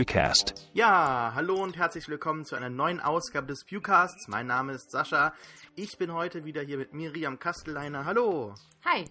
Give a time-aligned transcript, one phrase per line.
[0.00, 0.54] Pewcast.
[0.72, 4.28] Ja, hallo und herzlich willkommen zu einer neuen Ausgabe des Pewcasts.
[4.28, 5.34] Mein Name ist Sascha.
[5.76, 8.06] Ich bin heute wieder hier mit Miriam Kastelleiner.
[8.06, 8.54] Hallo.
[8.86, 9.04] Hi.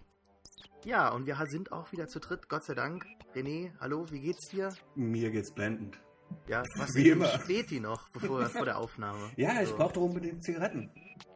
[0.85, 3.05] Ja, und wir sind auch wieder zu dritt, Gott sei Dank.
[3.35, 4.73] René, hallo, wie geht's dir?
[4.95, 5.99] Mir geht's blendend.
[6.49, 7.27] Ja, was Wie immer.
[7.43, 9.29] steht die noch bevor, vor der Aufnahme?
[9.37, 9.77] Ja, ich So.
[9.77, 10.89] brauche doch unbedingt Zigaretten.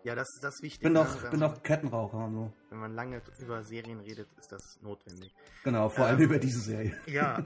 [0.04, 0.82] Ja, das, das ist wichtig.
[0.82, 1.00] Bin ne?
[1.04, 2.54] doch, wenn, bin doch Kettenraucher und so.
[2.70, 5.34] wenn man lange über Serien redet, ist das notwendig.
[5.64, 6.26] Genau, vor allem Ähm.
[6.26, 6.98] über diese Serie.
[7.06, 7.44] Ja,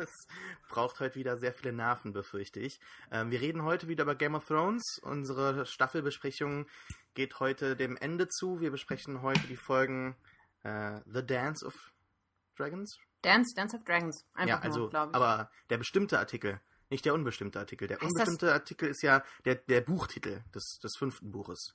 [0.00, 0.28] es
[0.68, 2.78] braucht heute wieder sehr viele Nerven, befürchte ich.
[3.10, 4.98] Ähm, wir reden heute wieder über Game of Thrones.
[5.02, 6.66] Unsere Staffelbesprechung
[7.14, 8.60] geht heute dem Ende zu.
[8.60, 10.14] Wir besprechen heute die Folgen
[10.62, 11.74] äh, The Dance of
[12.56, 12.96] Dragons.
[13.22, 14.24] Dance, Dance of Dragons.
[14.34, 15.16] Einfach ja, also, nur, glaube ich.
[15.16, 16.60] aber der bestimmte Artikel,
[16.90, 17.88] nicht der unbestimmte Artikel.
[17.88, 21.74] Der Heißt unbestimmte Artikel ist ja der, der Buchtitel des, des fünften Buches.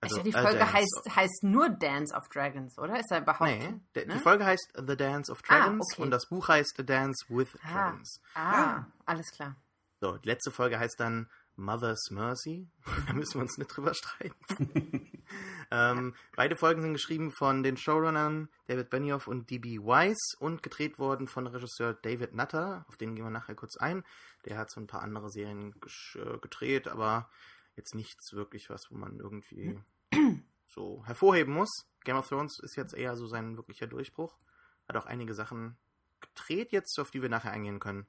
[0.00, 3.00] Also, Also, die Folge Dance heißt, heißt nur Dance of Dragons, oder?
[3.00, 3.50] Ist er überhaupt?
[3.50, 4.14] Nee, der, ne?
[4.14, 6.02] die Folge heißt The Dance of Dragons Ah, okay.
[6.02, 8.20] und das Buch heißt The Dance with Ah, Dragons.
[8.34, 9.56] ah, alles klar.
[10.00, 12.68] So, die letzte Folge heißt dann Mother's Mercy.
[13.06, 15.10] da müssen wir uns nicht drüber streiten.
[15.70, 19.78] ähm, beide Folgen sind geschrieben von den Showrunnern David Benioff und D.B.
[19.80, 22.84] Weiss und gedreht worden von Regisseur David Nutter.
[22.88, 24.04] Auf den gehen wir nachher kurz ein.
[24.44, 25.74] Der hat so ein paar andere Serien
[26.14, 27.28] äh, gedreht, aber
[27.76, 29.78] jetzt nichts wirklich was, wo man irgendwie
[30.66, 31.70] so hervorheben muss.
[32.04, 34.38] Game of Thrones ist jetzt eher so sein wirklicher Durchbruch.
[34.86, 35.76] Hat auch einige Sachen
[36.20, 38.06] gedreht jetzt, auf die wir nachher eingehen können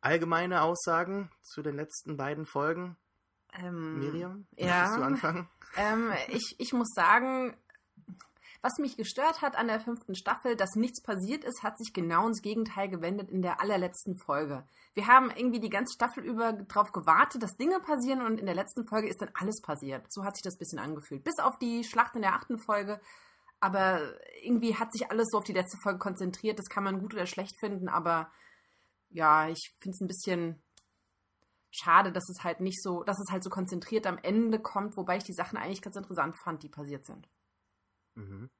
[0.00, 2.96] allgemeine Aussagen zu den letzten beiden Folgen?
[3.52, 4.66] Ähm, Miriam, ja.
[4.66, 5.48] möchtest du anfangen?
[5.76, 7.54] Ähm, ich, ich muss sagen,
[8.62, 12.26] was mich gestört hat an der fünften Staffel, dass nichts passiert ist, hat sich genau
[12.26, 14.66] ins Gegenteil gewendet in der allerletzten Folge.
[14.92, 18.54] Wir haben irgendwie die ganze Staffel über darauf gewartet, dass Dinge passieren und in der
[18.54, 20.04] letzten Folge ist dann alles passiert.
[20.12, 21.24] So hat sich das ein bisschen angefühlt.
[21.24, 23.00] Bis auf die Schlacht in der achten Folge.
[23.60, 24.00] Aber
[24.42, 26.58] irgendwie hat sich alles so auf die letzte Folge konzentriert.
[26.58, 28.30] Das kann man gut oder schlecht finden, aber
[29.10, 30.62] ja, ich finde es ein bisschen
[31.70, 35.16] schade, dass es halt nicht so, dass es halt so konzentriert am Ende kommt, wobei
[35.16, 37.28] ich die Sachen eigentlich ganz interessant fand, die passiert sind.
[38.14, 38.50] Mhm.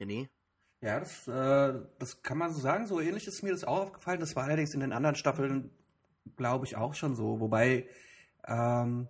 [0.00, 0.28] René?
[0.80, 2.86] Ja, das, äh, das kann man so sagen.
[2.86, 4.20] So ähnlich ist mir das auch aufgefallen.
[4.20, 5.70] Das war allerdings in den anderen Staffeln,
[6.36, 7.40] glaube ich, auch schon so.
[7.40, 7.88] Wobei,
[8.46, 9.08] ähm,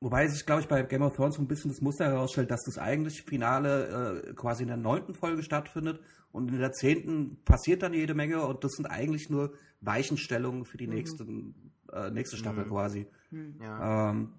[0.00, 2.62] wobei sich, glaube ich, bei Game of Thrones so ein bisschen das Muster herausstellt, dass
[2.64, 6.00] das eigentliche Finale äh, quasi in der neunten Folge stattfindet
[6.32, 10.76] und in der zehnten passiert dann jede Menge und das sind eigentlich nur Weichenstellungen für
[10.78, 10.94] die Mhm.
[10.94, 12.68] nächsten, äh, nächste Staffel Mhm.
[12.68, 13.06] quasi.
[13.60, 14.10] Ja.
[14.10, 14.32] Ähm,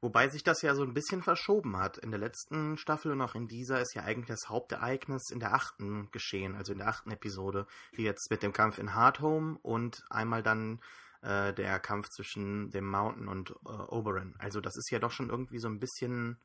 [0.00, 1.96] Wobei sich das ja so ein bisschen verschoben hat.
[1.96, 5.54] In der letzten Staffel und auch in dieser ist ja eigentlich das Hauptereignis in der
[5.54, 10.04] achten geschehen, also in der achten Episode, wie jetzt mit dem Kampf in Hardhome und
[10.10, 10.80] einmal dann
[11.24, 14.34] äh, der Kampf zwischen dem Mountain und äh, Oberyn.
[14.38, 16.38] Also das ist ja doch schon irgendwie so ein bisschen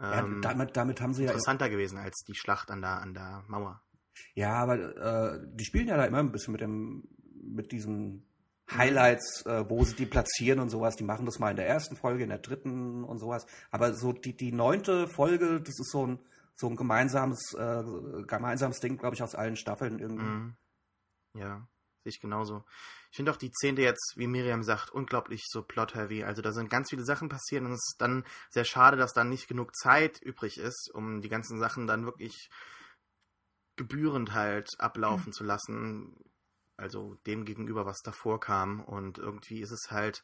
[0.00, 3.14] ja, ähm, damit, damit haben sie ja interessanter gewesen als die Schlacht an der, an
[3.14, 3.82] der Mauer.
[4.34, 7.08] Ja, aber äh, die spielen ja da immer ein bisschen mit dem,
[7.42, 8.24] mit diesen
[8.70, 10.96] Highlights, äh, wo sie die platzieren und sowas.
[10.96, 13.46] Die machen das mal in der ersten Folge, in der dritten und sowas.
[13.70, 16.18] Aber so die, die neunte Folge, das ist so ein,
[16.54, 17.82] so ein gemeinsames, äh,
[18.26, 20.24] gemeinsames Ding, glaube ich, aus allen Staffeln irgendwie.
[20.24, 20.56] Mhm.
[21.34, 21.66] Ja,
[22.02, 22.64] sehe ich genauso.
[23.10, 26.24] Ich finde auch die zehnte jetzt, wie Miriam sagt, unglaublich so plot-heavy.
[26.24, 29.30] Also da sind ganz viele Sachen passiert und es ist dann sehr schade, dass dann
[29.30, 32.50] nicht genug Zeit übrig ist, um die ganzen Sachen dann wirklich
[33.76, 36.16] gebührend halt ablaufen zu lassen.
[36.76, 38.80] Also dem gegenüber, was davor kam.
[38.80, 40.22] Und irgendwie ist es halt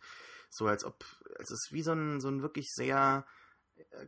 [0.51, 1.05] so, als ob
[1.39, 3.25] es ist wie so ein, so ein wirklich sehr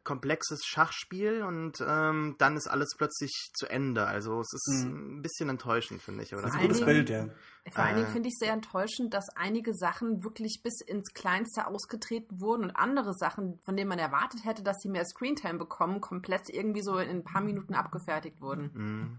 [0.04, 4.06] komplexes Schachspiel und ähm, dann ist alles plötzlich zu Ende.
[4.06, 5.19] Also es ist Mhm.
[5.19, 6.32] ein bisschen enttäuschend, finde ich.
[6.32, 7.28] Aber Das ist ein gutes Bild, ja.
[7.72, 8.12] Vor allen Dingen Äh.
[8.12, 13.15] finde ich sehr enttäuschend, dass einige Sachen wirklich bis ins Kleinste ausgetreten wurden und andere
[13.15, 17.10] Sachen, von denen man erwartet hätte, dass sie mehr Screentime bekommen, komplett irgendwie so in
[17.10, 18.71] ein paar Minuten abgefertigt wurden.
[18.75, 19.19] Mhm.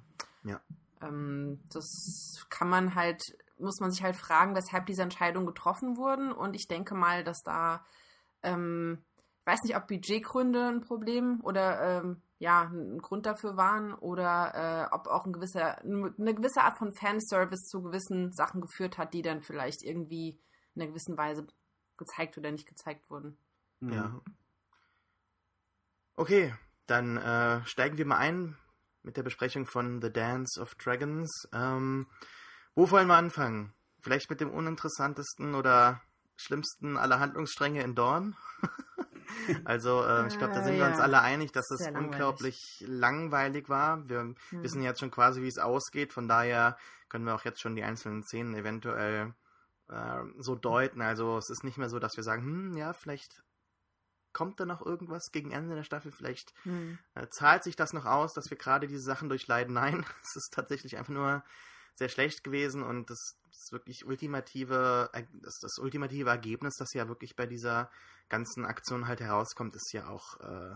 [1.01, 3.21] Ähm, das kann man halt,
[3.59, 6.31] muss man sich halt fragen, weshalb diese Entscheidungen getroffen wurden.
[6.31, 7.85] Und ich denke mal, dass da,
[8.43, 9.03] ähm,
[9.47, 14.93] weiß nicht, ob Budgetgründe ein Problem oder ähm, ja, ein Grund dafür waren oder äh,
[14.93, 19.21] ob auch ein gewisser, eine gewisse Art von Fanservice zu gewissen Sachen geführt hat, die
[19.21, 20.37] dann vielleicht irgendwie
[20.75, 21.47] in einer gewissen Weise
[21.95, 23.37] gezeigt oder nicht gezeigt wurden.
[23.79, 24.21] Ja.
[26.15, 26.53] Okay,
[26.85, 28.57] dann äh, steigen wir mal ein
[29.01, 31.47] mit der Besprechung von The Dance of Dragons.
[31.53, 32.07] Ähm,
[32.75, 33.73] wo wollen wir anfangen?
[34.01, 36.01] Vielleicht mit dem uninteressantesten oder
[36.35, 38.35] schlimmsten aller Handlungsstränge in Dorn?
[39.65, 41.03] also, äh, ich glaube, da sind wir Äh, uns ja.
[41.03, 42.05] alle einig, dass es langweilig.
[42.05, 44.07] unglaublich langweilig war.
[44.09, 44.35] Wir Hm.
[44.63, 46.13] wissen jetzt schon quasi, wie es ausgeht.
[46.13, 46.77] Von daher
[47.09, 49.33] können wir auch jetzt schon die einzelnen Szenen eventuell
[49.89, 51.01] äh, so deuten.
[51.01, 53.41] Also es ist nicht mehr so, dass wir sagen, hm, ja, vielleicht
[54.33, 56.99] kommt da noch irgendwas gegen Ende der Staffel, vielleicht Hm.
[57.15, 59.73] äh, zahlt sich das noch aus, dass wir gerade diese Sachen durchleiden.
[59.73, 61.43] Nein, es ist tatsächlich einfach nur
[61.97, 65.09] sehr schlecht gewesen und das, das wirklich ultimative,
[65.41, 67.89] das, das ultimative Ergebnis, das ja wirklich bei dieser
[68.29, 70.75] ganzen Aktion halt herauskommt, ist ja auch äh,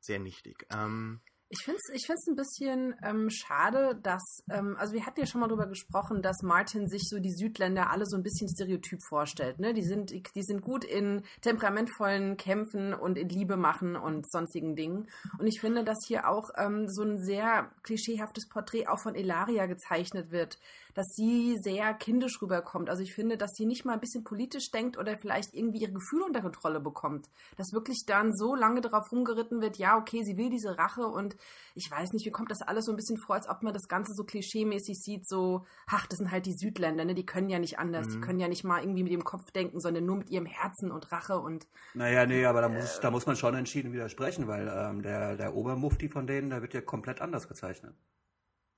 [0.00, 0.66] sehr nichtig.
[0.70, 1.20] Ähm,
[1.52, 5.26] ich finde es ich find's ein bisschen ähm, schade, dass, ähm, also wir hatten ja
[5.26, 9.00] schon mal darüber gesprochen, dass Martin sich so die Südländer alle so ein bisschen stereotyp
[9.08, 9.58] vorstellt.
[9.58, 9.74] Ne?
[9.74, 15.08] Die, sind, die sind gut in temperamentvollen Kämpfen und in Liebe machen und sonstigen Dingen.
[15.38, 19.66] Und ich finde, dass hier auch ähm, so ein sehr klischeehaftes Porträt auch von Elaria
[19.66, 20.56] gezeichnet wird
[20.94, 22.90] dass sie sehr kindisch rüberkommt.
[22.90, 25.92] Also ich finde, dass sie nicht mal ein bisschen politisch denkt oder vielleicht irgendwie ihre
[25.92, 27.28] Gefühle unter Kontrolle bekommt.
[27.56, 31.36] Dass wirklich dann so lange darauf rumgeritten wird, ja, okay, sie will diese Rache und
[31.74, 33.88] ich weiß nicht, wie kommt das alles so ein bisschen vor, als ob man das
[33.88, 37.14] Ganze so klischeemäßig sieht, so, ach, das sind halt die Südländer, ne?
[37.14, 38.12] die können ja nicht anders, mhm.
[38.12, 40.90] die können ja nicht mal irgendwie mit dem Kopf denken, sondern nur mit ihrem Herzen
[40.90, 41.66] und Rache und.
[41.94, 45.36] Naja, nee, aber da muss, äh, da muss man schon entschieden widersprechen, weil ähm, der,
[45.36, 47.94] der Obermufti von denen, der wird ja komplett anders gezeichnet.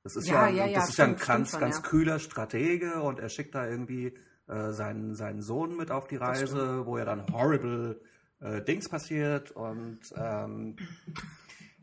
[0.02, 3.28] Das ist ja, ja, ja, das ist ja ein ganz, ganz kühler Stratege und er
[3.28, 4.14] schickt da irgendwie
[4.49, 8.00] äh, seinen, seinen Sohn mit auf die Reise, wo ja dann horrible
[8.40, 10.76] äh, Dings passiert und ähm,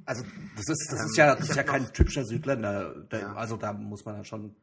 [0.06, 0.24] also
[0.56, 2.96] das ist, das ist ja, das ist ja kein typischer Südländer.
[3.12, 4.56] Der, also da muss man dann schon.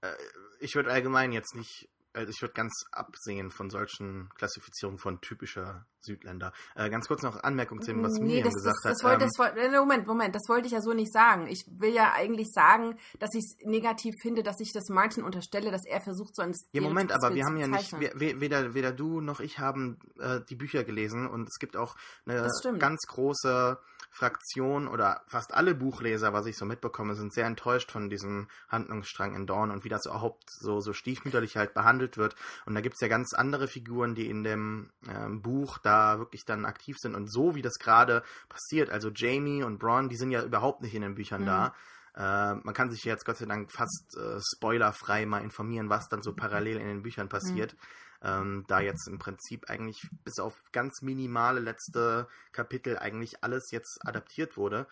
[0.00, 0.12] Äh,
[0.60, 6.52] ich würde allgemein jetzt nicht ich würde ganz absehen von solchen Klassifizierungen von typischer Südländer.
[6.74, 9.10] Äh, ganz kurz noch Anmerkung zu dem, was nee, Miriam das, gesagt das, das hat.
[9.10, 11.46] Wollte, ähm, das wollte, Moment, Moment, das wollte ich ja so nicht sagen.
[11.48, 15.70] Ich will ja eigentlich sagen, dass ich es negativ finde, dass ich das Martin unterstelle,
[15.70, 18.92] dass er versucht, so ein Ja, Moment, aber wir haben ja nicht, wir, weder, weder
[18.92, 21.96] du noch ich haben äh, die Bücher gelesen und es gibt auch
[22.26, 23.78] eine ganz große
[24.14, 29.34] Fraktion oder fast alle Buchleser, was ich so mitbekomme, sind sehr enttäuscht von diesem Handlungsstrang
[29.34, 32.36] in Dawn und wie das überhaupt so, so stiefmütterlich halt behandelt wird.
[32.64, 36.44] Und da gibt es ja ganz andere Figuren, die in dem ähm, Buch da wirklich
[36.44, 37.16] dann aktiv sind.
[37.16, 40.94] Und so wie das gerade passiert, also Jamie und Braun, die sind ja überhaupt nicht
[40.94, 41.46] in den Büchern mhm.
[41.46, 41.74] da.
[42.14, 46.22] Äh, man kann sich jetzt Gott sei Dank fast äh, spoilerfrei mal informieren, was dann
[46.22, 47.72] so parallel in den Büchern passiert.
[47.72, 47.78] Mhm
[48.24, 53.98] ähm, da jetzt im Prinzip eigentlich bis auf ganz minimale letzte Kapitel eigentlich alles jetzt
[54.04, 54.86] adaptiert wurde.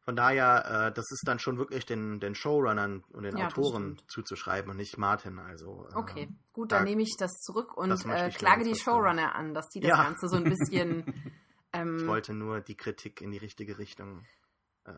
[0.00, 4.00] Von daher, äh, das ist dann schon wirklich den, den Showrunnern und den ja, Autoren
[4.08, 5.38] zuzuschreiben und nicht Martin.
[5.38, 8.74] Also, äh, okay, gut, dann da, nehme ich das zurück und das äh, klage die
[8.74, 10.02] Showrunner an, dass die das ja.
[10.02, 11.32] Ganze so ein bisschen.
[11.74, 14.24] Ähm, ich wollte nur die Kritik in die richtige Richtung
[14.84, 14.92] äh,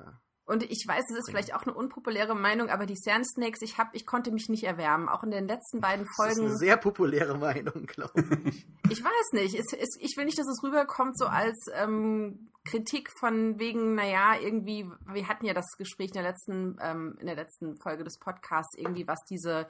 [0.50, 3.78] und ich weiß, es ist vielleicht auch eine unpopuläre Meinung, aber die Sand Snakes, ich,
[3.78, 5.08] hab, ich konnte mich nicht erwärmen.
[5.08, 6.30] Auch in den letzten beiden Folgen.
[6.30, 8.66] Das ist eine sehr populäre Meinung, glaube ich.
[8.90, 9.54] ich weiß nicht.
[9.54, 14.34] Es, es, ich will nicht, dass es rüberkommt so als ähm, Kritik von wegen, naja,
[14.42, 18.18] irgendwie, wir hatten ja das Gespräch in der letzten, ähm, in der letzten Folge des
[18.18, 19.68] Podcasts, irgendwie, was diese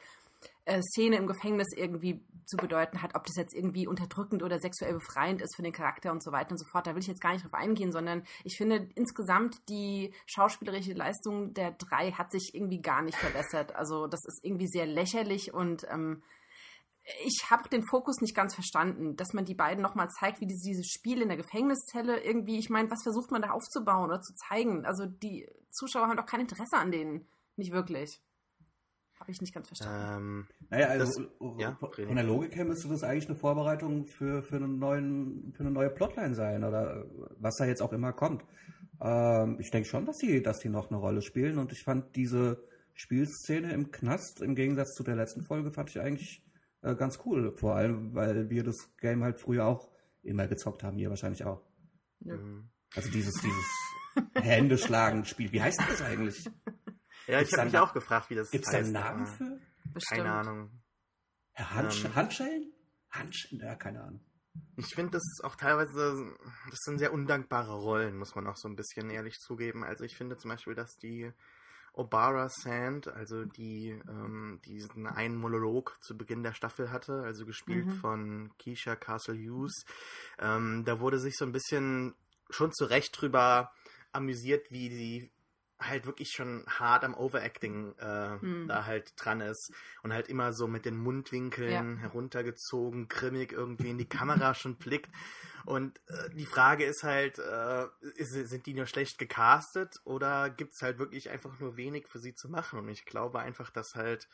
[0.65, 4.95] äh, Szene im Gefängnis irgendwie zu bedeuten hat, ob das jetzt irgendwie unterdrückend oder sexuell
[4.95, 6.87] befreiend ist für den Charakter und so weiter und so fort.
[6.87, 11.55] Da will ich jetzt gar nicht drauf eingehen, sondern ich finde insgesamt die schauspielerische Leistung
[11.55, 13.75] der drei hat sich irgendwie gar nicht verbessert.
[13.75, 16.23] Also das ist irgendwie sehr lächerlich und ähm,
[17.25, 20.69] ich habe den Fokus nicht ganz verstanden, dass man die beiden nochmal zeigt, wie diese,
[20.69, 24.35] dieses Spiel in der Gefängniszelle irgendwie, ich meine, was versucht man da aufzubauen oder zu
[24.35, 24.85] zeigen?
[24.85, 27.27] Also die Zuschauer haben doch kein Interesse an denen.
[27.57, 28.21] Nicht wirklich.
[29.20, 30.17] Habe ich nicht ganz verstanden.
[30.17, 34.43] Ähm, naja, also das, ja, von der Logik her müsste das eigentlich eine Vorbereitung für,
[34.43, 37.05] für, einen neuen, für eine neue Plotline sein oder
[37.38, 38.43] was da jetzt auch immer kommt.
[38.99, 42.17] Ähm, ich denke schon, dass die, dass die noch eine Rolle spielen und ich fand
[42.17, 46.43] diese Spielszene im Knast im Gegensatz zu der letzten Folge fand ich eigentlich
[46.81, 47.55] äh, ganz cool.
[47.56, 49.91] Vor allem, weil wir das Game halt früher auch
[50.22, 51.62] immer gezockt haben, ihr wahrscheinlich auch.
[52.20, 52.39] Ja.
[52.94, 55.53] Also dieses, dieses Händeschlagen-Spiel.
[55.53, 56.44] Wie heißt das eigentlich?
[57.31, 59.58] Ja, ich habe mich auch gefragt, wie das Gibt es da einen Namen für?
[59.93, 60.20] Bestimmt.
[60.22, 60.70] Keine Ahnung.
[61.56, 62.72] Handsch ähm, Handschellen?
[63.10, 63.63] Handschellen?
[63.65, 64.20] Ja, keine Ahnung.
[64.77, 66.34] Ich finde, das ist auch teilweise,
[66.70, 69.84] das sind sehr undankbare Rollen, muss man auch so ein bisschen ehrlich zugeben.
[69.84, 71.32] Also ich finde zum Beispiel, dass die
[71.93, 77.87] Obara Sand, also die ähm, diesen einen Monolog zu Beginn der Staffel hatte, also gespielt
[77.87, 77.93] mhm.
[77.93, 79.84] von Keisha Castle Hughes,
[80.39, 82.15] ähm, da wurde sich so ein bisschen
[82.49, 83.72] schon zu Recht drüber
[84.13, 85.32] amüsiert, wie sie
[85.81, 88.69] halt wirklich schon hart am Overacting äh, hm.
[88.69, 89.72] da halt dran ist
[90.03, 92.03] und halt immer so mit den Mundwinkeln ja.
[92.03, 95.10] heruntergezogen, grimmig irgendwie in die Kamera schon blickt.
[95.65, 100.75] Und äh, die Frage ist halt, äh, ist, sind die nur schlecht gecastet oder gibt
[100.75, 102.79] es halt wirklich einfach nur wenig für sie zu machen?
[102.79, 104.29] Und ich glaube einfach, dass halt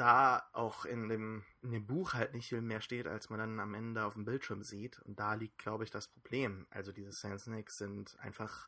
[0.00, 3.60] da auch in dem, in dem Buch halt nicht viel mehr steht, als man dann
[3.60, 4.98] am Ende auf dem Bildschirm sieht.
[5.00, 6.66] Und da liegt, glaube ich, das Problem.
[6.70, 8.66] Also diese Sand Snakes sind einfach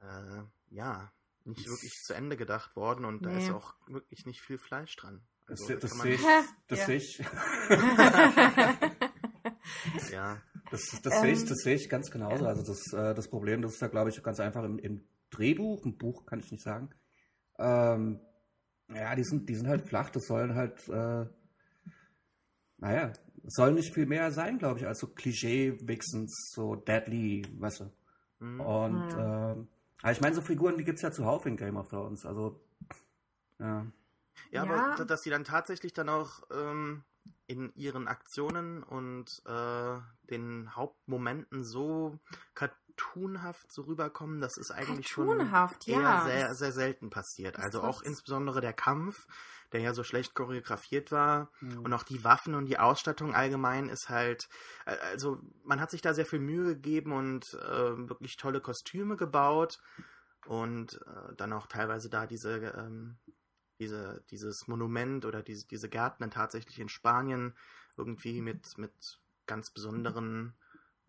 [0.00, 1.12] äh, ja,
[1.44, 3.28] nicht wirklich zu Ende gedacht worden und nee.
[3.28, 5.22] da ist auch wirklich nicht viel Fleisch dran.
[5.46, 6.22] Also, das, das sehe ich.
[6.68, 7.24] Das sehe ich.
[10.12, 10.40] ja.
[10.70, 12.46] Das, das ähm, sehe ich, das sehe ich ganz genauso.
[12.46, 15.84] Also das, äh, das Problem, das ist da, glaube ich, ganz einfach im, im, Drehbuch,
[15.84, 16.90] im Buch kann ich nicht sagen.
[17.58, 18.20] Ähm,
[18.94, 20.10] Ja, die sind, die sind halt flach.
[20.10, 21.26] Das sollen halt, äh,
[22.78, 23.12] naja,
[23.44, 27.92] es soll nicht viel mehr sein, glaube ich, als so Klischee-Wixens, so Deadly, weißt du.
[28.44, 28.60] Mhm.
[28.60, 29.52] Und, Ja.
[29.52, 29.68] ähm,
[30.02, 32.24] aber ich meine, so Figuren, die gibt es ja zuhauf in Game of Thrones.
[32.24, 32.60] Also,
[33.58, 33.86] ja.
[34.50, 34.92] Ja, Ja.
[34.94, 37.02] aber dass sie dann tatsächlich dann auch ähm,
[37.46, 39.98] in ihren Aktionen und äh,
[40.30, 42.18] den Hauptmomenten so
[42.54, 46.24] cartoonhaft so rüberkommen, das ist eigentlich schon eher ja.
[46.24, 47.56] sehr, sehr selten passiert.
[47.56, 49.26] Das Also auch insbesondere der Kampf,
[49.72, 51.78] der ja so schlecht choreografiert war Mhm.
[51.84, 54.48] und auch die Waffen und die Ausstattung allgemein ist halt,
[54.86, 59.16] äh, also man hat sich da sehr viel Mühe gegeben und äh, wirklich tolle Kostüme
[59.16, 59.78] gebaut
[60.46, 63.18] und äh, dann auch teilweise da diese, ähm,
[63.78, 67.54] diese, dieses Monument oder diese, diese Gärten dann tatsächlich in Spanien
[67.96, 68.92] irgendwie mit, mit
[69.46, 70.54] ganz besonderen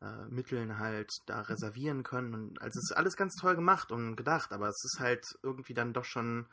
[0.02, 2.34] äh, Mitteln halt da reservieren können.
[2.34, 5.74] Und also es ist alles ganz toll gemacht und gedacht, aber es ist halt irgendwie
[5.74, 6.48] dann doch schon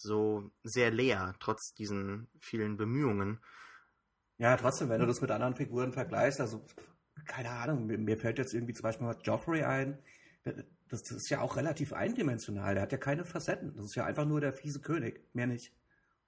[0.00, 3.40] so sehr leer, trotz diesen vielen Bemühungen.
[4.38, 6.64] Ja, trotzdem, wenn du das mit anderen Figuren vergleichst, also,
[7.26, 9.98] keine Ahnung, mir, fällt jetzt irgendwie zum Beispiel mal Joffrey ein.
[10.44, 12.74] Das, das ist ja auch relativ eindimensional.
[12.74, 13.74] Der hat ja keine Facetten.
[13.76, 15.74] Das ist ja einfach nur der fiese König, mehr nicht.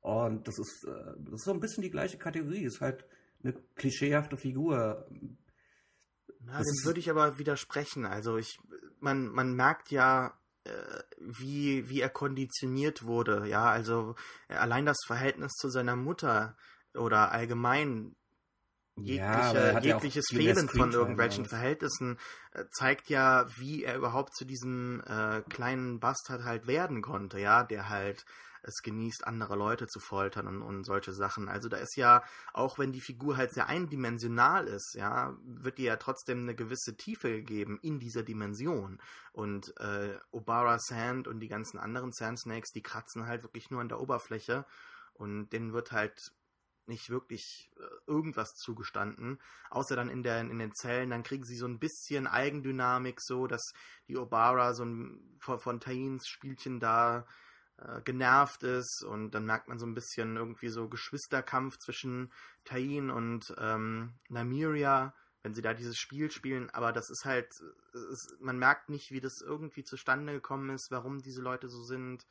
[0.00, 2.64] Und das ist, äh, das ist so ein bisschen die gleiche Kategorie.
[2.64, 3.06] Ist halt
[3.42, 5.08] eine klischeehafte Figur.
[6.40, 8.04] Na, Das dem würde ich aber widersprechen.
[8.04, 8.58] Also ich,
[9.00, 10.38] man, man merkt ja,
[11.18, 13.46] wie, wie er konditioniert wurde.
[13.46, 14.14] Ja, also
[14.48, 16.56] äh, allein das Verhältnis zu seiner Mutter
[16.94, 18.14] oder allgemein
[18.96, 21.50] jegliche, ja jegliches mehr Fehlen von irgendwelchen alles.
[21.50, 22.18] Verhältnissen
[22.52, 27.64] äh, zeigt ja, wie er überhaupt zu diesem äh, kleinen Bastard halt werden konnte, ja,
[27.64, 28.24] der halt
[28.62, 31.48] es genießt, andere Leute zu foltern und, und solche Sachen.
[31.48, 35.86] Also da ist ja, auch wenn die Figur halt sehr eindimensional ist, ja, wird ihr
[35.86, 39.00] ja trotzdem eine gewisse Tiefe gegeben in dieser Dimension.
[39.32, 43.80] Und äh, Obara Sand und die ganzen anderen Sand Snakes, die kratzen halt wirklich nur
[43.80, 44.64] an der Oberfläche
[45.14, 46.32] und denen wird halt
[46.86, 49.38] nicht wirklich äh, irgendwas zugestanden,
[49.70, 53.46] außer dann in, der, in den Zellen, dann kriegen sie so ein bisschen Eigendynamik, so
[53.46, 53.72] dass
[54.08, 57.26] die Obara so ein von, Tains Spielchen da
[57.86, 62.32] äh, genervt ist und dann merkt man so ein bisschen irgendwie so Geschwisterkampf zwischen
[62.64, 67.48] Tain und ähm, Namiria, wenn sie da dieses Spiel spielen, aber das ist halt,
[67.92, 72.26] es, man merkt nicht, wie das irgendwie zustande gekommen ist, warum diese Leute so sind,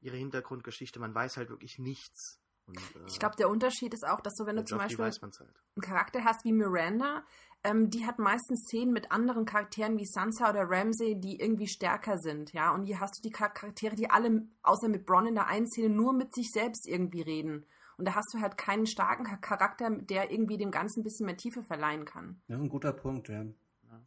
[0.00, 2.41] ihre Hintergrundgeschichte, man weiß halt wirklich nichts.
[2.66, 5.20] Und, äh, Ich glaube, der Unterschied ist auch, dass du, wenn du zum Beispiel halt.
[5.22, 7.24] einen Charakter hast wie Miranda,
[7.64, 12.18] ähm, die hat meistens Szenen mit anderen Charakteren wie Sansa oder Ramsay, die irgendwie stärker
[12.18, 12.72] sind, ja.
[12.74, 15.66] Und hier hast du die Char- Charaktere, die alle, außer mit Bronn in der einen
[15.68, 17.66] Szene, nur mit sich selbst irgendwie reden.
[17.98, 21.26] Und da hast du halt keinen starken Cha- Charakter, der irgendwie dem Ganzen ein bisschen
[21.26, 22.40] mehr Tiefe verleihen kann.
[22.48, 23.44] Ja, ein guter Punkt, ja.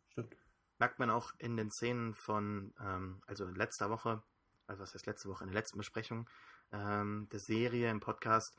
[0.10, 0.36] Stimmt.
[0.80, 4.22] merkt man auch in den Szenen von, ähm, also in letzter Woche,
[4.68, 6.28] also was heißt letzte Woche, in der letzten Besprechung
[6.72, 8.56] ähm, der Serie im Podcast,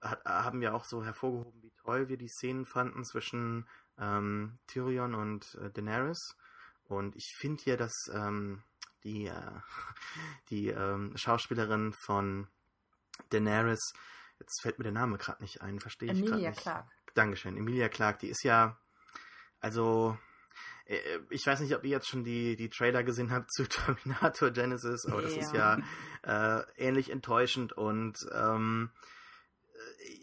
[0.00, 3.68] hat, haben wir auch so hervorgehoben, wie toll wir die Szenen fanden zwischen
[3.98, 6.36] ähm, Tyrion und äh, Daenerys.
[6.84, 8.62] Und ich finde hier, dass ähm,
[9.04, 9.60] die, äh,
[10.50, 12.48] die ähm, Schauspielerin von
[13.30, 13.92] Daenerys,
[14.38, 16.60] jetzt fällt mir der Name gerade nicht ein, verstehe ich gerade Emilia nicht.
[16.60, 16.90] Clarke.
[17.14, 17.56] Dankeschön.
[17.56, 18.78] Emilia Clark, die ist ja,
[19.60, 20.18] also,
[21.30, 25.06] ich weiß nicht, ob ihr jetzt schon die, die Trailer gesehen habt zu Terminator Genesis,
[25.06, 25.78] aber das ist ja
[26.22, 28.90] äh, ähnlich enttäuschend und ähm,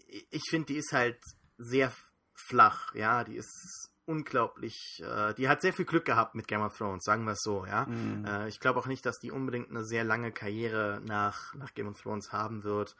[0.08, 1.20] ich, ich finde, die ist halt
[1.58, 1.92] sehr
[2.36, 6.75] flach, ja, die ist unglaublich, äh, die hat sehr viel Glück gehabt mit Game of
[6.75, 7.86] Thrones, sagen wir es so, ja.
[7.86, 8.25] Mhm.
[8.25, 11.88] Äh, ich glaube auch nicht, dass die unbedingt eine sehr lange Karriere nach, nach Game
[11.88, 12.96] of Thrones haben wird.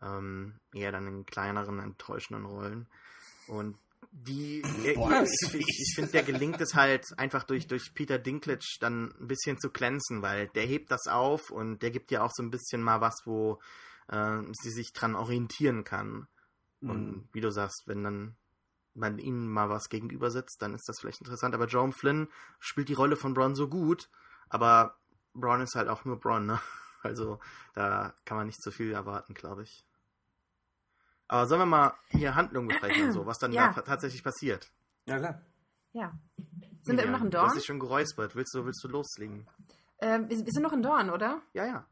[0.00, 2.86] Ähm, eher dann in kleineren, enttäuschenden Rollen.
[3.46, 3.78] Und
[4.16, 4.62] die,
[4.94, 9.26] Boah, ich, ich, finde, der gelingt es halt einfach durch, durch Peter Dinklage dann ein
[9.26, 12.50] bisschen zu glänzen, weil der hebt das auf und der gibt ja auch so ein
[12.50, 13.60] bisschen mal was, wo
[14.08, 16.28] äh, sie sich dran orientieren kann.
[16.80, 17.28] Und Mhm.
[17.32, 18.36] wie du sagst, wenn dann
[18.94, 21.54] man ihnen mal was gegenüber sitzt, dann ist das vielleicht interessant.
[21.54, 22.28] Aber Jerome Flynn
[22.60, 24.08] spielt die Rolle von Bron so gut,
[24.48, 24.96] aber
[25.32, 26.60] Bron ist halt auch nur Bron, ne?
[27.02, 27.38] Also
[27.74, 29.84] da kann man nicht zu viel erwarten, glaube ich.
[31.34, 33.72] Aber sollen wir mal hier Handlung besprechen und so, was dann Ja.
[33.72, 34.70] da tatsächlich passiert?
[35.06, 35.40] Ja, klar.
[35.92, 36.12] Ja.
[36.82, 37.56] Sind wir immer noch in Du hast Dorn?
[37.56, 38.36] dich schon geräuspert.
[38.36, 39.44] Willst du, willst du loslegen?
[39.98, 41.42] Ähm, wir, wir sind noch in Dorn, oder?
[41.52, 41.86] Ja, ja.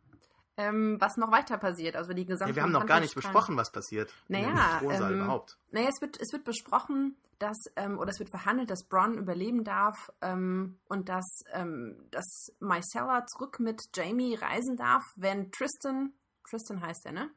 [0.58, 3.56] Ähm, was noch weiter passiert, also die gesamte Hey, wir haben noch gar nicht besprochen,
[3.56, 4.14] was passiert.
[4.28, 5.58] Naja, ähm, überhaupt.
[5.72, 9.64] Naja, es wird, es wird besprochen, dass, ähm, oder es wird verhandelt, dass Bronn überleben
[9.64, 16.12] darf ähm, und dass, ähm, dass Mycella zurück mit Jamie reisen darf, wenn Tristan,
[16.48, 17.30] Tristan heißt er, ne?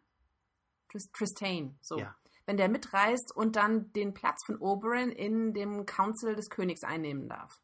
[0.89, 1.97] Tris, Tristane, so.
[1.97, 2.15] Ja.
[2.45, 7.27] Wenn der mitreist und dann den Platz von Oberyn in dem Council des Königs einnehmen
[7.27, 7.59] darf.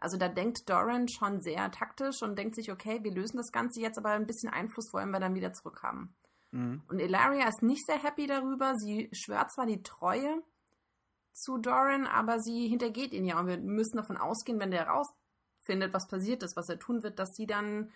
[0.00, 3.80] Also da denkt Doran schon sehr taktisch und denkt sich, okay, wir lösen das Ganze
[3.80, 6.14] jetzt, aber ein bisschen Einfluss wollen wir dann wieder zurückhaben.
[6.50, 6.82] Mhm.
[6.88, 8.74] Und Ilaria ist nicht sehr happy darüber.
[8.76, 10.42] Sie schwört zwar die Treue
[11.32, 13.40] zu Doran, aber sie hintergeht ihn ja.
[13.40, 17.18] Und wir müssen davon ausgehen, wenn der herausfindet, was passiert ist, was er tun wird,
[17.18, 17.90] dass sie dann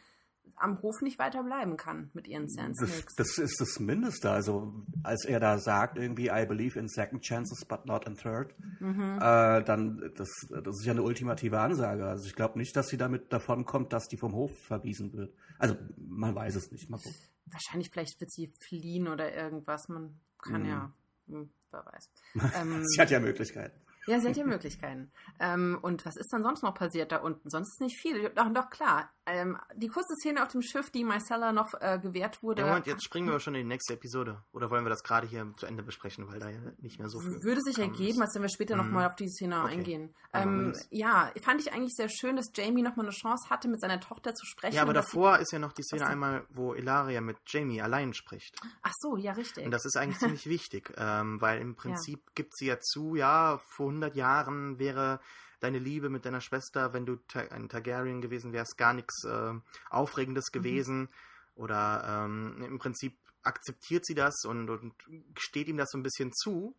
[0.57, 4.31] am Hof nicht weiter bleiben kann mit ihren Sand Das, das ist das Mindeste.
[4.31, 4.73] Also,
[5.05, 9.19] als er da sagt, irgendwie, I believe in second chances, but not in third, Mhm.
[9.21, 12.07] äh, dann, das, das ist ja eine ultimative Ansage.
[12.07, 15.33] Also, ich glaube nicht, dass sie damit davon kommt, dass die vom Hof verwiesen wird.
[15.59, 16.91] Also, man weiß es nicht.
[16.91, 17.01] Mal.
[17.47, 19.89] Wahrscheinlich, vielleicht wird sie fliehen oder irgendwas.
[19.89, 20.69] Man kann Mhm.
[20.69, 20.93] ja,
[21.29, 22.11] hm, wer weiß.
[22.57, 23.79] Ähm, sie hat ja Möglichkeiten.
[24.07, 25.13] Ja, sie hat ja Möglichkeiten.
[25.39, 27.51] Ähm, und was ist dann sonst noch passiert da unten?
[27.51, 28.31] Sonst ist nicht viel.
[28.31, 29.11] Doch, doch klar.
[29.31, 32.87] Ähm, die kurze Szene auf dem Schiff, die Marcella noch äh, gewährt wurde, Ja, Moment,
[32.87, 34.43] jetzt springen wir schon in die nächste Episode.
[34.53, 37.21] Oder wollen wir das gerade hier zu Ende besprechen, weil da ja nicht mehr so
[37.21, 37.43] viel.
[37.43, 38.83] würde sich ergeben, als wenn wir später Mhm.
[38.85, 39.73] nochmal auf die Szene Okay.
[39.73, 40.15] eingehen.
[40.35, 43.81] Ja, Ähm, ja, fand ich eigentlich sehr schön, dass Jamie nochmal eine Chance hatte, mit
[43.81, 44.77] seiner Tochter zu sprechen.
[44.77, 48.57] Ja, aber davor ist ja noch die Szene einmal, wo Ilaria mit Jamie allein spricht.
[48.83, 49.65] Ach so, ja, richtig.
[49.65, 53.59] Und das ist eigentlich ziemlich wichtig, ähm, weil im Prinzip gibt sie ja zu, ja,
[53.69, 55.21] vor 100 Jahren wäre
[55.61, 57.19] deine Liebe mit deiner Schwester, wenn du
[57.51, 59.55] ein Targaryen gewesen wärst, gar nichts äh,
[59.91, 61.09] Aufregendes gewesen.
[61.55, 64.95] Oder ähm, im Prinzip akzeptiert sie das und, und
[65.37, 66.77] steht ihm das so ein bisschen zu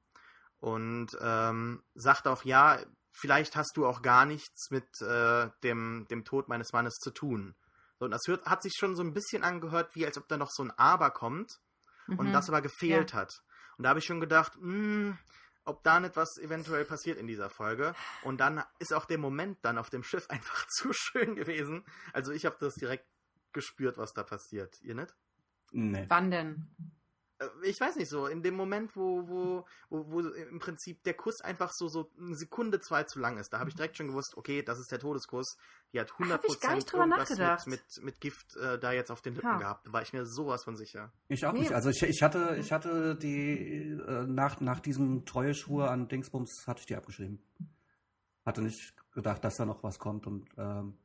[0.60, 2.80] und ähm, sagt auch, ja,
[3.12, 7.56] vielleicht hast du auch gar nichts mit äh, dem, dem Tod meines Mannes zu tun.
[8.00, 10.38] So, und das hört, hat sich schon so ein bisschen angehört, wie als ob da
[10.38, 11.60] noch so ein Aber kommt
[12.08, 12.32] und Mhm.
[12.34, 13.42] das aber gefehlt hat.
[13.78, 15.18] Und da habe ich schon gedacht, mh,
[15.70, 17.94] ob da nicht was eventuell passiert in dieser Folge.
[18.24, 21.86] Und dann ist auch der Moment dann auf dem Schiff einfach zu schön gewesen.
[22.14, 23.06] Also ich habe das direkt
[23.54, 24.82] gespürt, was da passiert.
[24.82, 25.16] Ihr nicht?
[25.72, 26.06] Nee.
[26.08, 26.68] Wann denn?
[27.40, 31.14] Äh, Ich weiß nicht so, in dem Moment, wo, wo, wo, wo im Prinzip der
[31.16, 34.08] Kuss einfach so, so eine Sekunde, zwei zu lang ist, da habe ich direkt schon
[34.08, 35.58] gewusst, okay, das ist der Todeskuss.
[35.94, 37.66] Die hat 100% Hab ich gar nicht drüber nachgedacht.
[37.68, 39.58] mit, mit, mit Gift äh, da jetzt auf den Lippen Ha.
[39.58, 39.88] gehabt.
[39.88, 41.12] Da war ich mir sowas von sicher.
[41.30, 41.60] Ich auch Nee.
[41.60, 41.72] nicht.
[41.72, 46.82] Also ich, ich hatte, ich hatte die äh, nach, nach diesem Treueschwur an Dingsbums hatte
[46.82, 47.42] ich die abgeschrieben.
[48.46, 50.98] Hatte nicht gedacht, dass da noch was kommt und ähm,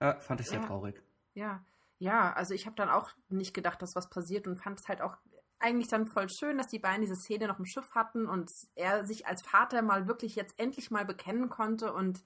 [0.00, 0.66] ja, fand ich sehr Ja.
[0.66, 1.00] traurig.
[1.34, 1.64] Ja,
[1.98, 5.00] ja, also ich habe dann auch nicht gedacht, dass was passiert und fand es halt
[5.00, 5.16] auch
[5.60, 9.04] eigentlich dann voll schön, dass die beiden diese Szene noch im Schiff hatten und er
[9.04, 12.22] sich als Vater mal wirklich jetzt endlich mal bekennen konnte und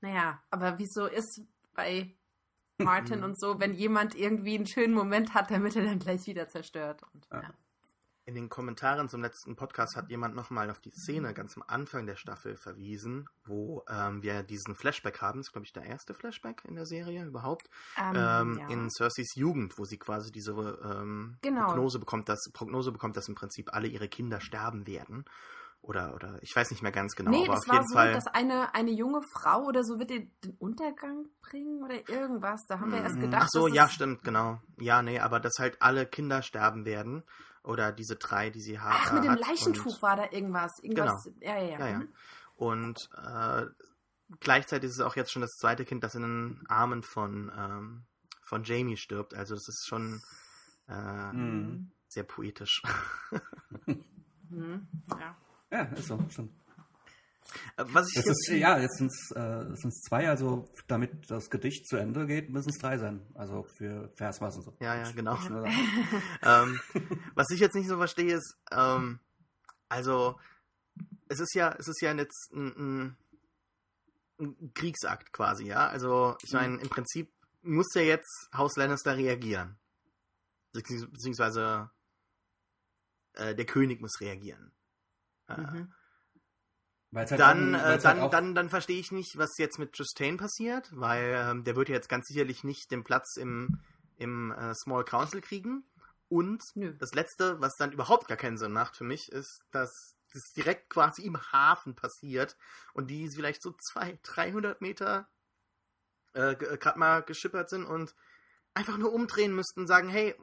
[0.00, 1.42] naja, aber wie so ist
[1.74, 2.16] bei
[2.78, 6.48] Martin und so, wenn jemand irgendwie einen schönen Moment hat, damit er dann gleich wieder
[6.48, 7.02] zerstört.
[7.12, 7.42] Und, Ja.
[7.42, 7.54] ja.
[8.32, 12.06] In den Kommentaren zum letzten Podcast hat jemand nochmal auf die Szene ganz am Anfang
[12.06, 15.40] der Staffel verwiesen, wo ähm, wir diesen Flashback haben.
[15.40, 17.68] Das ist, glaube ich, der erste Flashback in der Serie überhaupt.
[17.98, 18.68] Ähm, ähm, ja.
[18.70, 21.66] In Cerseys Jugend, wo sie quasi diese ähm, Genau.
[21.66, 25.26] Prognose, bekommt, dass, Prognose bekommt, dass im Prinzip alle ihre Kinder sterben werden.
[25.82, 27.94] Oder, oder ich weiß nicht mehr ganz genau, nee, aber das auf war jeden so,
[27.96, 28.12] Fall.
[28.14, 32.64] dass eine, eine junge Frau oder so wird ihr den Untergang bringen oder irgendwas.
[32.66, 33.20] Da haben wir erst Mhm.
[33.20, 34.58] gedacht, Ach so, ja, stimmt, genau.
[34.78, 37.24] Ja, nee, aber dass halt alle Kinder sterben werden.
[37.64, 39.40] Oder diese drei, die sie ha Ach, mit äh, dem hat.
[39.40, 40.72] Leichentuch Und- war da irgendwas.
[40.82, 41.78] irgendwas Ja, ja, ja.
[41.78, 41.98] Ja, ja.
[42.00, 42.08] Mhm.
[42.56, 43.66] Und äh,
[44.40, 48.04] gleichzeitig ist es auch jetzt schon das zweite Kind, das in den Armen von, ähm,
[48.42, 49.34] von Jamie stirbt.
[49.34, 50.22] Also das ist schon
[50.88, 51.92] äh, Mhm.
[52.08, 52.82] sehr poetisch.
[54.50, 54.86] Mhm.
[55.18, 55.36] Ja.
[55.70, 56.52] Ja, ist so, stimmt.
[57.76, 61.30] Äh, Was ich Das jetzt, ist, ja, jetzt sind es äh, sind's zwei, also damit
[61.30, 63.20] das Gedicht zu Ende geht, müssen es drei sein.
[63.34, 64.76] Also für Versmaß und so.
[64.80, 65.36] Ja, ja, genau.
[66.42, 66.80] Ähm,
[67.34, 69.20] was ich jetzt nicht so verstehe ist, ähm,
[69.88, 70.38] also
[71.28, 73.16] es ist ja, es ist ja jetzt ein,
[74.38, 75.88] ein, Kriegsakt quasi, ja.
[75.88, 79.76] Also ich meine, im Prinzip muss ja jetzt Haus Lannister reagieren.
[80.74, 81.90] Beziehungs- Beziehungsweise
[83.34, 84.72] äh, der König muss reagieren.
[85.48, 85.92] Äh, Mhm.
[87.14, 90.38] Halt dann, äh, weil's dann, halt dann, dann verstehe ich nicht, was jetzt mit Justine
[90.38, 93.80] passiert, weil ähm, der wird ja jetzt ganz sicherlich nicht den Platz im,
[94.16, 95.84] im äh, Small Council kriegen.
[96.28, 96.94] Und Nö.
[96.98, 100.88] das Letzte, was dann überhaupt gar keinen Sinn macht für mich, ist, dass das direkt
[100.88, 102.56] quasi im Hafen passiert
[102.94, 105.28] und die vielleicht so 200, 300 Meter
[106.32, 108.14] äh, gerade mal geschippert sind und
[108.72, 110.34] einfach nur umdrehen müssten und sagen, hey,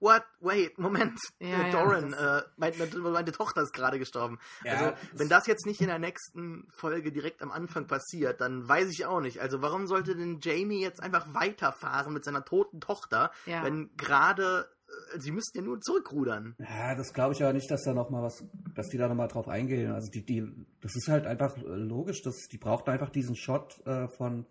[0.00, 4.38] what, wait, Moment, Ja, äh, ja, Doran, das- äh, meine, meine Tochter ist gerade gestorben.
[4.64, 8.68] Ja, also, wenn das jetzt nicht in der nächsten Folge direkt am Anfang passiert, dann
[8.68, 9.40] weiß ich auch nicht.
[9.40, 13.64] Also, warum sollte denn Jamie jetzt einfach weiterfahren mit seiner toten Tochter, Ja.
[13.64, 14.68] wenn gerade,
[15.14, 16.54] äh, sie müssten ja nur zurückrudern.
[16.58, 19.14] Ja, das glaube ich aber nicht, dass da noch mal was, dass die da noch
[19.14, 19.92] mal drauf eingehen.
[19.92, 20.46] Also die, die,
[20.82, 24.46] das ist halt einfach äh, logisch, dass die braucht einfach diesen Shot äh, von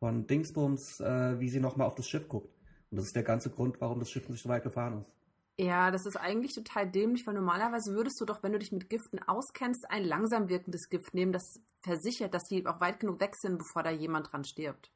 [0.00, 2.54] von Dingsbums, äh, wie sie noch mal auf das Schiff guckt.
[2.90, 5.12] Und das ist der ganze Grund, warum das Schiff nicht so weit gefahren ist.
[5.60, 8.88] Ja, das ist eigentlich total dämlich, weil normalerweise würdest du doch, wenn du dich mit
[8.88, 13.34] Giften auskennst, ein langsam wirkendes Gift nehmen, das versichert, dass die auch weit genug weg
[13.34, 14.92] sind, bevor da jemand dran stirbt.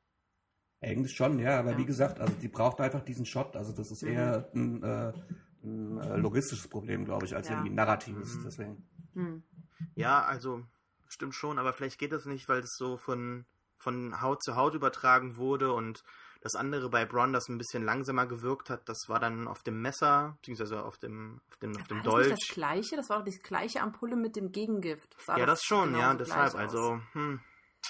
[0.80, 1.78] Eigentlich schon, ja, aber Ja.
[1.78, 3.56] wie gesagt, also die braucht einfach diesen Shot.
[3.56, 4.08] Also das ist Mhm.
[4.08, 5.12] eher ein, äh,
[5.64, 7.54] ein äh, logistisches Problem, glaube ich, als Ja.
[7.54, 8.34] irgendwie ein narratives.
[8.36, 8.42] Mhm.
[8.44, 8.88] Deswegen.
[9.14, 9.42] Hm.
[9.96, 10.64] Ja, also
[11.08, 13.46] stimmt schon, aber vielleicht geht das nicht, weil es so von,
[13.78, 16.02] von Haut zu Haut übertragen wurde und
[16.42, 19.80] das andere bei Bronn, das ein bisschen langsamer gewirkt hat, das war dann auf dem
[19.80, 22.54] Messer, beziehungsweise auf dem, auf dem, auf dem War das nicht das Dolch.
[22.54, 22.96] gleiche?
[22.96, 25.16] Das war doch die gleiche Ampulle mit dem Gegengift.
[25.24, 27.40] sah Ja, das schon, ja, genauso deshalb, also, hm,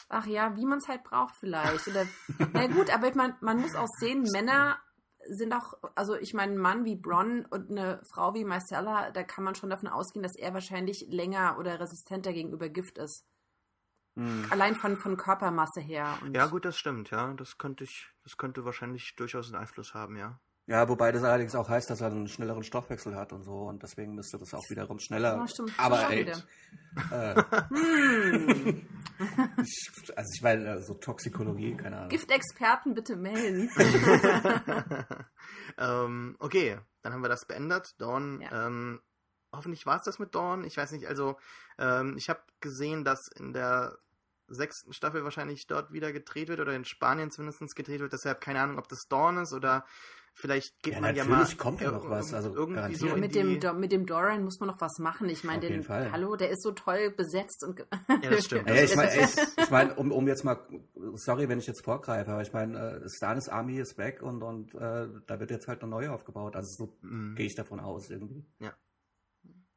[0.08, 1.88] Ach ja, wie man es halt braucht vielleicht.
[1.88, 2.06] Oder,
[2.52, 4.78] na gut, aber ich mein, man muss auch sehen, Männer
[5.28, 9.22] sind auch, also ich meine, ein Mann wie Bronn und eine Frau wie Marcella, da
[9.22, 13.24] kann man schon davon ausgehen, dass er wahrscheinlich länger oder resistenter gegenüber Gift ist.
[14.14, 14.46] Mhm.
[14.50, 16.18] Allein von, von Körpermasse her.
[16.22, 19.94] Und ja gut, das stimmt, ja, das könnte ich, das könnte wahrscheinlich durchaus einen Einfluss
[19.94, 20.38] haben, ja.
[20.66, 23.82] Ja, wobei das allerdings auch heißt, dass er einen schnelleren Stoffwechsel hat und so und
[23.82, 25.36] deswegen müsste das auch wiederum schneller.
[25.36, 25.72] Ja, stimmt.
[25.76, 26.20] Aber ey,
[27.10, 27.34] äh,
[29.62, 32.10] ich, also ich meine, äh, so Toxikologie, keine Ahnung.
[32.10, 33.68] Giftexperten bitte melden.
[35.78, 37.94] ähm, okay, dann haben wir das beendet.
[37.98, 38.66] Dawn, Ja.
[38.66, 39.00] ähm,
[39.52, 40.64] hoffentlich war es das mit Dawn.
[40.64, 41.36] Ich weiß nicht, also
[41.78, 43.98] ähm, ich habe gesehen, dass in der
[44.48, 48.12] sechsten Staffel wahrscheinlich dort wieder gedreht wird oder in Spanien zumindest gedreht wird.
[48.12, 49.84] Deshalb keine Ahnung, ob das Dawn ist oder
[50.34, 53.16] vielleicht geht Ja, man ja mal natürlich kommt ja noch was, also irgendwie so Ja,
[53.16, 55.28] mit, dem, Do- mit dem Dorian muss man noch was machen.
[55.28, 56.10] Ich meine, den, Fall.
[56.10, 57.78] hallo, der ist so toll besetzt und.
[58.22, 58.66] Ja, das stimmt.
[58.68, 60.58] Ja, ich meine, ich, ich mein, um, um jetzt mal,
[61.14, 64.74] sorry, wenn ich jetzt vorgreife, aber ich meine, äh, Stanis Army ist weg und, und
[64.74, 66.56] äh, da wird jetzt halt eine neue aufgebaut.
[66.56, 67.34] Also so Mhm.
[67.36, 68.44] gehe ich davon aus irgendwie.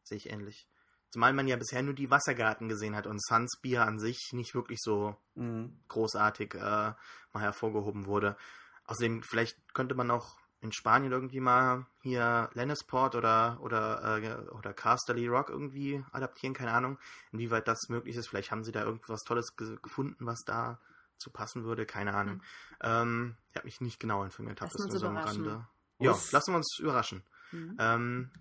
[0.06, 0.68] Sehe ich ähnlich.
[1.10, 4.56] Zumal man ja bisher nur die Wassergarten gesehen hat und Suns Bier an sich nicht
[4.56, 5.80] wirklich so Mhm.
[5.89, 6.96] großartig äh, mal
[7.34, 8.38] hervorgehoben wurde.
[8.86, 14.74] Außerdem, vielleicht könnte man auch in Spanien irgendwie mal hier Lennisport oder oder äh, oder
[14.74, 16.98] Casterly Rock irgendwie adaptieren, keine Ahnung,
[17.32, 18.28] inwieweit das möglich ist.
[18.28, 20.80] Vielleicht haben sie da irgendwas Tolles ge gefunden, was da
[21.18, 22.41] zu passen würde, keine Ahnung.
[22.82, 25.18] Ähm, ich habe mich nicht genau informiert, habe das nur so am.
[25.18, 25.68] Rande.
[26.00, 27.24] Ja, lassen wir uns überraschen.
[27.52, 27.76] Mhm.
[27.80, 28.32] Ähm,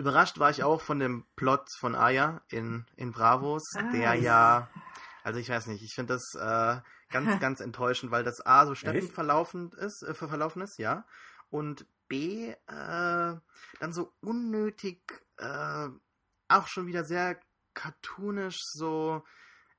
[0.00, 3.90] überrascht war ich auch von dem Plot von Aya in, in Bravos, Ah.
[3.92, 4.68] der ja,
[5.22, 8.74] also ich weiß nicht, ich finde das äh, ganz, ganz enttäuschend, weil das A so
[8.74, 11.04] steppenverlaufend ist, äh, ver- verlaufen ist, ja,
[11.50, 15.00] und B äh, dann so unnötig,
[15.36, 15.88] äh,
[16.48, 17.38] auch schon wieder sehr
[17.74, 19.22] cartoonisch so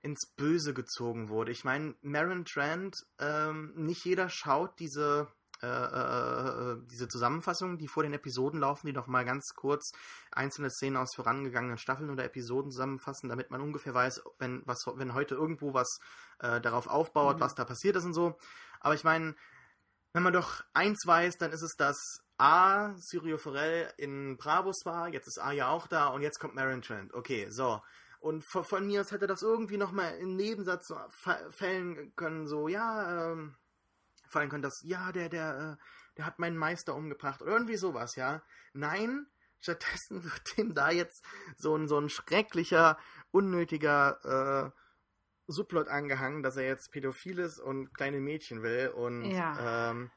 [0.02, 1.52] ins Böse gezogen wurde.
[1.52, 5.28] Ich meine, Marin Trent, ähm, nicht jeder schaut diese
[5.62, 9.92] äh, äh, äh, diese Zusammenfassungen, die vor den Episoden laufen, die noch mal ganz kurz
[10.32, 15.14] einzelne Szenen aus vorangegangenen Staffeln oder Episoden zusammenfassen, damit man ungefähr weiß, wenn was wenn
[15.14, 16.00] heute irgendwo was
[16.40, 17.42] äh, darauf aufbaut, Mhm.
[17.42, 18.38] was da passiert ist und so.
[18.80, 19.36] Aber ich meine,
[20.14, 21.98] wenn man doch eins weiß, dann ist es, dass
[22.38, 26.56] A, Sirio Forel in Bravos war, jetzt ist A ja auch da und jetzt kommt
[26.56, 27.14] Marin Trent.
[27.14, 27.82] Okay, so.
[28.20, 32.48] Und von, von mir aus hätte das irgendwie nochmal im Nebensatz so fa- fällen können,
[32.48, 33.56] so, ja, ähm,
[34.32, 35.84] fallen können, dass, ja, der, der, äh,
[36.18, 38.42] der hat meinen Meister umgebracht oder irgendwie sowas, ja.
[38.74, 39.28] Nein,
[39.60, 41.24] stattdessen wird dem da jetzt
[41.58, 42.98] so ein, so ein schrecklicher,
[43.32, 44.82] unnötiger, äh,
[45.48, 49.90] Subplot angehangen, dass er jetzt pädophil ist und kleine Mädchen will und Ja.
[49.92, 50.12] ähm,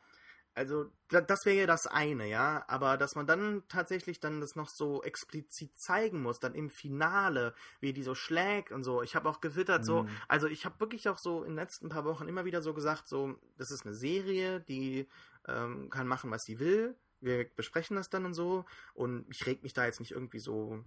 [0.55, 4.55] also da, das wäre ja das eine, ja, aber dass man dann tatsächlich dann das
[4.55, 9.03] noch so explizit zeigen muss, dann im Finale, wie die so schlägt und so.
[9.03, 10.09] Ich habe auch gewittert so, Mhm.
[10.29, 13.09] also ich habe wirklich auch so in den letzten paar Wochen immer wieder so gesagt,
[13.09, 15.09] so das ist eine Serie, die
[15.49, 16.97] ähm, kann machen, was sie will.
[17.21, 18.65] Wir besprechen das dann und so
[18.95, 20.85] und ich reg mich da jetzt nicht irgendwie so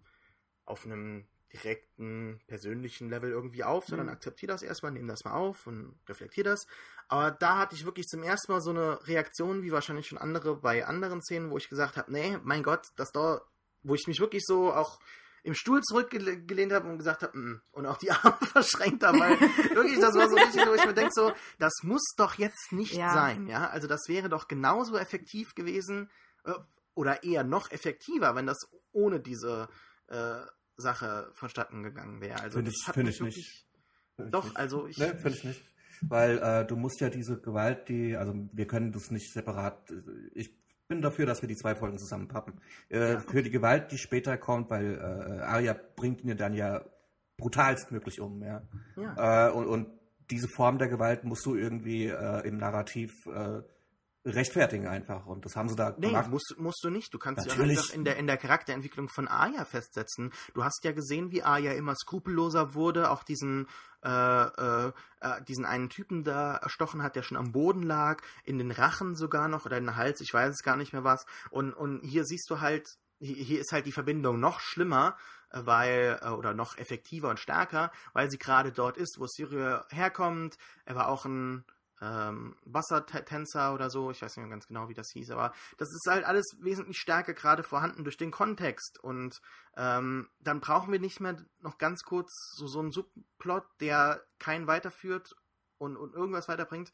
[0.65, 4.13] auf einem direkten persönlichen Level irgendwie auf, sondern Mhm.
[4.13, 6.67] akzeptiere das erstmal, nehme das mal auf und reflektiere das.
[7.07, 10.57] Aber da hatte ich wirklich zum ersten Mal so eine Reaktion, wie wahrscheinlich schon andere
[10.57, 13.41] bei anderen Szenen, wo ich gesagt habe, nee, mein Gott, das da,
[13.83, 14.99] wo ich mich wirklich so auch
[15.43, 19.39] im Stuhl zurückgelehnt habe und gesagt habe, mm, und auch die Arme verschränkt habe, weil
[19.73, 22.97] wirklich, das war so richtig, wo ich mir denke, so, das muss doch jetzt nicht
[22.97, 23.13] Ja.
[23.13, 23.69] sein, ja.
[23.69, 26.09] Also das wäre doch genauso effektiv gewesen,
[26.43, 26.53] äh,
[26.95, 28.57] oder eher noch effektiver, wenn das
[28.91, 29.69] ohne diese
[30.07, 30.41] äh,
[30.77, 32.39] Sache vonstatten gegangen wäre.
[32.41, 33.21] Also Finde ich- mich ich nicht.
[33.21, 33.67] wirklich-
[34.19, 34.57] ich Doch, nicht.
[34.57, 34.97] also ich.
[34.97, 35.63] Ne, finde ich nicht.
[36.01, 39.95] Weil äh, du musst ja diese Gewalt, die, also wir können das nicht separat, äh,
[40.33, 40.55] ich
[40.87, 42.61] bin dafür, dass wir die zwei Folgen zusammenpappen.
[42.89, 46.53] Äh, Ja, Für die Gewalt, die später kommt, weil äh, Arya bringt ihn ja dann
[46.53, 46.85] ja
[47.37, 48.61] brutalstmöglich um, ja.
[48.95, 49.49] Ja.
[49.49, 49.87] Äh, und, und
[50.29, 53.61] diese Form der Gewalt musst du irgendwie äh, im Narrativ äh,
[54.27, 55.25] rechtfertigen einfach.
[55.25, 56.29] Und das haben sie da Nee, gemacht.
[56.29, 57.13] musst, musst du nicht.
[57.13, 57.77] Du kannst ja Natürlich.
[57.79, 60.31] einfach in der, in der Charakterentwicklung von Aya festsetzen.
[60.53, 63.67] Du hast ja gesehen, wie Aya immer skrupelloser wurde, auch diesen,
[64.03, 68.57] äh, äh, äh, diesen einen Typen da erstochen hat, der schon am Boden lag, in
[68.57, 71.25] den Rachen sogar noch oder in den Hals, ich weiß es gar nicht mehr was.
[71.49, 72.87] Und, und hier siehst du halt,
[73.19, 75.15] hier, ist halt die Verbindung noch schlimmer,
[75.51, 79.85] äh, weil, äh, oder noch effektiver und stärker, weil sie gerade dort ist, wo Syria
[79.89, 80.57] herkommt.
[80.85, 81.63] Er war auch ein
[82.01, 85.89] ähm, Wassertänzer oder so, ich weiß nicht mehr ganz genau, wie das hieß, aber das
[85.89, 89.41] ist halt alles wesentlich stärker gerade vorhanden durch den Kontext und
[89.75, 94.67] ähm, dann brauchen wir nicht mehr noch ganz kurz so, so einen Subplot, der keinen
[94.67, 95.33] weiterführt
[95.79, 96.91] und, und irgendwas weiterbringt,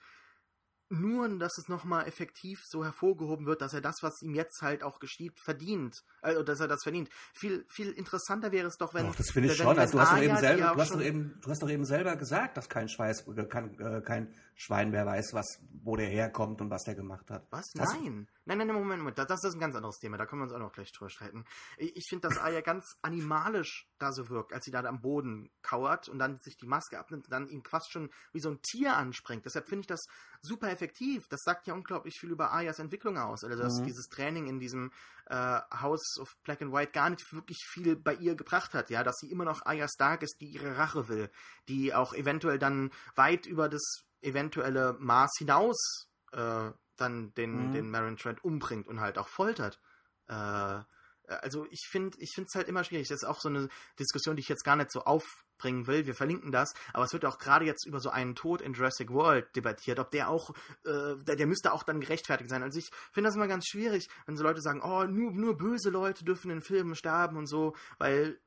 [0.89, 4.83] nur, dass es nochmal effektiv so hervorgehoben wird, dass er das, was ihm jetzt halt
[4.83, 6.03] auch geschieht, verdient.
[6.21, 7.09] Also, dass er das verdient.
[7.33, 9.07] Viel, viel interessanter wäre es doch, wenn.
[9.07, 9.75] Doch, das finde ich wenn, schon.
[9.75, 12.89] wenn Also, du, hast selber, schon- eben, du hast doch eben selber gesagt, dass kein,
[12.89, 16.95] Schweiß, äh, kein, äh, kein Schwein mehr weiß, was, wo der herkommt und was der
[16.95, 17.45] gemacht hat.
[17.51, 17.65] Was?
[17.73, 18.27] Das- Nein.
[18.45, 19.17] Nein, nein, nein, Moment, Moment.
[19.17, 20.17] Das, das ist ein ganz anderes Thema.
[20.17, 21.45] Da können wir uns auch noch gleich drüber streiten.
[21.77, 26.09] Ich, finde, dass Arya ganz animalisch da so wirkt, als sie da am Boden kauert
[26.09, 28.97] und dann sich die Maske abnimmt und dann ihn fast schon wie so ein Tier
[28.97, 29.45] anspringt.
[29.45, 30.01] Deshalb finde ich das
[30.41, 31.23] super effektiv.
[31.29, 33.45] Das sagt ja unglaublich viel über Aryas Entwicklung aus.
[33.45, 33.85] Also, dass Mhm.
[33.85, 34.91] dieses Training in diesem
[35.27, 38.89] äh, House of Black and White gar nicht wirklich viel bei ihr gebracht hat.
[38.89, 41.29] Ja, dass sie immer noch Arya Stark ist, die ihre Rache will.
[41.69, 47.71] Die auch eventuell dann weit über das eventuelle Maß hinaus äh, dann den, Mhm.
[47.73, 49.79] den Marin Trent umbringt und halt auch foltert.
[50.27, 50.81] Äh,
[51.25, 53.07] also ich finde ich finde es halt immer schwierig.
[53.07, 56.05] Das ist auch so eine Diskussion, die ich jetzt gar nicht so aufbringen will.
[56.05, 59.09] Wir verlinken das, aber es wird auch gerade jetzt über so einen Tod in Jurassic
[59.09, 60.49] World debattiert, ob der auch,
[60.85, 62.61] äh, der, der müsste auch dann gerechtfertigt sein.
[62.61, 65.89] Also ich finde das immer ganz schwierig, wenn so Leute sagen, oh, nur, nur böse
[65.89, 68.39] Leute dürfen in Filmen sterben und so, weil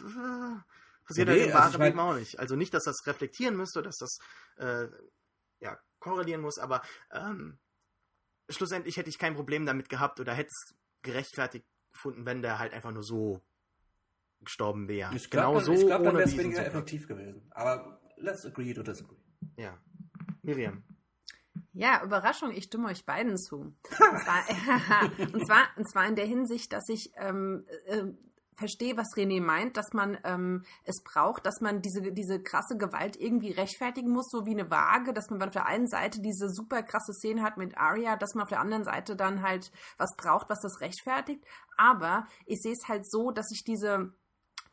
[0.00, 0.56] äh,
[1.10, 2.38] passiert Ja, halt nee, im also wahren mein- Leben auch nicht.
[2.38, 4.18] Also nicht, dass das reflektieren müsste, dass das
[4.56, 4.86] äh,
[5.60, 7.58] ja, korrelieren muss, aber ähm,
[8.48, 12.72] schlussendlich hätte ich kein Problem damit gehabt oder hätte es gerechtfertigt gefunden, wenn der halt
[12.72, 13.40] einfach nur so
[14.40, 15.14] gestorben wäre.
[15.14, 17.46] Ich genau glaube, so, ich glaub, dann ohne wäre es weniger effektiv gewesen.
[17.50, 19.16] Aber let's agree to disagree.
[19.56, 19.78] Ja.
[20.42, 20.82] Miriam.
[21.72, 23.56] Ja, Überraschung, ich stimme euch beiden zu.
[23.58, 24.44] Und zwar,
[25.34, 28.04] und zwar, und zwar in der Hinsicht, dass ich ähm, äh,
[28.60, 33.16] verstehe, was René meint, dass man ähm, es braucht, dass man diese, diese krasse Gewalt
[33.16, 36.84] irgendwie rechtfertigen muss, so wie eine Waage, dass man auf der einen Seite diese super
[36.84, 40.48] krasse Szene hat mit Arya, dass man auf der anderen Seite dann halt was braucht,
[40.48, 41.44] was das rechtfertigt.
[41.76, 44.12] Aber ich sehe es halt so, dass ich diese,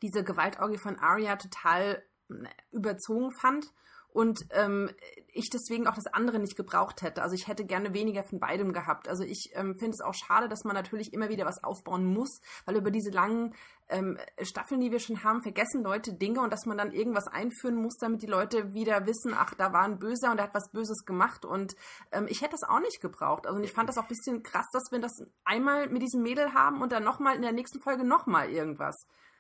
[0.04, 2.34] diese Gewaltorgie von Arya total äh,
[2.71, 3.73] überzogen fand
[4.17, 4.89] und ähm,
[5.32, 7.21] ich deswegen auch das andere nicht gebraucht hätte.
[7.21, 9.08] Also ich hätte gerne weniger von beidem gehabt.
[9.08, 12.41] Also ich ähm, finde es auch schade, dass man natürlich immer wieder was aufbauen muss,
[12.65, 13.53] weil über diese langen
[13.89, 17.75] ähm, Staffeln, die wir schon haben, vergessen Leute Dinge und dass man dann irgendwas einführen
[17.75, 20.71] muss, damit die Leute wieder wissen, ach, da war ein Böser und der hat was
[20.71, 21.45] Böses gemacht.
[21.45, 21.75] Und
[22.12, 23.45] ähm, ich hätte das auch nicht gebraucht.
[23.45, 25.12] Also ich fand das auch ein bisschen krass, dass wir das
[25.45, 28.95] einmal mit diesem Mädel haben und dann nochmal in der nächsten Folge nochmal irgendwas.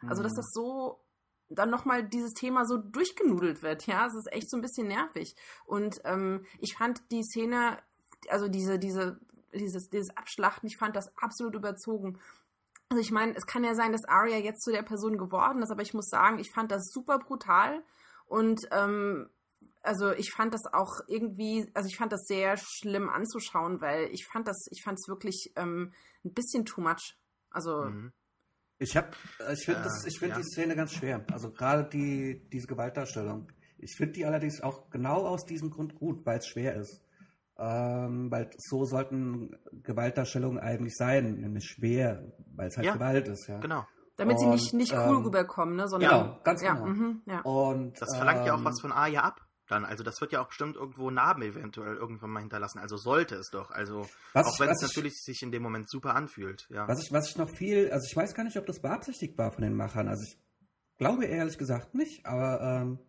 [0.07, 0.99] Also dass das so
[1.49, 5.35] dann nochmal dieses Thema so durchgenudelt wird, ja, es ist echt so ein bisschen nervig.
[5.65, 7.77] Und ähm, ich fand die Szene,
[8.29, 9.19] also diese, diese,
[9.53, 12.19] dieses, dieses Abschlachten, ich fand das absolut überzogen.
[12.89, 15.71] Also ich meine, es kann ja sein, dass Arya jetzt zu der Person geworden ist,
[15.71, 17.83] aber ich muss sagen, ich fand das super brutal
[18.25, 19.29] und ähm,
[19.81, 24.25] also ich fand das auch irgendwie, also ich fand das sehr schlimm anzuschauen, weil ich
[24.25, 25.93] fand das, ich fand es wirklich ähm,
[26.25, 27.17] ein bisschen too much.
[27.49, 28.11] Also Mhm.
[28.79, 29.09] Ich habe,
[29.53, 30.41] ich finde Äh, das, ich finde ja.
[30.41, 31.23] die Szene ganz schwer.
[31.31, 33.51] Also gerade die diese Gewaltdarstellung.
[33.79, 37.01] Ich finde die allerdings auch genau aus diesem Grund gut, weil es schwer ist.
[37.59, 42.23] Ähm, weil so sollten Gewaltdarstellungen eigentlich sein, nämlich schwer,
[42.55, 43.59] weil es halt Ja, Gewalt ist, ja.
[43.59, 43.83] Genau.
[44.15, 46.85] damit sie Und, nicht, nicht cool ähm, rüberkommen, ne, sondern Genau, ganz ja, genau.
[46.85, 47.41] mhm, ja.
[47.41, 49.41] Und Das verlangt ja auch ähm, was von Arya ab.
[49.67, 52.79] Dann, also das wird ja auch bestimmt irgendwo Narben eventuell irgendwann mal hinterlassen.
[52.79, 53.69] Also sollte es doch.
[53.71, 56.67] Also Was auch ich- wenn es ich- natürlich sich in dem Moment super anfühlt.
[56.69, 56.87] Ja.
[56.87, 59.51] Was ich, was ich noch viel, also ich weiß gar nicht, ob das beabsichtigt war
[59.51, 60.07] von den Machern.
[60.07, 60.37] Also ich
[60.97, 62.99] glaube ehrlich gesagt nicht, aber ähm,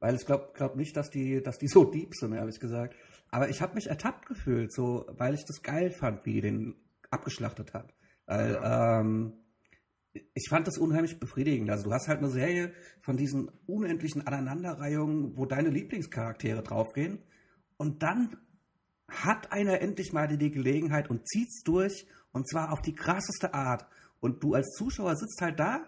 [0.00, 2.96] weil ich glaube glaub nicht, dass die, dass die so deep sind, ehrlich gesagt.
[3.30, 6.74] Aber ich habe mich ertappt gefühlt, so, weil ich das geil fand, wie die den
[7.10, 7.94] abgeschlachtet hat.
[8.26, 9.32] Weil ähm,
[10.12, 11.70] ich fand das unheimlich befriedigend.
[11.70, 17.22] Also du hast halt eine Serie von diesen unendlichen Aneinanderreihungen, wo deine Lieblingscharaktere draufgehen.
[17.76, 18.36] Und dann
[19.08, 22.06] hat einer endlich mal die Gelegenheit und zieht's durch.
[22.32, 23.86] Und zwar auf die krasseste Art.
[24.20, 25.84] Und du als Zuschauer sitzt halt da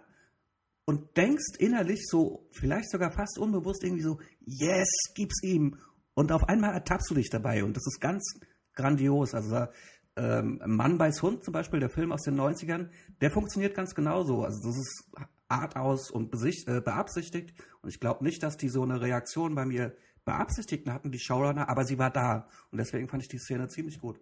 [0.84, 5.78] und denkst innerlich so, vielleicht sogar fast unbewusst irgendwie so, yes, gib's ihm.
[6.14, 7.64] Und auf einmal ertappst du dich dabei.
[7.64, 8.22] Und das ist ganz
[8.74, 9.34] grandios.
[9.34, 9.66] Also
[10.16, 14.42] ähm, Mann beiß Hund zum Beispiel, der Film aus den 90ern, der funktioniert ganz genauso.
[14.42, 15.10] Also das ist
[15.48, 17.54] Art aus und besicht, äh, beabsichtigt.
[17.82, 21.68] Und ich glaube nicht, dass die so eine Reaktion bei mir beabsichtigt hatten, die Showrunner,
[21.68, 22.48] aber sie war da.
[22.70, 24.20] Und deswegen fand ich die Szene ziemlich gut.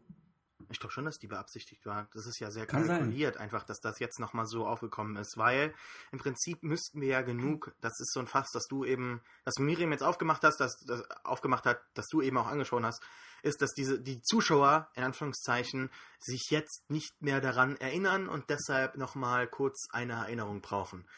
[0.71, 2.09] Ich glaube schon, dass die beabsichtigt war.
[2.15, 2.99] Das ist ja sehr Kann sein.
[2.99, 5.75] kalkuliert, einfach, dass das jetzt nochmal so aufgekommen ist, weil
[6.13, 9.59] im Prinzip müssten wir ja genug, das ist so ein Fass, dass du eben, dass
[9.59, 13.03] Miriam jetzt aufgemacht hast, dass das aufgemacht hat, dass du eben auch angeschaut hast,
[13.43, 18.97] ist, dass diese, die Zuschauer, in Anführungszeichen, sich jetzt nicht mehr daran erinnern und deshalb
[18.97, 21.09] nochmal kurz eine Erinnerung brauchen.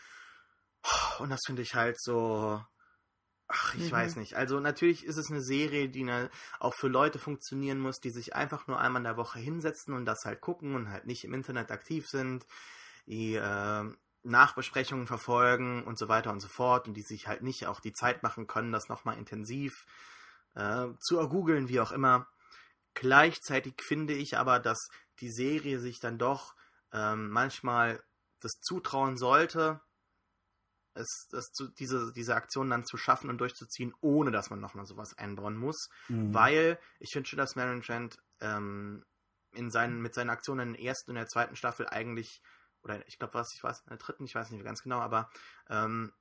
[1.18, 2.62] Und das finde ich halt so,
[3.48, 3.92] ach, ich Mhm.
[3.92, 4.34] weiß nicht.
[4.36, 8.34] Also natürlich ist es eine Serie, die ne, auch für Leute funktionieren muss, die sich
[8.34, 11.34] einfach nur einmal in der Woche hinsetzen und das halt gucken und halt nicht im
[11.34, 12.46] Internet aktiv sind,
[13.06, 13.84] die äh,
[14.24, 17.92] Nachbesprechungen verfolgen und so weiter und so fort und die sich halt nicht auch die
[17.92, 19.86] Zeit machen können, das nochmal intensiv
[20.54, 22.26] äh, zu ergoogeln, wie auch immer.
[22.94, 24.88] Gleichzeitig finde ich aber, dass
[25.20, 26.54] die Serie sich dann doch
[26.92, 28.02] ähm, manchmal
[28.40, 29.80] das zutrauen sollte,
[30.94, 34.86] es, das zu, diese, diese Aktion dann zu schaffen und durchzuziehen, ohne dass man nochmal
[34.86, 35.88] sowas einbauen muss.
[36.08, 36.34] Mhm.
[36.34, 39.04] Weil ich finde schon, dass Trent ähm,
[39.52, 42.42] in seinen, mit seinen Aktionen in der ersten und der zweiten Staffel eigentlich,
[42.82, 45.00] oder ich glaube, was, ich weiß, in der dritten, ich weiß nicht mehr ganz genau,
[45.00, 45.30] aber
[45.68, 46.12] ähm,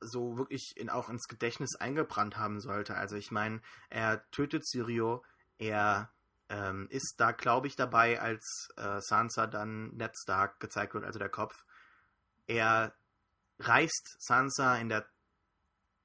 [0.00, 2.96] so wirklich in, auch ins Gedächtnis eingebrannt haben sollte.
[2.96, 5.24] Also ich meine, er tötet Sirio,
[5.58, 6.10] er
[6.48, 11.18] ähm, ist da, glaube ich, dabei, als äh, Sansa dann Ned Stark gezeigt wird, also
[11.18, 11.64] der Kopf.
[12.46, 12.94] Er
[13.58, 15.06] reißt Sansa in der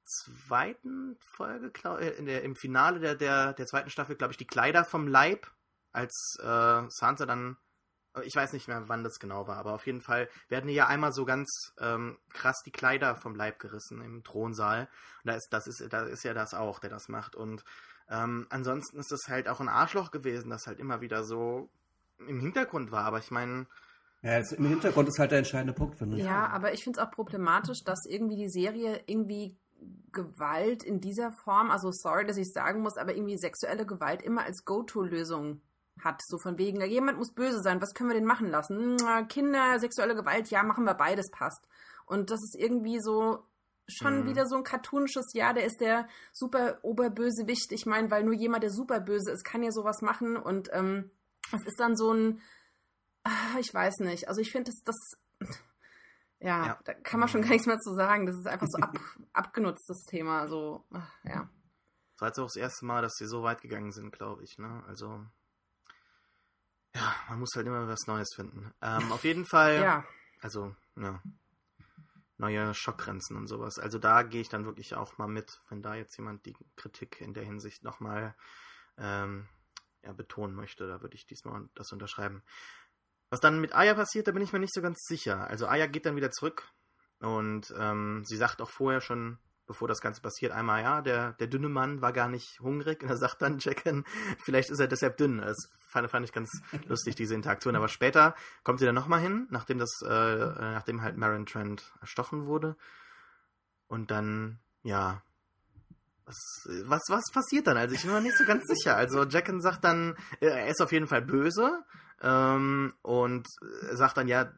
[0.04, 4.38] zweiten Folge, glaub, äh, in der, im Finale der, der, der zweiten Staffel, glaube ich,
[4.38, 5.50] die Kleider vom Leib,
[5.92, 7.56] als äh, Sansa dann,
[8.24, 11.12] ich weiß nicht mehr, wann das genau war, aber auf jeden Fall werden ja einmal
[11.12, 14.88] so ganz ähm, krass die Kleider vom Leib gerissen im Thronsaal.
[15.24, 17.34] Und da ist, das ist, da ist ja das auch, der das macht.
[17.34, 17.64] Und
[18.10, 21.70] ähm, ansonsten ist das halt auch ein Arschloch gewesen, das halt immer wieder so
[22.18, 23.04] im Hintergrund war.
[23.04, 23.66] Aber ich meine,
[24.22, 26.24] Ja, jetzt Im Hintergrund ist halt der entscheidende Punkt, finde ich.
[26.24, 29.56] Ja, aber ich finde es auch problematisch, dass irgendwie die Serie irgendwie
[30.12, 34.44] Gewalt in dieser Form, also sorry, dass ich sagen muss, aber irgendwie sexuelle Gewalt immer
[34.44, 35.60] als Go-To-Lösung
[36.00, 36.20] hat.
[36.26, 38.96] So von wegen, jemand muss böse sein, was können wir denn machen lassen?
[39.28, 41.66] Kinder, sexuelle Gewalt, ja, machen wir beides, passt.
[42.06, 43.46] Und das ist irgendwie so
[43.88, 44.26] schon Mhm.
[44.26, 47.72] wieder so ein cartoonisches, ja, der ist der super Oberbösewicht.
[47.72, 50.36] Ich meine, weil nur jemand, der super böse ist, kann ja sowas machen.
[50.36, 51.10] Und ähm,
[51.50, 52.40] das ist dann so ein,
[53.24, 54.28] ah, ich weiß nicht.
[54.28, 55.50] Also ich finde, das, das,
[56.40, 56.78] ja, Ja.
[56.84, 58.26] da kann man schon gar nichts mehr zu sagen.
[58.26, 58.96] Das ist einfach so ab,
[59.32, 60.46] abgenutztes Thema.
[60.48, 61.48] So, ach, ja.
[62.14, 64.58] Das war jetzt auch das erste Mal, dass sie so weit gegangen sind, glaube ich.
[64.58, 64.82] Ne?
[64.86, 65.24] Also,
[66.94, 68.72] ja, man muss halt immer was Neues finden.
[68.82, 70.04] Ähm, auf jeden Fall, Ja,
[70.40, 71.22] also, ja,
[72.38, 73.78] neue Schockgrenzen und sowas.
[73.78, 77.20] Also da gehe ich dann wirklich auch mal mit, wenn da jetzt jemand die Kritik
[77.20, 78.34] in der Hinsicht nochmal
[78.98, 79.48] ähm,
[80.02, 80.88] ja, betonen möchte.
[80.88, 82.42] Da würde ich diesmal das unterschreiben.
[83.30, 85.46] Was dann mit Aya passiert, da bin ich mir nicht so ganz sicher.
[85.46, 86.68] Also Aya geht dann wieder zurück
[87.20, 91.46] und ähm, sie sagt auch vorher schon, bevor das Ganze passiert, einmal, ja, der, der
[91.46, 93.02] dünne Mann war gar nicht hungrig.
[93.02, 94.04] Und er sagt dann Jacken,
[94.44, 95.38] vielleicht ist er deshalb dünn.
[95.38, 95.56] Das
[95.88, 96.50] fand, fand ich ganz
[96.86, 97.76] lustig, diese Interaktion.
[97.76, 102.46] Aber später kommt sie dann nochmal hin, nachdem das, äh, nachdem halt Marin Trent erstochen
[102.46, 102.76] wurde.
[103.88, 105.22] Und dann, ja,
[106.24, 106.36] was,
[106.84, 107.76] was, was passiert dann?
[107.76, 108.96] Also ich bin mir nicht so ganz sicher.
[108.96, 111.84] Also Jacken sagt dann, äh, er ist auf jeden Fall böse
[112.22, 113.48] ähm, und
[113.92, 114.52] sagt dann, ja,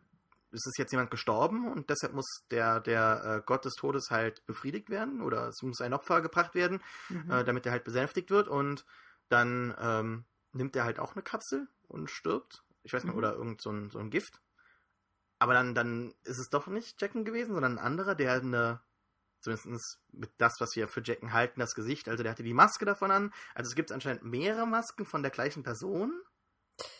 [0.55, 4.47] es ist jetzt jemand gestorben und deshalb muss der, der äh, Gott des Todes halt
[4.47, 7.31] befriedigt werden oder es muss ein Opfer gebracht werden, mhm.
[7.31, 8.87] äh, damit er halt besänftigt wird und
[9.29, 12.65] dann ähm, nimmt er halt auch eine Kapsel und stirbt.
[12.83, 13.19] Ich weiß nicht, Mhm.
[13.19, 14.41] oder irgend so ein, so ein Gift.
[15.39, 18.81] Aber dann, dann ist es doch nicht Jacken gewesen, sondern ein anderer, der eine,
[19.41, 22.85] zumindest mit das, was wir für Jacken halten, das Gesicht, also der hatte die Maske
[22.85, 23.33] davon an.
[23.55, 26.23] Also es gibt anscheinend mehrere Masken von der gleichen Person.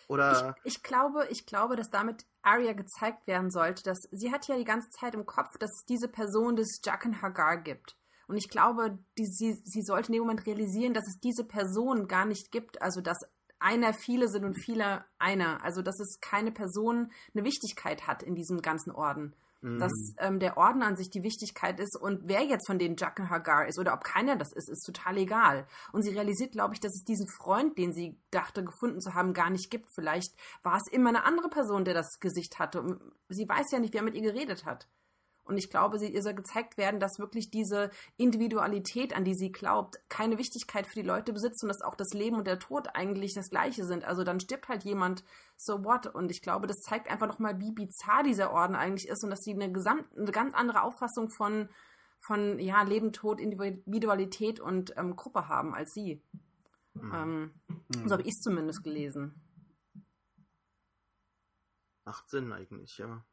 [0.09, 0.57] Oder.
[0.65, 4.57] Ich, ich, glaube, ich glaube, dass damit Arya gezeigt werden sollte, dass sie hat ja
[4.57, 7.97] die ganze Zeit im Kopf, dass es diese Person des Jaqen Hagar gibt.
[8.27, 12.09] Und ich glaube, die, sie, sie sollte in dem Moment realisieren, dass es diese Person
[12.09, 12.81] gar nicht gibt.
[12.81, 13.19] Also, dass
[13.59, 15.63] einer viele sind und viele einer.
[15.63, 19.35] Also, dass es keine Person eine Wichtigkeit hat in diesem ganzen Orden.
[19.65, 19.79] Mhm.
[19.79, 23.31] Dass ähm, der Orden an sich die Wichtigkeit ist und wer jetzt von den Jaqen
[23.31, 25.67] Hagar ist oder ob keiner das ist, ist total egal.
[25.91, 29.33] Und sie realisiert, glaube ich, dass es diesen Freund, den sie dachte gefunden zu haben,
[29.33, 29.89] gar nicht gibt.
[29.95, 32.83] Vielleicht war es immer eine andere Person, der das Gesicht hatte.
[32.83, 33.01] Und
[33.31, 34.87] sie weiß ja nicht, wer mit ihr geredet hat.
[35.45, 39.53] Und ich glaube, sie, ihr soll gezeigt werden, dass wirklich diese Individualität, an die sie
[39.53, 42.89] glaubt, keine Wichtigkeit für die Leute besitzt und dass auch das Leben und der Tod
[42.95, 44.05] eigentlich das Gleiche sind.
[44.05, 45.25] Also dann stirbt halt jemand,
[45.57, 46.07] so what?
[46.07, 49.45] Und ich glaube, das zeigt einfach nochmal, wie bizarr dieser Orden eigentlich ist und dass
[49.45, 51.69] sie eine, gesamt, eine ganz andere Auffassung von,
[52.19, 56.23] von ja, Leben, Tod, Individualität und ähm, Gruppe haben als sie.
[56.95, 57.13] Mhm.
[57.15, 57.51] Ähm,
[57.89, 58.09] Mhm.
[58.09, 59.41] So habe ich es zumindest gelesen.
[62.05, 63.25] Macht Sinn eigentlich, ja.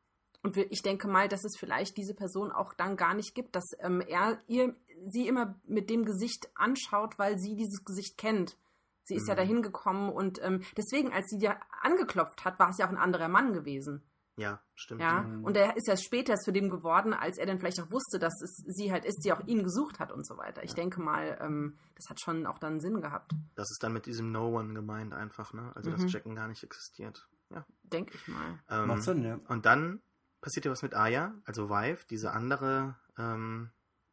[0.44, 3.66] Und ich denke mal, dass es vielleicht diese Person auch dann gar nicht gibt, dass
[3.80, 4.76] ähm, er ihr
[5.06, 8.58] sie immer mit dem Gesicht anschaut, weil sie dieses Gesicht kennt.
[9.04, 9.38] Sie ist ja Mhm.
[9.40, 12.98] dahin gekommen und ähm, deswegen, als sie dir angeklopft hat, war es ja auch ein
[12.98, 14.04] anderer Mann gewesen.
[14.38, 15.02] Ja, stimmt.
[15.02, 15.44] Ja, Mhm.
[15.44, 18.42] und er ist ja später zu dem geworden, als er dann vielleicht auch wusste, dass
[18.42, 20.64] es sie halt ist, die auch ihn gesucht hat und so weiter.
[20.64, 20.76] Ich Ja.
[20.76, 24.32] denke mal, ähm, das hat schon auch dann Sinn gehabt, Das ist dann mit diesem
[24.32, 25.72] No One gemeint einfach, ne?
[25.76, 25.96] Also Mhm.
[25.98, 27.28] dass Jacken gar nicht existiert.
[27.50, 27.66] Ja.
[27.84, 28.60] denke ich mal.
[28.70, 29.38] Ähm, Macht Sinn, ja.
[29.50, 30.02] Und dann
[30.42, 33.70] passiert ja was mit Aya, also Vive, diese andere ähm,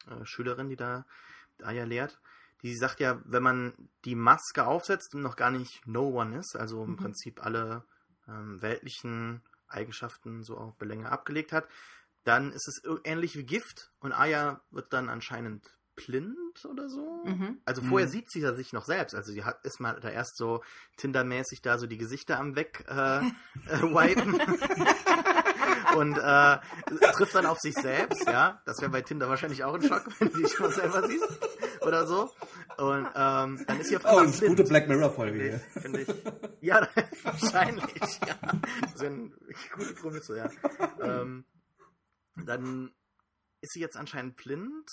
[0.08, 1.04] äh, Schülerin, die da
[1.62, 2.20] Aya lehrt.
[2.62, 3.72] Die sagt ja, wenn man
[4.04, 6.96] die Maske aufsetzt und noch gar nicht No One ist, also im Mhm.
[6.96, 7.84] Prinzip alle
[8.26, 11.68] ähm, weltlichen Eigenschaften so auf Belänge abgelegt hat,
[12.24, 17.22] dann ist es ähnlich wie Gift und Aya wird dann anscheinend blind oder so.
[17.24, 17.60] Mhm.
[17.64, 18.12] Also vorher Mhm.
[18.12, 19.14] sieht sie ja sich noch selbst.
[19.14, 20.62] Also sie hat ist mal da erst so
[20.96, 23.18] Tindermäßig da so die Gesichter am weg äh,
[23.68, 24.40] äh, wipen
[25.96, 26.58] und äh,
[27.12, 28.26] trifft dann auf sich selbst.
[28.26, 31.26] Ja, das wäre bei Tinder wahrscheinlich auch ein Schock, wenn du dich mal selber siehst
[31.82, 32.30] oder so.
[32.76, 34.56] Und ähm, dann ist sie auf Oh, einmal das ist blind.
[34.56, 35.58] gute Black Mirror-Folge hier.
[35.82, 36.08] Finde ich.
[36.60, 36.86] Ja,
[37.24, 38.20] wahrscheinlich.
[38.26, 38.34] Ja.
[38.92, 39.30] Das eine
[39.74, 40.50] gute Prämisse, ja.
[41.00, 41.44] Ähm,
[42.36, 42.92] dann
[43.60, 44.88] ist sie jetzt anscheinend blind.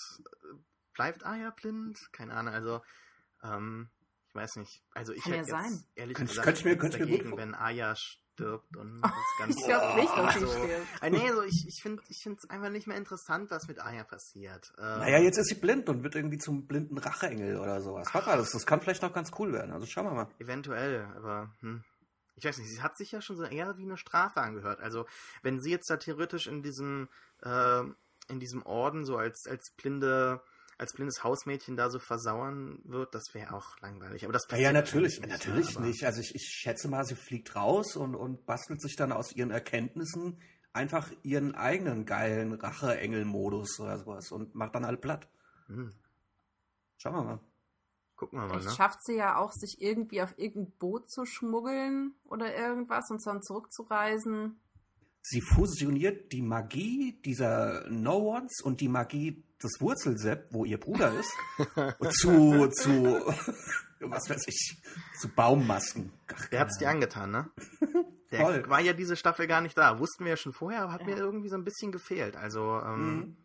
[0.94, 2.00] Bleibt Aya blind?
[2.12, 2.54] Keine Ahnung.
[2.54, 2.82] Also,
[3.44, 3.88] ähm,
[4.28, 4.82] ich weiß nicht.
[4.92, 5.84] Also ich Kann ja hätte jetzt sein.
[5.94, 7.94] ehrlich Könnte- gesagt könnte ich mir- könnte mir gut dagegen, vor- wenn Aya
[8.36, 9.58] stirbt und das Ganze.
[9.58, 10.46] Ich glaube nicht, dass sie so.
[10.46, 10.86] stirbt.
[11.00, 14.04] Ah, nee, so ich, ich finde es ich einfach nicht mehr interessant, was mit Aya
[14.04, 14.72] passiert.
[14.78, 18.08] Ähm, Naja, jetzt ist sie blind und wird irgendwie zum blinden Racheengel oder sowas.
[18.12, 19.72] Warte mal, das, das kann vielleicht auch ganz cool werden.
[19.72, 20.28] Also schauen wir mal.
[20.38, 21.82] Eventuell, aber hm.
[22.36, 24.80] ich weiß nicht, sie hat sich ja schon so eher wie eine Strafe angehört.
[24.80, 25.06] Also
[25.42, 27.08] wenn sie jetzt da theoretisch in diesem
[27.42, 27.82] äh,
[28.28, 30.42] in diesem Orden so als als blinde
[30.78, 34.24] als blindes Hausmädchen da so versauern wird, das wäre auch langweilig.
[34.24, 36.04] Aber das Ja, natürlich, wahrscheinlich natürlich ja, aber- nicht.
[36.04, 39.50] Also ich, ich schätze mal, sie fliegt raus und, und bastelt sich dann aus ihren
[39.50, 40.40] Erkenntnissen
[40.72, 45.28] einfach ihren eigenen geilen Rache-Engel-Modus oder sowas und macht dann alle platt.
[45.68, 45.94] Hm.
[46.98, 47.40] Schauen wir mal.
[48.16, 48.74] Gucken wir mal, Vielleicht ne?
[48.74, 53.42] schafft sie ja auch, sich irgendwie auf irgendein Boot zu schmuggeln oder irgendwas und dann
[53.42, 54.60] zurückzureisen.
[55.28, 61.32] Sie fusioniert die Magie dieser No-Ones und die Magie des Wurzelsepp, wo ihr Bruder ist,
[62.20, 63.20] zu, zu,
[64.00, 64.76] was weiß ich,
[65.18, 66.12] zu Baummasken.
[66.32, 67.50] Ach, Der hat's dir angetan, ne?
[68.30, 68.68] Der Voll.
[68.68, 69.98] war ja diese Staffel gar nicht da.
[69.98, 72.36] Wussten wir ja schon vorher, aber hat mir irgendwie so ein bisschen gefehlt.
[72.36, 73.36] Also, ähm, Mhm.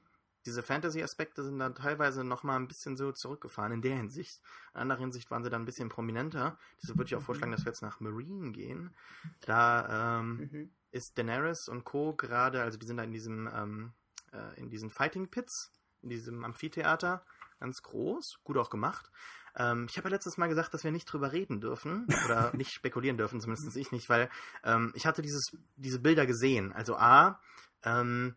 [0.45, 4.41] Diese Fantasy-Aspekte sind dann teilweise nochmal ein bisschen so zurückgefahren in der Hinsicht.
[4.73, 6.57] In anderer Hinsicht waren sie dann ein bisschen prominenter.
[6.81, 8.95] Deshalb würde ich auch vorschlagen, dass wir jetzt nach Marine gehen.
[9.41, 10.71] Da ähm, Mhm.
[10.91, 12.13] ist Daenerys und Co.
[12.15, 13.93] gerade, also die sind da in diesem, ähm,
[14.33, 15.71] äh, in diesen Fighting Pits,
[16.01, 17.23] in diesem Amphitheater,
[17.59, 19.11] ganz groß, gut auch gemacht.
[19.55, 22.71] Ähm, ich habe ja letztes Mal gesagt, dass wir nicht drüber reden dürfen oder nicht
[22.71, 24.29] spekulieren dürfen, zumindest ich nicht, weil
[24.63, 26.71] ähm, ich hatte dieses, diese Bilder gesehen.
[26.73, 27.39] Also A,
[27.83, 28.35] ähm,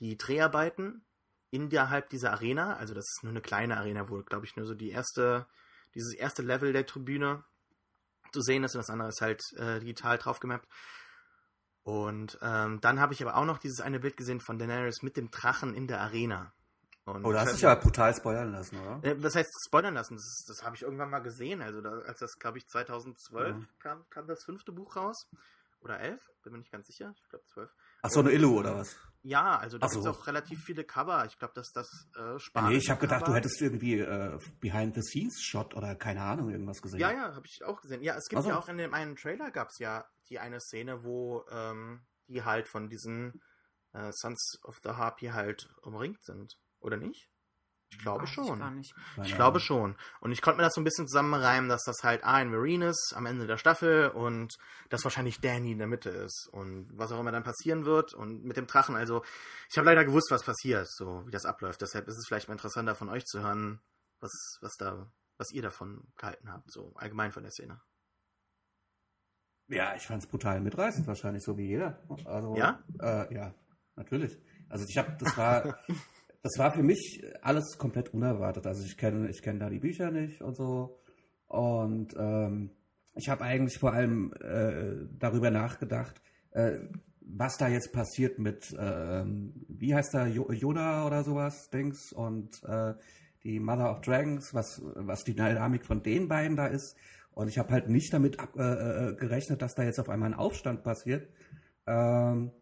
[0.00, 1.04] die Dreharbeiten
[1.54, 4.74] innerhalb dieser Arena, also das ist nur eine kleine Arena, wo, glaube ich, nur so
[4.74, 5.46] die erste,
[5.94, 7.44] dieses erste Level der Tribüne
[8.32, 10.66] zu sehen ist und das andere ist halt äh, digital draufgemappt.
[11.84, 15.16] Und ähm, dann habe ich aber auch noch dieses eine Bild gesehen von Daenerys mit
[15.16, 16.52] dem Drachen in der Arena.
[17.04, 19.00] Und Oh, da hast du dich ja brutal spoilern lassen, oder?
[19.02, 20.14] äh, Was heißt spoilern lassen?
[20.16, 21.60] Das, ist- das habe ich irgendwann mal gesehen.
[21.60, 23.68] Also, da, als das, glaube ich, 2012 Mhm.
[23.78, 25.26] kam, kam das fünfte Buch raus.
[25.84, 26.20] Oder elf?
[26.42, 27.14] Bin mir nicht ganz sicher.
[27.22, 27.70] Ich glaube, zwölf.
[28.02, 28.96] Ach so, eine Illu oder was?
[29.22, 30.00] Ja, also da so.
[30.00, 31.26] gibt es auch relativ viele Cover.
[31.26, 35.74] Ich glaube, dass das äh, spanische nee, ich habe gedacht, du hättest irgendwie äh, Behind-the-Scenes-Shot
[35.74, 37.00] oder keine Ahnung, irgendwas gesehen.
[37.00, 38.02] Ja, ja, habe ich auch gesehen.
[38.02, 38.48] Ja, es gibt so.
[38.48, 42.42] ja auch in dem einen Trailer gab es ja die eine Szene, wo ähm, die
[42.42, 43.42] halt von diesen
[43.92, 46.58] äh, Sons of the Harpy halt umringt sind.
[46.80, 47.30] Oder nicht?
[47.94, 48.58] Ich glaube ich schon.
[48.58, 48.94] gar nicht.
[49.14, 49.96] Keine Ich glaube schon.
[50.20, 52.86] Und ich konnte mir das so ein bisschen zusammenreimen, dass das halt A in Marine
[52.86, 54.56] ist am Ende der Staffel und
[54.90, 58.44] dass wahrscheinlich Danny in der Mitte ist und was auch immer dann passieren wird und
[58.44, 58.96] mit dem Drachen.
[58.96, 59.22] Also
[59.70, 61.80] ich habe leider gewusst, was passiert, so wie das abläuft.
[61.80, 63.80] Deshalb ist es vielleicht mal interessanter von euch zu hören,
[64.20, 67.80] was, was da, was ihr davon gehalten habt, so allgemein von der Szene.
[69.68, 72.02] Ja, ich fand's brutal mitreißend, wahrscheinlich so wie jeder.
[72.26, 72.82] Also, Ja?
[73.00, 73.54] Äh, ja,
[73.96, 74.38] natürlich.
[74.68, 75.78] Also ich habe, das war,
[76.44, 78.66] das war für mich alles komplett unerwartet.
[78.66, 81.00] Also ich kenne, ich kenne da die Bücher nicht und so.
[81.46, 82.70] Und ähm,
[83.14, 86.20] ich habe eigentlich vor allem äh, darüber nachgedacht,
[86.50, 86.80] äh,
[87.22, 92.92] was da jetzt passiert mit, ähm, wie heißt da, Yoda oder sowas, Dings und äh,
[93.42, 96.94] die Mother of Dragons, was, was die Dynamik von den beiden da ist.
[97.32, 100.28] Und ich habe halt nicht damit ab, äh, äh, gerechnet, dass da jetzt auf einmal
[100.28, 101.26] ein Aufstand passiert.
[101.86, 102.52] Ähm,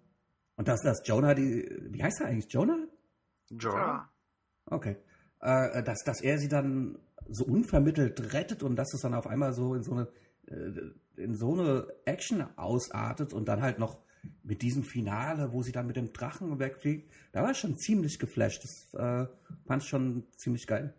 [0.55, 2.87] und dass das Jonah, die, wie heißt er eigentlich, Jonah?
[3.59, 4.09] Jorah?
[4.67, 4.97] Okay.
[5.41, 6.99] Äh, dass, dass er sie dann
[7.29, 10.09] so unvermittelt rettet und dass es dann auf einmal so in so eine
[10.47, 13.99] äh, in so eine Action ausartet und dann halt noch
[14.43, 18.19] mit diesem Finale, wo sie dann mit dem Drachen wegfliegt, da war ich schon ziemlich
[18.19, 18.65] geflasht.
[18.65, 19.27] Das äh,
[19.67, 20.95] fand ich schon ziemlich geil.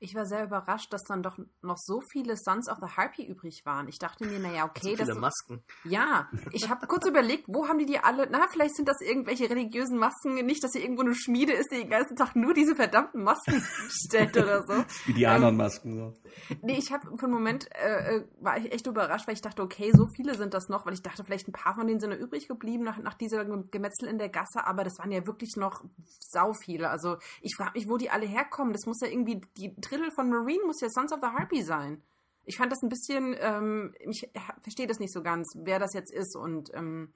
[0.00, 3.62] Ich war sehr überrascht, dass dann doch noch so viele Sons of the Harpy übrig
[3.64, 3.88] waren.
[3.88, 5.62] Ich dachte mir, naja, okay, so viele das Masken.
[5.84, 8.28] Ja, ich habe kurz überlegt, wo haben die die alle?
[8.30, 10.34] Na, vielleicht sind das irgendwelche religiösen Masken.
[10.34, 13.62] Nicht, dass hier irgendwo eine Schmiede ist, die den ganzen Tag nur diese verdammten Masken
[13.88, 14.84] stellt oder so.
[15.06, 15.96] Wie die Ähm, anderen Masken.
[15.96, 16.14] So.
[16.62, 19.62] Nee, ich habe für einen Moment, äh, äh, war ich echt überrascht, weil ich dachte,
[19.62, 22.10] okay, so viele sind das noch, weil ich dachte, vielleicht ein paar von denen sind
[22.10, 25.56] noch übrig geblieben nach, nach dieser Gemetzel in der Gasse, aber das waren ja wirklich
[25.56, 25.84] noch
[26.20, 26.88] sau viele.
[26.90, 28.72] Also ich frage mich, wo die alle herkommen.
[28.72, 31.62] Das muss ja irgendwie, die, die Drittel von Marine muss ja Sons of the Harpy
[31.62, 32.02] sein.
[32.44, 34.28] Ich fand das ein bisschen, ähm, ich
[34.62, 37.12] verstehe das nicht so ganz, wer das jetzt ist und ähm,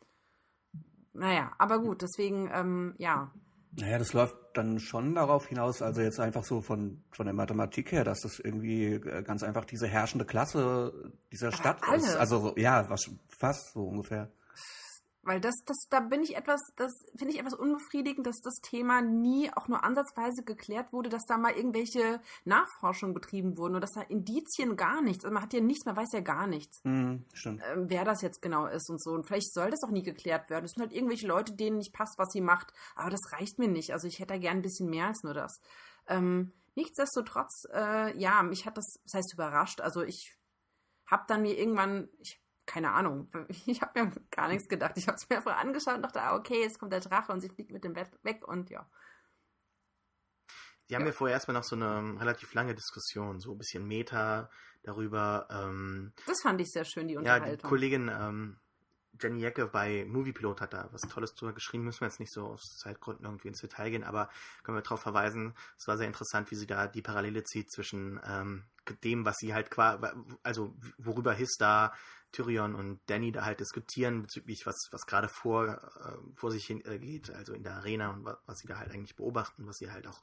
[1.13, 3.33] naja, aber gut, deswegen, ähm, ja.
[3.73, 7.93] Naja, das läuft dann schon darauf hinaus, also jetzt einfach so von, von der Mathematik
[7.93, 11.97] her, dass das irgendwie äh, ganz einfach diese herrschende Klasse dieser Aber Stadt alle.
[11.99, 12.17] ist.
[12.17, 14.31] Also ja, was, fast so ungefähr.
[15.27, 19.03] Weil das, das, da bin ich etwas, das finde ich etwas unbefriedigend, dass das Thema
[19.03, 23.95] nie auch nur ansatzweise geklärt wurde, dass da mal irgendwelche Nachforschungen betrieben wurden oder dass
[23.95, 25.25] da Indizien gar nichts.
[25.25, 27.61] Also man hat ja nichts, man weiß ja gar nichts, Hm, stimmt.
[27.73, 29.11] ähm, wer das jetzt genau ist und so.
[29.11, 30.65] Und vielleicht soll das auch nie geklärt werden.
[30.65, 32.73] Es sind halt irgendwelche Leute, denen nicht passt, was sie macht.
[32.95, 33.93] Aber das reicht mir nicht.
[33.93, 35.61] Also ich hätte da gern ein bisschen mehr als nur das.
[36.07, 39.81] Ähm, nichtsdestotrotz, äh, ja, mich hat das, das heißt überrascht.
[39.81, 40.37] Also ich
[41.07, 43.31] habe dann mir irgendwann, ich, keine Ahnung,
[43.67, 44.93] ich habe mir gar nichts gedacht.
[44.97, 47.41] Ich habe es mir einfach angeschaut und dachte, ah, okay, jetzt kommt der Drache und
[47.41, 48.89] sie fliegt mit dem Bett weg und ja.
[50.89, 51.09] Die haben Ja.
[51.09, 54.51] ja vorher erstmal noch so eine ähm, relativ lange Diskussion, so ein bisschen Meta
[54.83, 55.49] darüber.
[55.51, 57.69] Ähm, Das fand ich sehr schön, die ja, die Unterhaltung.
[57.69, 58.61] Kollegin ähm,
[59.21, 61.85] Jenny Jecke bei Moviepilot hat da was Tolles drüber geschrieben.
[61.85, 64.29] Müssen wir jetzt nicht so aus Zeitgründen irgendwie ins Detail gehen, aber
[64.63, 65.55] können wir darauf verweisen.
[65.79, 68.65] Es war sehr interessant, wie sie da die Parallele zieht zwischen ähm,
[69.03, 70.07] dem, was sie halt quasi,
[70.43, 71.95] also worüber Hiss da,
[72.37, 76.85] Tyrion und Danny da halt diskutieren bezüglich was, was gerade vor, äh, vor sich hin
[76.85, 79.79] äh, geht, also in der Arena und was, was sie da halt eigentlich beobachten, was
[79.79, 80.21] sie halt auch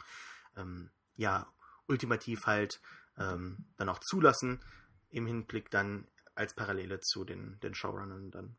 [0.55, 1.51] ähm, ja
[1.87, 2.79] ultimativ halt
[3.17, 4.63] ähm, dann auch zulassen
[5.09, 8.55] im Hinblick dann als Parallele zu den, den Showrunnern dann.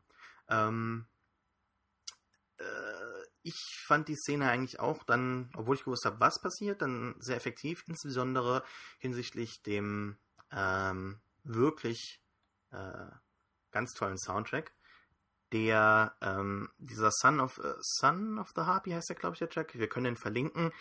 [0.49, 1.05] Ähm,
[2.57, 2.63] äh,
[3.41, 7.35] ich fand die Szene eigentlich auch dann, obwohl ich gewusst habe, was passiert, dann sehr
[7.35, 8.63] effektiv, insbesondere
[8.99, 10.17] hinsichtlich dem
[10.51, 12.21] ähm, wirklich
[12.71, 13.11] äh,
[13.75, 14.71] ganz tollen Soundtrack.
[15.51, 19.49] Der, ähm, dieser Son of, äh, Son of the Harpy heißt der, glaube ich, der
[19.49, 19.77] Track.
[19.77, 20.71] Wir können den verlinken.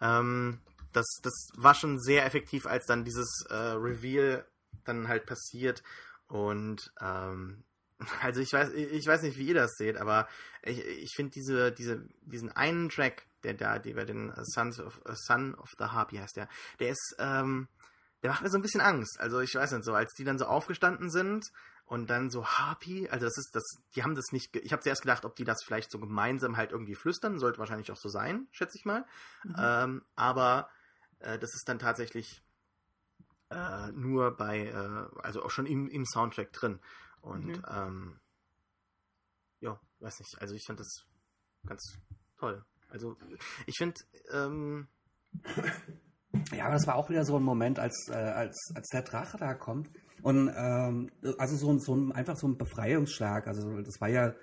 [0.00, 0.60] Ähm,
[0.92, 4.46] das, das war schon sehr effektiv, als dann dieses äh, Reveal
[4.84, 5.82] dann halt passiert.
[6.28, 7.64] Und ähm,
[8.22, 10.28] also ich weiß, ich weiß nicht, wie ihr das seht, aber
[10.62, 15.00] ich, ich finde diese, diese, diesen einen Track, der da, der bei den Sons of,
[15.06, 16.48] äh, Son of the Harpy heißt der,
[16.80, 17.68] der ist, ähm,
[18.22, 19.18] der macht mir so ein bisschen Angst.
[19.18, 21.50] Also ich weiß nicht so, als die dann so aufgestanden sind
[21.92, 23.64] und dann so Harpy, also das ist das,
[23.94, 26.72] die haben das nicht, ich habe zuerst gedacht, ob die das vielleicht so gemeinsam halt
[26.72, 29.04] irgendwie flüstern, sollte wahrscheinlich auch so sein, schätze ich mal.
[29.44, 29.56] Mhm.
[29.58, 30.70] Ähm, aber
[31.18, 32.42] äh, das ist dann tatsächlich
[33.50, 36.80] äh, nur bei, äh, also auch schon im, im Soundtrack drin.
[37.20, 37.64] Und Mhm.
[37.68, 38.20] ähm,
[39.60, 41.04] ja, weiß nicht, also ich fand das
[41.66, 41.98] ganz
[42.38, 42.64] toll.
[42.88, 43.18] Also
[43.66, 44.88] ich finde, ähm,
[46.54, 49.36] Ja, aber das war auch wieder so ein Moment, als, äh, als, als der Drache
[49.38, 49.90] da kommt.
[50.22, 53.46] Und ähm, also so so ein einfach so ein Befreiungsschlag.
[53.46, 54.34] Also das war ja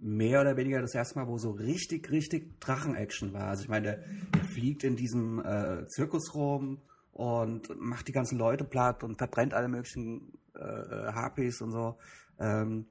[0.00, 3.48] mehr oder weniger das erste Mal, wo so richtig, richtig Drachen-Action war.
[3.48, 6.82] Also ich meine, der, der fliegt in diesem äh, Zirkus rum
[7.12, 11.96] und macht die ganzen Leute platt und verbrennt alle möglichen äh, Harpies und so.
[12.38, 12.86] Ähm,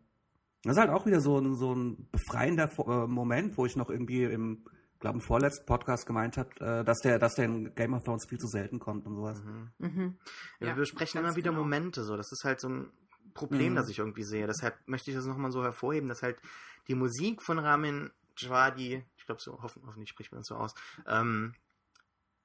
[0.64, 3.90] das ist halt auch wieder so ein, so ein befreiender äh, Moment, wo ich noch
[3.90, 4.66] irgendwie im,
[5.00, 8.26] glaube im vorletzten Podcast gemeint habe, äh, dass der, dass der in Game of Thrones
[8.28, 9.42] viel zu selten kommt und sowas.
[9.44, 9.72] mhm.
[9.78, 10.18] Mhm.
[10.60, 11.64] Ja, Ja, wir besprechen immer wieder genau.
[11.64, 12.18] Momente so.
[12.18, 12.92] Das ist halt so ein
[13.34, 13.76] Problem, Mhm.
[13.78, 14.48] das ich irgendwie sehe.
[14.48, 16.42] Deshalb möchte ich das nochmal so hervorheben, dass halt
[16.88, 20.74] die Musik von Ramin Djawadi, ich glaube so, hoffen, hoffentlich spricht man das so aus,
[21.06, 21.54] ähm,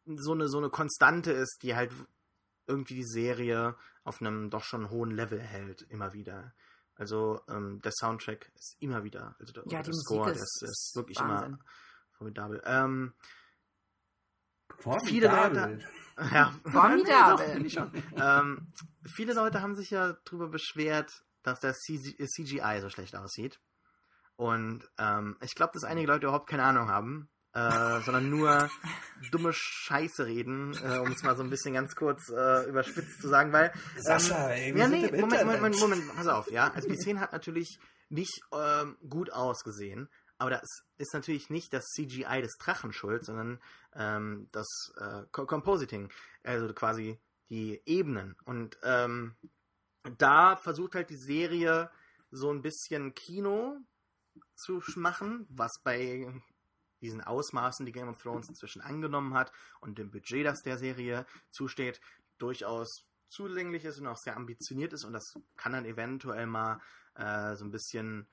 [0.06, 1.92] so eine so eine Konstante ist, die halt
[2.66, 6.52] irgendwie die Serie auf einem doch schon hohen Level hält, immer wieder.
[6.96, 10.92] Also ähm, der Soundtrack ist immer wieder, also der, Ja, der Score, ist- ist ist
[10.96, 11.46] wirklich Wahnsinn.
[11.54, 11.58] immer
[12.22, 12.62] formidabel.
[12.64, 13.14] Ähm,
[14.78, 15.08] Formidabel.
[15.08, 15.80] Viele Leute-
[16.32, 17.66] ja, Formidabel.
[18.16, 18.72] Ähm,
[19.14, 23.60] viele Leute haben sich ja darüber beschwert, dass das CG CGI so schlecht aussieht.
[24.36, 28.68] Und ähm, ich glaube, dass einige Leute überhaupt keine Ahnung haben, äh, sondern nur
[29.30, 33.28] dumme Scheiße reden, äh, um es mal so ein bisschen ganz kurz äh, überspitzt zu
[33.28, 35.44] sagen, weil Sascha, ey, wir ja, sind nee, im Moment.
[35.44, 36.72] Moment, Moment, Moment, pass auf, ja.
[36.72, 40.08] Also die Szene hat natürlich nicht ähm, gut ausgesehen,
[40.42, 43.60] aber das ist natürlich nicht das CGI des Drachen schuld, sondern
[43.94, 44.66] ähm, das
[44.96, 46.10] äh, Co- Compositing,
[46.42, 48.34] also quasi die Ebenen.
[48.44, 49.36] Und ähm,
[50.18, 51.92] da versucht halt die Serie
[52.32, 53.78] so ein bisschen Kino
[54.56, 56.26] zu machen, was bei
[57.00, 61.24] diesen Ausmaßen, die Game of Thrones inzwischen angenommen hat und dem Budget, das der Serie
[61.52, 62.00] zusteht,
[62.38, 66.80] durchaus zulänglich ist und auch sehr ambitioniert ist und das kann dann eventuell mal
[67.14, 68.26] äh, so ein bisschen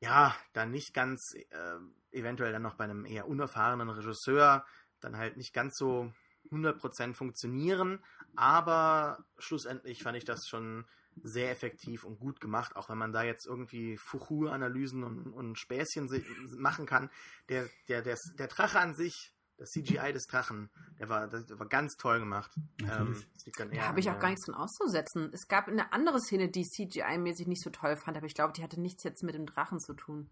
[0.00, 1.76] ja, dann nicht ganz äh,
[2.10, 4.64] eventuell dann noch bei einem eher unerfahrenen Regisseur
[5.00, 6.12] dann halt nicht ganz so
[6.50, 8.02] 100% funktionieren,
[8.36, 10.86] aber schlussendlich fand ich das schon
[11.22, 16.08] sehr effektiv und gut gemacht, auch wenn man da jetzt irgendwie Fuchu-Analysen und, und Späßchen
[16.56, 17.10] machen kann.
[17.48, 21.68] Der, der, der, der Drache an sich, das CGI des Drachen, der war, das war
[21.68, 22.50] ganz toll gemacht.
[22.80, 23.22] Ähm,
[23.56, 25.30] Da habe ich auch der- gar nichts dran auszusetzen.
[25.32, 28.62] Es gab eine andere Szene, die CGI-mäßig nicht so toll fand, aber ich glaube, die
[28.62, 30.30] hatte nichts jetzt mit dem Drachen zu tun.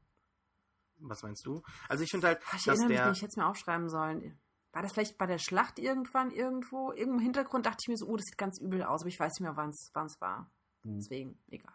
[1.00, 1.62] Was meinst du?
[1.88, 3.46] Also ich finde halt, Ach, ich dass erinnere mich der, nicht, ich hätte es mir
[3.46, 4.38] aufschreiben sollen.
[4.72, 6.90] War das vielleicht bei der Schlacht irgendwann irgendwo?
[6.92, 9.20] Irgendwo im Hintergrund dachte ich mir so, oh, das sieht ganz übel aus, aber ich
[9.20, 10.50] weiß nicht mehr, wann es war.
[10.84, 10.96] Hm.
[10.96, 11.72] Deswegen, egal.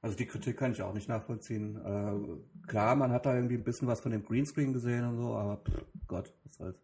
[0.00, 1.76] Also die Kritik kann ich auch nicht nachvollziehen.
[1.76, 5.34] Äh, klar, man hat da irgendwie ein bisschen was von dem Greenscreen gesehen und so,
[5.34, 6.78] aber pff, Gott, was soll's.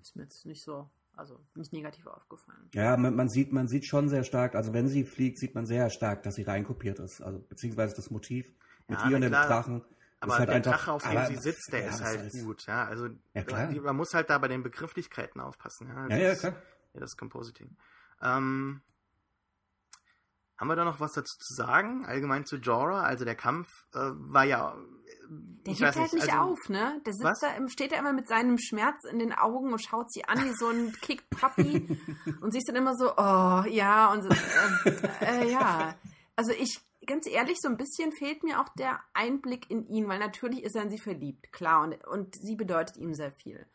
[0.00, 2.68] Ist mir jetzt nicht so, also nicht negativ aufgefallen.
[2.74, 5.66] Ja, man, man sieht, man sieht schon sehr stark, also wenn sie fliegt, sieht man
[5.66, 7.20] sehr stark, dass sie reinkopiert ist.
[7.20, 8.52] Also beziehungsweise das Motiv
[8.86, 9.32] mit Ja, ihr und dem.
[9.32, 9.84] Drachen.
[10.20, 12.44] aber ist halt der einfach- Drache, auf dem sie sitzt, der ja, ist halt soll's.
[12.44, 12.66] gut.
[12.66, 15.88] Ja, also Ja, man muss halt da bei den Begrifflichkeiten aufpassen.
[15.88, 16.54] Ja, Ja, ja, das- klar.
[16.94, 17.76] Ja, das Compositing.
[18.22, 18.80] Ähm,
[20.58, 22.04] haben wir da noch was dazu zu sagen?
[22.04, 23.02] Allgemein zu Jorah?
[23.02, 24.76] Also der Kampf äh, war ja.
[25.30, 27.00] Der hebt halt nicht also, auf, ne?
[27.06, 27.40] Der sitzt Was?
[27.40, 30.54] da, steht da immer mit seinem Schmerz in den Augen und schaut sie an wie
[30.54, 31.98] so ein Kick-Puppy
[32.40, 35.94] und sie ist dann immer so, oh, ja, und so, äh, äh, ja.
[36.34, 40.18] Also ich, ganz ehrlich, so ein bisschen fehlt mir auch der Einblick in ihn, weil
[40.18, 43.66] natürlich ist er in sie verliebt, klar, und, und sie bedeutet ihm sehr viel.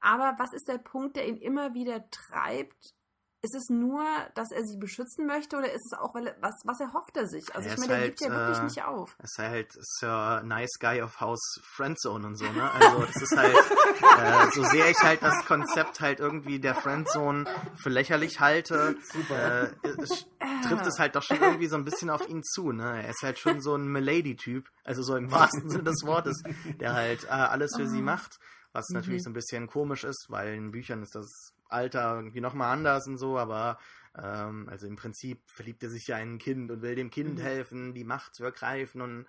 [0.00, 2.94] Aber was ist der Punkt, der ihn immer wieder treibt?
[3.40, 6.54] Ist es nur, dass er sie beschützen möchte oder ist es auch, weil er, was,
[6.64, 7.54] was erhofft er sich?
[7.54, 9.16] Also Er ich meine, der halt, gibt ja wirklich äh, nicht auf.
[9.18, 12.68] Es ist halt Sir Nice Guy of House Friendzone und so, ne?
[12.72, 13.54] Also das ist halt,
[14.18, 17.44] äh, so sehr ich halt das Konzept halt irgendwie der Friendzone
[17.76, 18.96] für lächerlich halte,
[19.30, 19.68] äh,
[20.02, 20.26] es
[20.66, 23.04] trifft es halt doch schon irgendwie so ein bisschen auf ihn zu, ne?
[23.04, 26.42] Er ist halt schon so ein Milady-Typ, also so im wahrsten Sinne des Wortes,
[26.80, 28.40] der halt äh, alles für sie macht,
[28.72, 32.72] was natürlich so ein bisschen komisch ist, weil in Büchern ist das Alter irgendwie nochmal
[32.72, 33.78] anders und so, aber
[34.16, 37.38] ähm, also im Prinzip verliebt er sich ja in ein Kind und will dem Kind
[37.38, 37.42] Mhm.
[37.42, 39.26] helfen, die Macht zu ergreifen und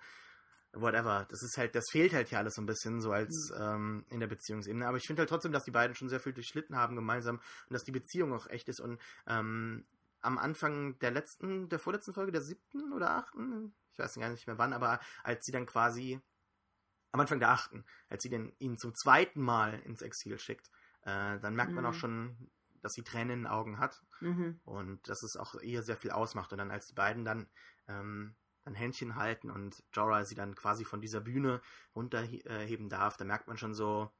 [0.72, 1.26] whatever.
[1.28, 4.20] Das ist halt, das fehlt halt hier alles so ein bisschen so als ähm, in
[4.20, 4.86] der Beziehungsebene.
[4.86, 7.74] Aber ich finde halt trotzdem, dass die beiden schon sehr viel durchschlitten haben gemeinsam und
[7.74, 8.80] dass die Beziehung auch echt ist.
[8.80, 9.84] Und ähm,
[10.20, 14.46] am Anfang der letzten, der vorletzten Folge, der siebten oder achten, ich weiß gar nicht
[14.46, 16.20] mehr wann, aber als sie dann quasi
[17.12, 20.70] am Anfang der achten, als sie den, ihn zum zweiten Mal ins Exil schickt,
[21.02, 21.90] äh, dann merkt man Mhm.
[21.90, 22.50] auch schon,
[22.82, 24.60] dass sie Tränen in den Augen hat Mhm.
[24.64, 26.52] und dass es auch ihr sehr viel ausmacht.
[26.52, 27.48] Und dann, als die beiden dann
[27.88, 28.34] ähm,
[28.64, 31.60] ein Händchen halten und Jorah sie dann quasi von dieser Bühne
[31.94, 34.10] runterheben darf, da merkt man schon so,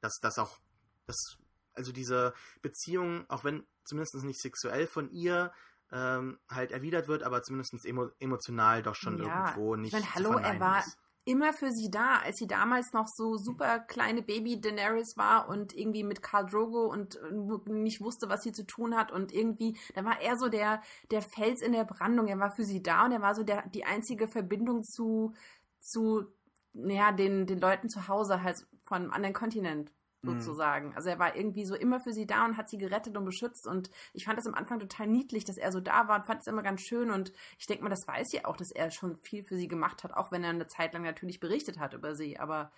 [0.00, 0.58] dass das auch,
[1.06, 1.36] dass,
[1.74, 5.52] also diese Beziehung, auch wenn zumindest nicht sexuell von ihr
[5.92, 10.02] ähm, halt erwidert wird, aber zumindest emo emotional doch schon Ja, irgendwo ich nicht mein,
[10.02, 10.98] zu hallo, er war- ist.
[11.26, 15.74] Immer für sie da, als sie damals noch so super kleine Baby Daenerys war und
[15.74, 17.18] irgendwie mit Khal Drogo und
[17.66, 21.22] nicht wusste, was sie zu tun hat und irgendwie, da war er so der, der
[21.22, 22.28] Fels in der Brandung.
[22.28, 25.32] Er war für sie da und er war so der, die einzige Verbindung zu,
[25.80, 26.26] zu,
[26.74, 29.90] naja, den, den Leuten zu Hause halt von einem anderen Kontinent
[30.24, 30.40] Mhm.
[30.40, 30.94] sozusagen.
[30.94, 33.66] Also er war irgendwie so immer für sie da und hat sie gerettet und beschützt
[33.66, 36.40] und ich fand das am Anfang total niedlich, dass er so da war und fand
[36.40, 39.18] es immer ganz schön und ich denke mal, das weiß sie auch, dass er schon
[39.18, 42.14] viel für sie gemacht hat, auch wenn er eine Zeit lang natürlich berichtet hat über
[42.14, 42.72] sie, aber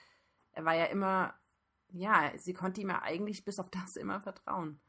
[0.52, 1.34] er war ja immer,
[1.90, 4.80] ja, sie konnte ihm ja eigentlich bis auf das immer vertrauen.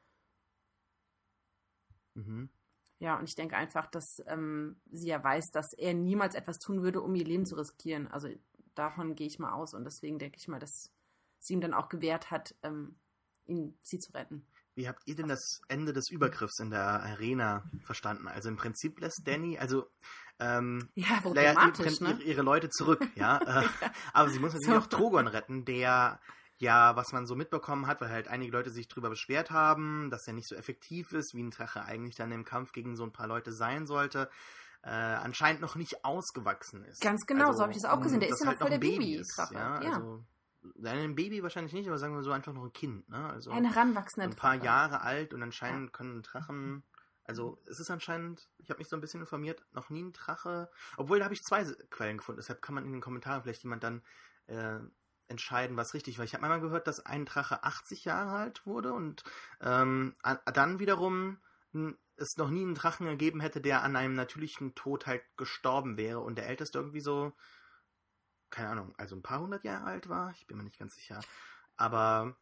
[2.16, 2.50] Mhm.
[3.00, 6.82] Ja, und ich denke einfach, dass ähm, sie ja weiß, dass er niemals etwas tun
[6.82, 8.08] würde, um ihr Leben zu riskieren.
[8.08, 8.30] Also
[8.74, 10.92] davon gehe ich mal aus und deswegen denke ich mal, dass
[11.40, 12.96] sie ihm dann auch gewährt hat, ähm,
[13.46, 14.46] ihn, sie zu retten.
[14.76, 18.28] Wie habt ihr denn das Ende des Übergriffs in der Arena verstanden?
[18.28, 19.88] Also im Prinzip lässt Danny, also
[20.40, 22.24] ähm, Ja, problematisch, bringt ne?
[22.24, 23.62] ihre, Leute zurück, ja.
[23.64, 23.68] äh,
[24.14, 26.20] aber sie muss natürlich auch Drogon retten, der
[26.60, 30.28] ja, was man so mitbekommen hat, weil halt einige Leute sich drüber beschwert haben, dass
[30.28, 33.12] er nicht so effektiv ist, wie ein Drache eigentlich dann im Kampf gegen so ein
[33.12, 34.30] paar Leute sein sollte,
[34.84, 37.02] äh, anscheinend noch nicht ausgewachsen ist.
[37.02, 38.20] Ganz genau, so habe ich das auch gesehen.
[38.20, 39.82] Der ist ja noch halt voll der ein Baby ja.
[39.84, 39.94] Ja.
[39.94, 40.24] Also,
[40.84, 43.30] ein Baby wahrscheinlich nicht, aber sagen wir so einfach noch ein Kind, ne?
[43.30, 44.66] Also Ein heranwachsender ein paar Drache.
[44.66, 46.84] Jahre alt und anscheinend können Drachen,
[47.24, 50.70] also es ist anscheinend, ich habe mich so ein bisschen informiert, noch nie ein Drache,
[50.98, 53.84] obwohl da habe ich zwei Quellen gefunden, deshalb kann man in den Kommentaren vielleicht jemand
[53.84, 54.02] dann
[54.48, 54.80] äh,
[55.28, 56.26] entscheiden, was richtig war.
[56.26, 59.24] Ich habe einmal gehört, dass ein Drache 80 Jahre alt wurde und
[59.62, 60.16] ähm,
[60.54, 61.38] dann wiederum
[62.16, 66.20] es noch nie einen Drachen gegeben hätte, der an einem natürlichen Tod halt gestorben wäre
[66.20, 67.34] und der älteste irgendwie so,
[68.50, 71.20] keine Ahnung, also ein paar hundert Jahre alt war, ich bin mir nicht ganz sicher.
[71.76, 72.36] Aber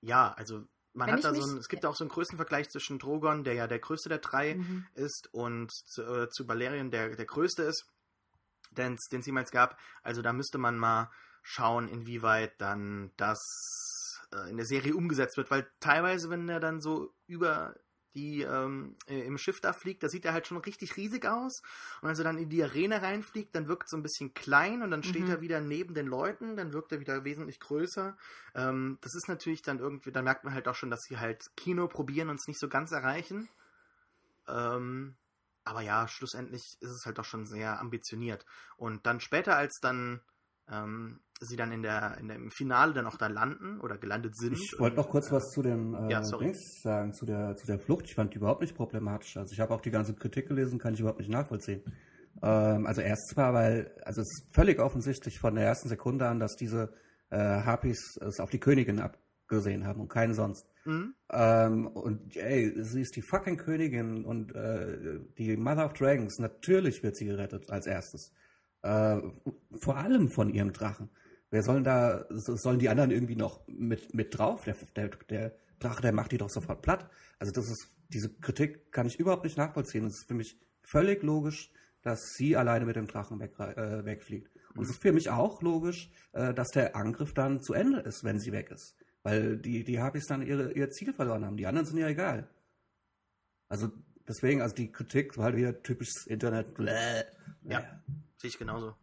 [0.00, 2.68] ja, also man Wenn hat da so ein, es gibt da auch so einen Größenvergleich
[2.68, 4.86] zwischen Drogon, der ja der größte der drei Mhm.
[4.94, 7.86] ist, und zu, äh, zu Balerion, der der größte ist,
[8.72, 9.78] den es jemals gab.
[10.02, 11.10] Also da müsste man mal
[11.42, 13.40] schauen, inwieweit dann das
[14.32, 17.74] äh, in der Serie umgesetzt wird, weil teilweise, wenn er dann so über
[18.14, 21.62] die ähm, äh, im Schiff da fliegt, da sieht er halt schon richtig riesig aus.
[22.00, 24.82] Und als er dann in die Arena reinfliegt, dann wirkt es so ein bisschen klein
[24.82, 25.30] und dann steht Mhm.
[25.30, 28.16] er wieder neben den Leuten, dann wirkt er wieder wesentlich größer.
[28.54, 31.44] Ähm, das ist natürlich dann irgendwie, da merkt man halt auch schon, dass sie halt
[31.56, 33.48] Kino probieren und es nicht so ganz erreichen.
[34.48, 35.16] Ähm,
[35.64, 38.44] aber ja, schlussendlich ist es halt doch schon sehr ambitioniert.
[38.76, 40.20] Und dann später, als dann
[40.70, 44.36] ähm, sie dann in der, in der, im Finale dann auch da landen oder gelandet
[44.36, 44.54] sind.
[44.54, 46.20] Ich wollte noch kurz und, was zu dem äh, ja.
[46.20, 48.06] Dings sagen, zu der, zu der Flucht.
[48.06, 49.36] Ich fand die überhaupt nicht problematisch.
[49.36, 51.82] Also ich habe auch die ganze Kritik gelesen, kann ich überhaupt nicht nachvollziehen.
[52.42, 56.38] Ähm, also erst zwar, weil, also es ist völlig offensichtlich von der ersten Sekunde an,
[56.38, 56.92] dass diese
[57.30, 60.66] äh, Harpies es auf die Königin abgesehen haben und keinen sonst.
[60.84, 61.14] Mhm.
[61.30, 66.38] Ähm, und ey, sie ist die fucking Königin und äh, die Mother of Dragons.
[66.38, 68.32] Natürlich wird sie gerettet als erstes.
[68.82, 69.20] Äh,
[69.72, 71.10] vor allem von ihrem Drachen.
[71.50, 74.64] Wer sollen da, so- sollen die anderen irgendwie noch mit, mit drauf?
[74.64, 77.08] Der, der, der Drache, der macht die doch sofort platt.
[77.38, 80.04] Also das ist, diese Kritik kann ich überhaupt nicht nachvollziehen.
[80.06, 81.70] Es ist für mich völlig logisch,
[82.02, 84.50] dass sie alleine mit dem Drachen weg, äh, wegfliegt.
[84.74, 88.24] Und es ist für mich auch logisch, äh, dass der Angriff dann zu Ende ist,
[88.24, 88.96] wenn sie weg ist.
[89.22, 91.56] Weil die, die Harpies dann ihre, ihr Ziel verloren haben.
[91.56, 92.48] Die anderen sind ja egal.
[93.68, 93.90] Also
[94.26, 96.74] deswegen, also die Kritik war halt wieder typisches Internet.
[96.74, 97.22] Bläh.
[97.64, 98.02] Ja.
[98.42, 98.96] Sehe ich genauso.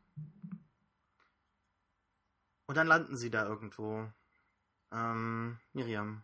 [2.65, 4.05] Und dann landen sie da irgendwo.
[4.91, 6.23] Ähm, Miriam,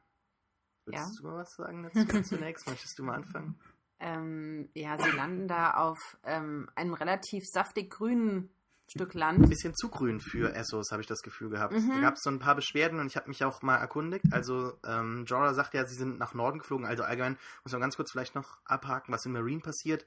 [0.83, 1.11] willst Ja?
[1.17, 2.67] du mal was sagen dazu zunächst?
[2.67, 3.57] Möchtest du mal anfangen?
[3.99, 8.49] Ähm, ja, sie landen da auf ähm, einem relativ saftig grünen
[8.89, 9.49] Stück Ein Land.
[9.49, 11.73] bisschen zu grün für Essos, habe ich das Gefühl gehabt.
[11.73, 11.89] Mhm.
[11.89, 14.25] Da gab es so ein paar Beschwerden und ich habe mich auch mal erkundigt.
[14.31, 16.85] Also, ähm, Jorah sagt ja, sie sind nach Norden geflogen.
[16.85, 20.05] Also allgemein muss man ganz kurz vielleicht noch abhaken, was in Marine passiert.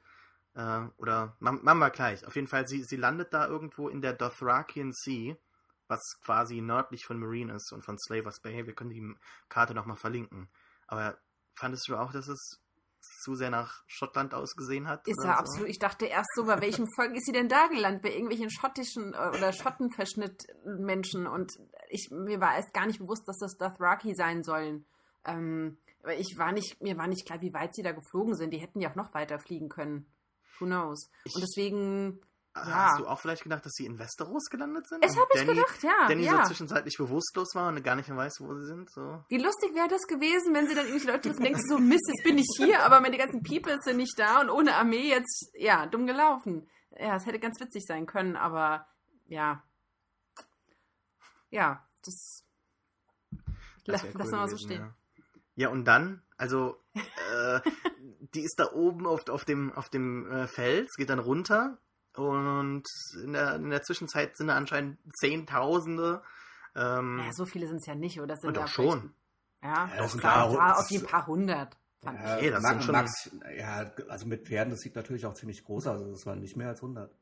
[0.59, 2.27] Äh, oder ma- machen wir gleich.
[2.27, 5.37] Auf jeden Fall, sie, sie landet da irgendwo in der Dothrakian Sea,
[5.87, 8.67] was quasi nördlich von Marine ist und von Slavers Bay.
[8.67, 9.15] Wir können die
[9.49, 10.49] Karte nochmal verlinken.
[10.89, 11.17] Aber
[11.55, 12.61] fandest du auch, dass es
[13.23, 15.07] zu sehr nach Schottland ausgesehen hat?
[15.07, 15.39] Ist ja so?
[15.39, 15.69] absolut.
[15.69, 18.03] Ich dachte erst so, bei welchem Volk ist sie denn da gelandet?
[18.03, 21.29] Bei irgendwelchen schottischen äh, oder Schottenverschnittmenschen.
[21.29, 21.53] Und
[21.89, 24.85] ich, mir war erst gar nicht bewusst, dass das Dothraki sein sollen.
[25.25, 28.51] Ähm, aber ich war nicht, mir war nicht klar, wie weit sie da geflogen sind.
[28.53, 30.07] Die hätten ja auch noch weiter fliegen können.
[30.61, 31.11] Who knows?
[31.25, 32.21] Ich- Und deswegen,
[32.55, 32.97] Hast ja.
[32.99, 35.05] du auch vielleicht gedacht, dass sie in Westeros gelandet sind?
[35.05, 36.43] Es Und hab ich gedacht, ja, Danny ja.
[36.43, 38.91] so zwischenzeitlich bewusstlos war und gar nicht mehr weiß, wo sie sind.
[38.91, 39.23] So.
[39.29, 42.09] Wie lustig wäre das gewesen, wenn sie dann irgendwelche Leute treffen, denken sie so, Mist,
[42.09, 45.51] jetzt bin ich hier, aber meine ganzen People sind nicht da und ohne Armee jetzt,
[45.55, 46.69] ja, dumm gelaufen.
[46.99, 48.89] Ja, es hätte ganz witzig sein können, aber
[49.27, 49.63] ja.
[51.51, 52.45] Ja, das,
[53.31, 54.81] Das la- wär lassen wir mal so stehen.
[54.83, 54.95] Ja.
[55.55, 57.61] ja, und dann, also, äh,
[58.35, 61.79] die ist da oben auf, auf dem, auf dem äh, Fels, geht dann runter
[62.15, 62.85] und
[63.23, 66.23] in der, in der Zwischenzeit sind da anscheinend Zehntausende.
[66.75, 68.37] Ähm, Ja, so viele sind es ja nicht, oder?
[68.37, 69.13] Sind doch ja schon.
[69.63, 71.77] Ja, Ja, doch, das sind klar, ein es paar- war auf jeden paar hundert.
[72.03, 72.51] Fand Ja, ich.
[72.51, 75.87] Das Max, sind schon- Max, ja, also mit Pferden, das sieht natürlich auch ziemlich groß
[75.89, 75.99] aus.
[76.01, 77.13] Also das waren nicht mehr als 100.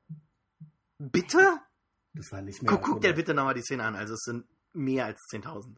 [0.98, 1.60] Bitte?
[2.14, 3.16] Das waren nicht mehr Guck, als guck dir 100.
[3.16, 3.94] bitte nochmal die Szene an.
[3.94, 5.76] Also es sind mehr als 10.000.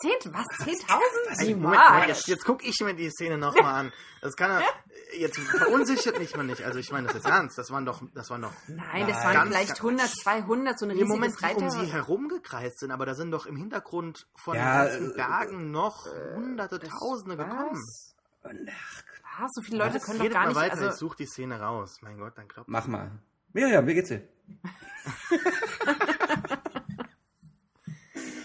[0.00, 0.46] Zehn, was?
[0.64, 1.40] Zehntausend?
[1.46, 2.06] Niemals.
[2.08, 3.92] Jetzt, jetzt gucke ich mir die Szene nochmal an.
[4.22, 4.62] Das kann er,
[5.18, 6.62] jetzt verunsichert mich mal nicht.
[6.62, 7.58] Also ich meine das jetzt ernst.
[7.58, 10.86] Das waren doch, das waren doch Nein, das waren Ganz- vielleicht ganz- 100, 200, so
[10.86, 14.26] ein Im riesiges Moment, die um sie herumgekreist sind, aber da sind doch im Hintergrund
[14.36, 17.72] von Ja, den ganzen äh, Bergen noch hunderte, Das- tausende gekommen.
[17.72, 18.14] was?
[18.42, 19.50] Ach, Was?
[19.54, 20.04] So viele Leute Was?
[20.04, 20.56] können doch gar mal nicht.
[20.56, 21.98] weiter, Also, ich suche die Szene raus.
[22.00, 23.10] Mein Gott, dann klappt Mach mal.
[23.52, 24.22] Miriam, wie geht's dir?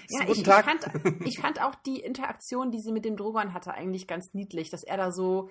[0.10, 0.66] Ja, Guten ich, ich, Tag.
[0.66, 4.70] fand, ich fand auch die Interaktion, die sie mit dem Drogon hatte, eigentlich ganz niedlich,
[4.70, 5.50] dass er da so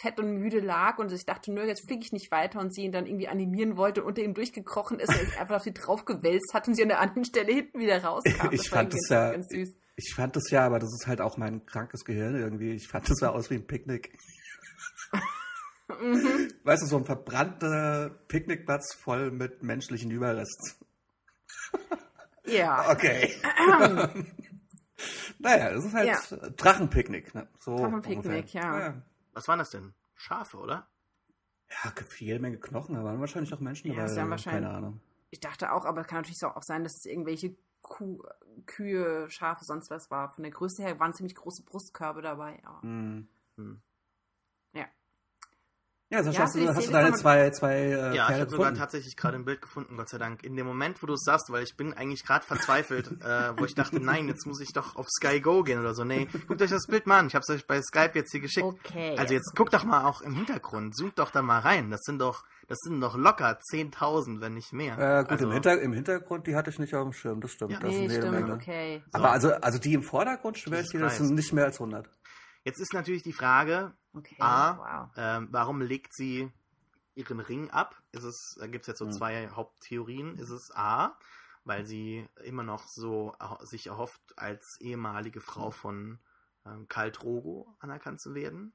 [0.00, 2.82] fett und müde lag und ich dachte, nö, jetzt fliege ich nicht weiter und sie
[2.82, 6.52] ihn dann irgendwie animieren wollte und unter ihm durchgekrochen ist und einfach auf sie draufgewälzt
[6.52, 8.48] hat und sie an der anderen Stelle hinten wieder rauskam.
[8.52, 9.74] Ich war fand das ja- ganz süß.
[9.98, 12.72] Ich fand das ja, aber das ist halt auch mein krankes Gehirn irgendwie.
[12.72, 14.18] Ich fand das sah aus wie ein Picknick.
[15.88, 16.52] Mhm.
[16.64, 20.74] Weißt du, so ein verbrannter Picknickplatz voll mit menschlichen Überresten.
[22.46, 22.90] Ja.
[22.90, 23.34] Okay.
[25.38, 26.48] naja, das ist halt Ja.
[26.56, 27.34] Drachenpicknick.
[27.34, 27.48] Ne?
[27.58, 28.78] So Drachenpicknick, ja.
[28.78, 28.94] ja.
[29.34, 29.92] Was waren das denn?
[30.14, 30.86] Schafe, oder?
[31.84, 34.10] Ja, jede Menge Knochen, da waren wahrscheinlich auch Menschen Ja, dabei.
[34.10, 35.00] es waren wahrscheinlich- Keine Ahnung.
[35.30, 38.22] Ich dachte auch, aber es kann natürlich auch sein, dass es irgendwelche Kuh,
[38.66, 40.30] Kühe, Schafe, sonst was war.
[40.30, 42.60] Von der Größe her waren ziemlich große Brustkörbe dabei.
[42.64, 43.28] Aber Hm.
[46.08, 46.22] Ja.
[46.22, 48.74] Sascha, Ja, hast, du, hast du deine zwei, zwei äh, ja, ich Pferde habe sogar
[48.74, 50.44] tatsächlich gerade ein Bild gefunden, Gott sei Dank.
[50.44, 53.64] In dem Moment, wo du es sagst, weil ich bin eigentlich gerade verzweifelt, äh, wo
[53.64, 56.04] ich dachte, nein, jetzt muss ich doch auf Sky Go gehen oder so.
[56.04, 57.26] Nee, guckt euch das Bild mal an.
[57.26, 58.66] Ich habe es euch bei Skype jetzt hier geschickt.
[58.66, 59.16] Okay.
[59.18, 61.90] Also jetzt guckt doch mal auch im Hintergrund, zoomt doch da mal rein.
[61.90, 64.94] Das sind doch, das sind doch locker 10.000, wenn nicht mehr.
[64.98, 67.50] Äh, gut, also, im, Hinter im Hintergrund, die hatte ich nicht auf dem Schirm, das
[67.50, 67.72] stimmt.
[67.72, 67.80] Ja.
[67.80, 68.52] das nee, stimmt, Menge.
[68.54, 69.02] okay.
[69.12, 72.08] Aber also, also die im Vordergrund, schwöre ich dir, das sind nicht mehr als 100.
[72.64, 75.10] Jetzt ist natürlich die Frage, Okay, A, wow.
[75.16, 76.50] ähm, warum legt sie
[77.14, 78.00] ihren Ring ab?
[78.12, 79.12] Ist es, da gibt es jetzt so Hm.
[79.12, 80.38] zwei Haupttheorien.
[80.38, 81.18] Ist es A,
[81.64, 86.18] weil sie immer noch so sich erhofft, als ehemalige Frau von
[86.64, 88.74] ähm, Karl Drogo anerkannt zu werden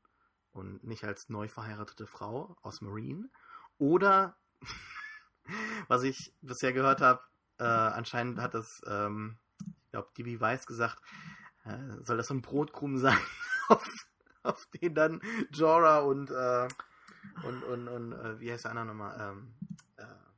[0.52, 3.30] und nicht als neu verheiratete Frau aus Marine?
[3.78, 4.38] Oder,
[5.88, 7.22] was ich bisher gehört habe,
[7.60, 9.40] äh, anscheinend hat das, ähm,
[9.86, 11.02] ich glaube, DB Weiss gesagt,
[11.64, 13.18] äh, soll das so ein Brotkrumen sein,
[13.70, 13.86] auf,
[14.44, 15.22] auf den dann
[15.52, 16.68] Jorah und, äh,
[17.44, 19.16] und, und, und äh, wie heißt der andere nochmal?
[19.20, 19.61] Ähm, äh,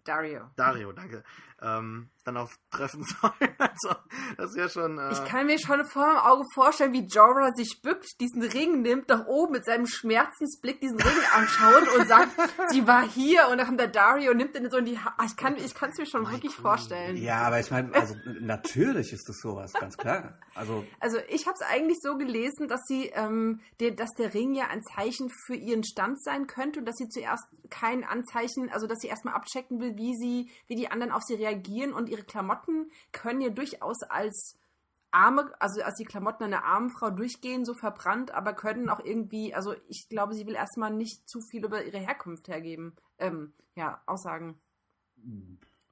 [0.05, 0.41] Dario.
[0.55, 1.23] Dario, danke.
[1.61, 3.55] Ähm, dann auch treffen sollen.
[3.57, 3.95] Also,
[4.37, 4.97] das ist ja schon.
[4.99, 8.81] Äh, Ich kann mir schon vor meinem Auge vorstellen, wie Jorah sich bückt, diesen Ring
[8.81, 12.31] nimmt, nach oben mit seinem Schmerzensblick diesen Ring anschaut und sagt,
[12.69, 15.13] sie war hier und dann kommt der Dario und nimmt den so in die Hand.
[15.25, 16.61] Ich kann ich es mir schon My wirklich queen.
[16.63, 17.17] vorstellen.
[17.17, 20.37] Ja, aber ich meine, also natürlich ist das sowas, ganz klar.
[20.55, 24.53] Also, Also ich habe es eigentlich so gelesen, dass sie, ähm, der, dass der Ring
[24.53, 28.85] ja ein Zeichen für ihren Stand sein könnte und dass sie zuerst kein Anzeichen, also
[28.87, 32.23] dass sie erstmal abchecken will, wie sie, wie die anderen auf sie reagieren und ihre
[32.23, 34.57] Klamotten können ja durchaus als
[35.11, 39.53] arme, also als die Klamotten einer armen Frau durchgehen, so verbrannt, aber können auch irgendwie,
[39.53, 44.01] also ich glaube, sie will erstmal nicht zu viel über ihre Herkunft hergeben, ähm, ja,
[44.05, 44.59] Aussagen.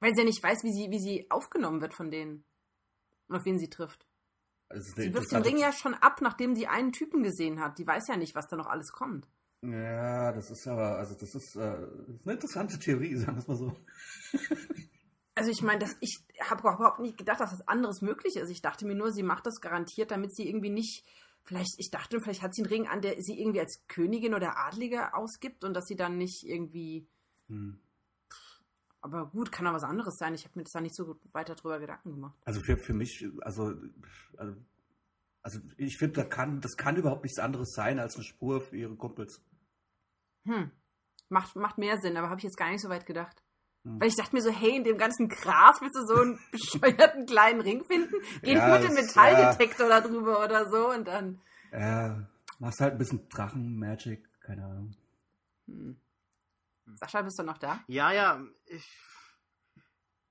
[0.00, 2.44] Weil sie ja nicht weiß, wie sie, wie sie aufgenommen wird von denen.
[3.28, 4.06] Und auf wen sie trifft.
[4.68, 7.78] eine Sie wirft den Ring ja schon ab, nachdem sie einen Typen gesehen hat.
[7.78, 9.28] Die weiß ja nicht, was da noch alles kommt.
[9.64, 13.46] Ja, das ist aber, also das ist, äh, das eine interessante Theorie, sagen wir es
[13.48, 13.76] mal so.
[15.34, 18.50] Also ich meine, das- ich habe überhaupt nicht gedacht, dass das anderes möglich ist.
[18.50, 21.04] Ich dachte mir nur, sie macht das garantiert, damit sie irgendwie nicht,
[21.44, 24.58] vielleicht, ich dachte, vielleicht hat sie einen Ring an, der sie irgendwie als Königin oder
[24.58, 27.06] Adlige ausgibt und dass sie dann nicht irgendwie,
[27.48, 27.78] Hm.
[29.00, 30.34] aber gut, kann auch was anderes sein.
[30.34, 32.36] Ich habe mir das da nicht so weiter drüber Gedanken gemacht.
[32.44, 33.74] Also für, für mich, also,
[34.36, 34.56] also,
[35.42, 38.76] also ich finde, da kann, das kann überhaupt nichts anderes sein als eine Spur für
[38.76, 39.40] ihre Kumpels.
[40.44, 40.70] Hm.
[41.28, 43.42] Macht, macht mehr Sinn, aber habe ich jetzt gar nicht so weit gedacht.
[43.84, 44.00] Hm.
[44.00, 47.26] Weil ich dachte mir so, hey, in dem ganzen Gras willst du so einen bescheuerten
[47.26, 48.14] kleinen Ring finden?
[48.42, 51.40] Geh Ja, nicht mit dem Metalldetektor da drüber oder so und dann.
[51.72, 52.28] Ja,
[52.58, 54.96] machst halt ein bisschen Drachen-Magic, keine Ahnung.
[55.66, 55.96] Hm.
[56.94, 57.80] Sascha, bist du noch da?
[57.86, 58.98] Ja, ja, ich.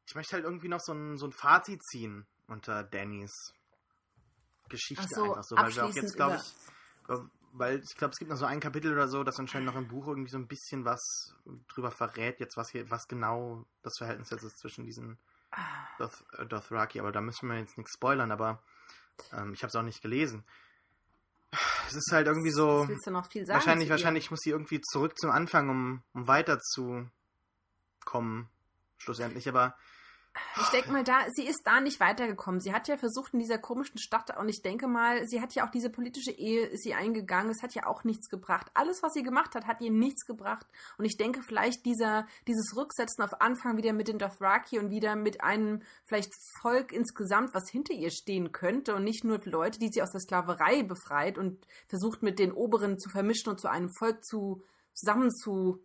[0.06, 3.54] Ich möchte halt irgendwie noch so ein, so ein Fazit ziehen unter Dannys
[4.72, 7.16] Geschichte so, einfach so, weil wir auch jetzt, glaube ich,
[7.54, 9.88] weil ich glaube, es gibt noch so ein Kapitel oder so, das anscheinend noch im
[9.88, 11.02] Buch irgendwie so ein bisschen was
[11.68, 15.18] drüber verrät, jetzt was hier, was genau das Verhältnis jetzt ist zwischen diesen
[15.98, 18.62] Doth, äh, Dothraki, aber da müssen wir jetzt nichts spoilern, aber
[19.34, 20.44] ähm, ich habe es auch nicht gelesen.
[21.88, 22.88] Es ist halt irgendwie so.
[22.88, 23.58] Willst du noch viel sagen?
[23.58, 27.12] Wahrscheinlich, wahrscheinlich muss sie irgendwie zurück zum Anfang, um, um weiterzukommen.
[28.98, 29.76] Schlussendlich, aber
[30.62, 32.62] Ich denke mal, da, sie ist da nicht weitergekommen.
[32.62, 35.66] Sie hat ja versucht in dieser komischen Stadt und ich denke mal, sie hat ja
[35.66, 37.52] auch diese politische Ehe, ist sie eingegangen.
[37.52, 38.72] Es hat ja auch nichts gebracht.
[38.74, 40.66] Alles, was sie gemacht hat, hat ihr nichts gebracht.
[40.98, 45.18] Und ich denke vielleicht dieser, dieses Rücksetzen auf Anfang wieder mit den Dothraki und wieder
[45.18, 49.90] mit einem vielleicht Volk insgesamt, was hinter ihr stehen könnte und nicht nur Leute, die
[49.92, 53.90] sie aus der Sklaverei befreit und versucht mit den Oberen zu vermischen und zu einem
[53.90, 54.64] Volk zu,
[54.94, 55.84] zusammen zu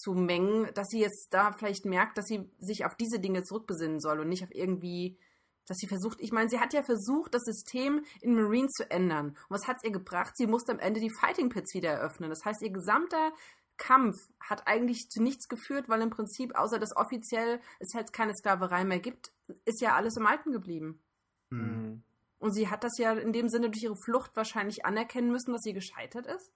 [0.00, 4.00] zu mengen, dass sie jetzt da vielleicht merkt, dass sie sich auf diese Dinge zurückbesinnen
[4.00, 5.18] soll und nicht auf irgendwie,
[5.66, 9.28] dass sie versucht, ich meine, sie hat ja versucht, das System in Marine zu ändern.
[9.28, 10.36] Und was hat es ihr gebracht?
[10.36, 12.30] Sie musste am Ende die Fighting Pits wieder eröffnen.
[12.30, 13.32] Das heißt, ihr gesamter
[13.76, 18.34] Kampf hat eigentlich zu nichts geführt, weil im Prinzip, außer dass offiziell es halt keine
[18.34, 19.32] Sklaverei mehr gibt,
[19.64, 21.02] ist ja alles im Alten geblieben.
[21.50, 22.02] hm,
[22.38, 25.62] Und sie hat das ja in dem Sinne durch ihre Flucht wahrscheinlich anerkennen müssen, dass
[25.62, 26.52] sie gescheitert ist.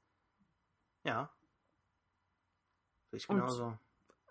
[1.05, 1.31] ja.
[3.15, 3.77] Ich genauso.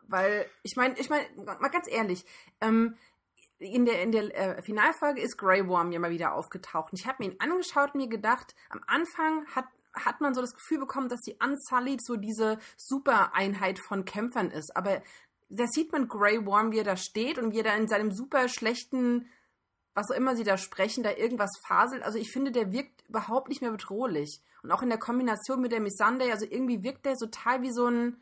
[0.08, 2.26] Weil, ich meine, ich meine, mal ganz ehrlich,
[2.62, 2.98] ähm,
[3.60, 6.92] in der, in der äh, Finalfolge ist Grey Worm ja mal wieder aufgetaucht.
[6.92, 10.42] Und ich habe mir ihn angeschaut und mir gedacht, am Anfang hat, hat man so
[10.42, 14.76] das Gefühl bekommen, dass die Unsullied so diese Super-Einheit von Kämpfern ist.
[14.76, 15.02] Aber
[15.50, 18.12] da sieht man Grey Worm, wie er da steht und wie er da in seinem
[18.12, 19.30] super schlechten,
[19.94, 22.04] was auch immer sie da sprechen, da irgendwas faselt.
[22.04, 24.42] Also ich finde, der wirkt überhaupt nicht mehr bedrohlich.
[24.64, 27.88] Und auch in der Kombination mit der Missandei, also irgendwie wirkt der total wie so
[27.88, 28.18] ein,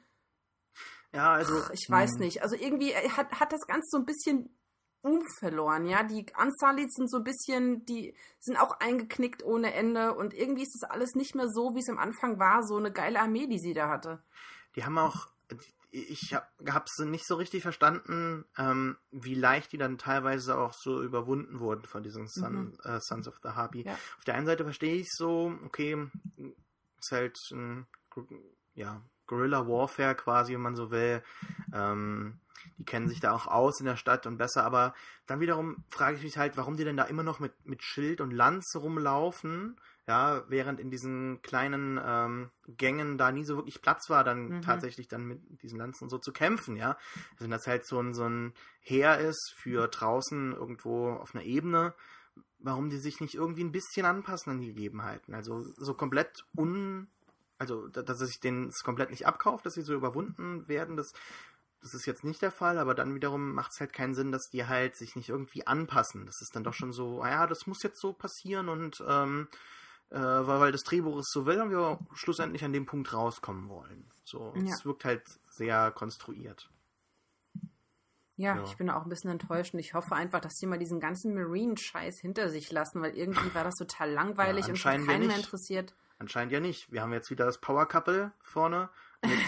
[1.14, 1.54] Ja, also.
[1.64, 2.20] Ach, ich weiß hm.
[2.20, 2.42] nicht.
[2.42, 4.56] Also irgendwie äh, hat, hat das Ganze so ein bisschen
[5.02, 6.04] Umf verloren, ja.
[6.04, 10.80] Die Unsullied sind so ein bisschen, die sind auch eingeknickt ohne Ende und irgendwie ist
[10.80, 13.60] das alles nicht mehr so, wie es am Anfang war, so eine geile Armee, die
[13.60, 14.24] sie da hatte.
[14.76, 15.28] Die haben auch,
[15.90, 21.02] ich habe es nicht so richtig verstanden, ähm, wie leicht die dann teilweise auch so
[21.02, 23.84] überwunden wurden von diesen Son, äh, Sons of the Harpy.
[23.84, 23.94] Ja.
[24.18, 25.98] Auf der einen Seite verstehe ich so, okay,
[27.00, 27.88] ist halt ein,
[28.76, 29.02] ja,
[29.32, 31.24] Guerilla Warfare quasi, wenn man so will.
[31.74, 32.38] Ähm,
[32.78, 34.94] die kennen sich da auch aus in der Stadt und besser, aber
[35.26, 38.22] dann wiederum frage ich mich halt, warum die denn da immer noch mit, mit Schild
[38.22, 39.78] und Lanze rumlaufen,
[40.08, 44.62] Ja, während in diesen kleinen ähm, Gängen da nie so wirklich Platz war, dann Mhm.
[44.62, 46.98] tatsächlich dann mit diesen Lanzen und so zu kämpfen, ja.
[47.34, 51.44] Also wenn das halt so ein, so ein Heer ist für draußen irgendwo auf einer
[51.46, 51.94] Ebene,
[52.60, 55.34] warum die sich nicht irgendwie ein bisschen anpassen an die Gegebenheiten.
[55.34, 57.08] Also so komplett un,
[57.62, 61.14] also da- dass sich denen es komplett nicht abkauft, dass sie so überwunden werden, das,
[61.82, 64.50] das ist jetzt nicht der Fall, aber dann wiederum macht es halt keinen Sinn, dass
[64.52, 66.26] die halt sich nicht irgendwie anpassen.
[66.26, 69.48] Das ist dann doch schon so, ah ja, das muss jetzt so passieren und ähm,
[70.10, 73.70] äh, weil, weil das Drehbuch es so will und wir schlussendlich an dem Punkt rauskommen
[73.70, 74.06] wollen.
[74.26, 74.74] So, Ja.
[74.74, 76.70] es wirkt halt sehr konstruiert.
[78.38, 78.64] Ja, Ja.
[78.64, 81.34] ich bin auch ein bisschen enttäuscht und ich hoffe einfach, dass die mal diesen ganzen
[81.36, 85.38] Marine-Scheiß hinter sich lassen, weil irgendwie war das total langweilig Ja, und hat keinen mehr
[85.38, 85.94] interessiert.
[86.22, 86.92] Anscheinend ja nicht.
[86.92, 88.90] Wir haben jetzt wieder das Power Couple vorne.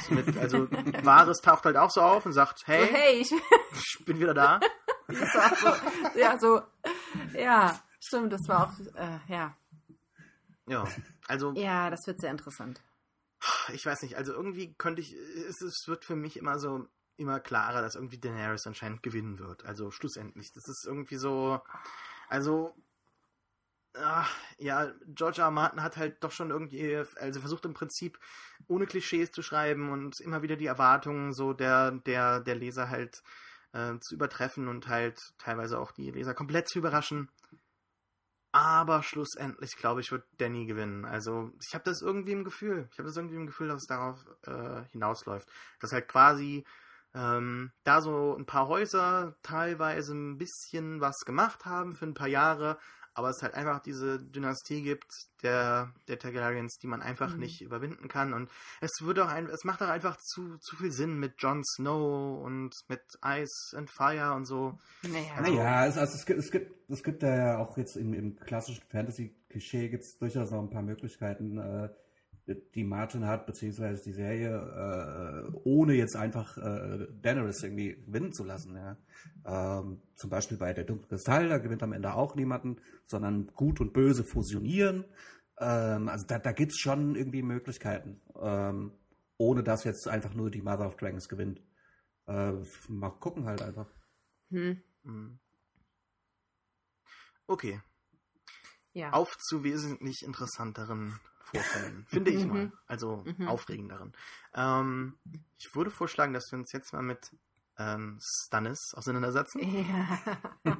[0.09, 0.67] Mit, mit, also
[1.03, 4.33] Wahres taucht halt auch so auf und sagt, hey, So, hey, ich ich bin wieder
[4.33, 4.59] da.
[5.07, 6.61] so, ja, so,
[7.35, 9.55] ja, stimmt, das war auch, äh, ja.
[10.65, 10.87] Ja,
[11.27, 12.81] also Ja, das wird sehr interessant.
[13.71, 17.39] ich weiß nicht, also irgendwie könnte ich, es, es wird für mich immer so, immer
[17.39, 19.63] klarer, dass irgendwie Daenerys anscheinend gewinnen wird.
[19.65, 20.51] Also schlussendlich.
[20.53, 21.61] Das ist irgendwie so,
[22.29, 22.73] also,
[23.95, 25.45] ach, ja, George R.
[25.45, 25.51] R.
[25.51, 28.19] Martin hat halt doch schon irgendwie, also versucht im Prinzip
[28.67, 33.21] ohne Klischees zu schreiben und immer wieder die Erwartungen so der, der, der Leser halt
[33.73, 37.29] äh, zu übertreffen und halt teilweise auch die Leser komplett zu überraschen.
[38.51, 41.05] Aber schlussendlich, glaube ich, wird Danny gewinnen.
[41.05, 42.87] Also ich habe das irgendwie im Gefühl.
[42.91, 45.49] Ich habe das irgendwie im Gefühl, dass es darauf äh, hinausläuft.
[45.79, 46.63] Dass halt quasi
[47.15, 52.27] ähm, da so ein paar Häuser teilweise ein bisschen was gemacht haben für ein paar
[52.27, 52.77] Jahre,
[53.15, 55.05] aber es halt einfach diese Dynastie gibt
[55.43, 57.39] der, der Targaryens, die man einfach Mhm.
[57.41, 58.33] nicht überwinden kann.
[58.33, 58.49] Und
[58.81, 62.43] es wird auch ein, es macht auch einfach zu, zu viel Sinn mit Jon Snow
[62.43, 64.79] und mit Ice and Fire und so.
[65.03, 68.13] Naja, Also- Naja, es, also es, gibt, es, gibt, es gibt ja auch jetzt im,
[68.13, 71.89] im klassischen Fantasy-Klischee gibt es durchaus noch ein paar Möglichkeiten, äh,
[72.47, 78.43] die Martin hat, beziehungsweise die Serie, äh, ohne jetzt einfach äh, Daenerys irgendwie gewinnen zu
[78.43, 78.75] lassen.
[78.75, 78.97] Ja.
[79.79, 83.79] Ähm, zum Beispiel bei der Dunkle Kristall, da gewinnt am Ende auch niemanden, sondern Gut
[83.79, 85.05] und Böse fusionieren.
[85.57, 88.91] Ähm, also da, da gibt es schon irgendwie Möglichkeiten, ähm,
[89.37, 91.61] ohne dass jetzt einfach nur die Mother of Dragons gewinnt.
[92.27, 92.53] Äh,
[92.89, 93.87] mal gucken halt einfach.
[94.49, 95.39] hm, Mhm.
[97.45, 97.81] Okay,
[98.93, 99.11] ja.
[99.11, 102.65] auf zu wesentlich interessanteren Vorfällen, finde ich mal.
[102.65, 102.73] Mhm.
[102.87, 103.47] Also Mhm.
[103.47, 104.13] aufregenderen.
[104.55, 105.17] Ähm,
[105.57, 107.31] ich würde vorschlagen, dass wir uns jetzt mal mit
[107.77, 110.19] ähm, Stannis auseinandersetzen ja.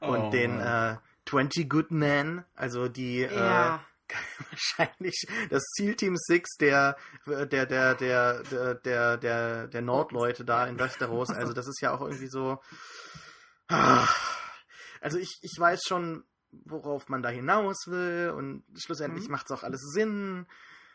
[0.00, 3.76] und Oh, den äh, 20 Good Men, also die ja.
[3.76, 3.78] äh,
[4.50, 10.78] wahrscheinlich das Zielteam Six der der der der der der der, der Nordleute da in
[10.78, 11.30] Westeros.
[11.30, 12.60] Also das ist ja auch irgendwie so.
[13.68, 14.06] Ah.
[15.00, 16.24] Also ich, ich weiß schon,
[16.64, 19.32] worauf man da hinaus will und schlussendlich Mhm.
[19.32, 20.46] macht es auch alles Sinn.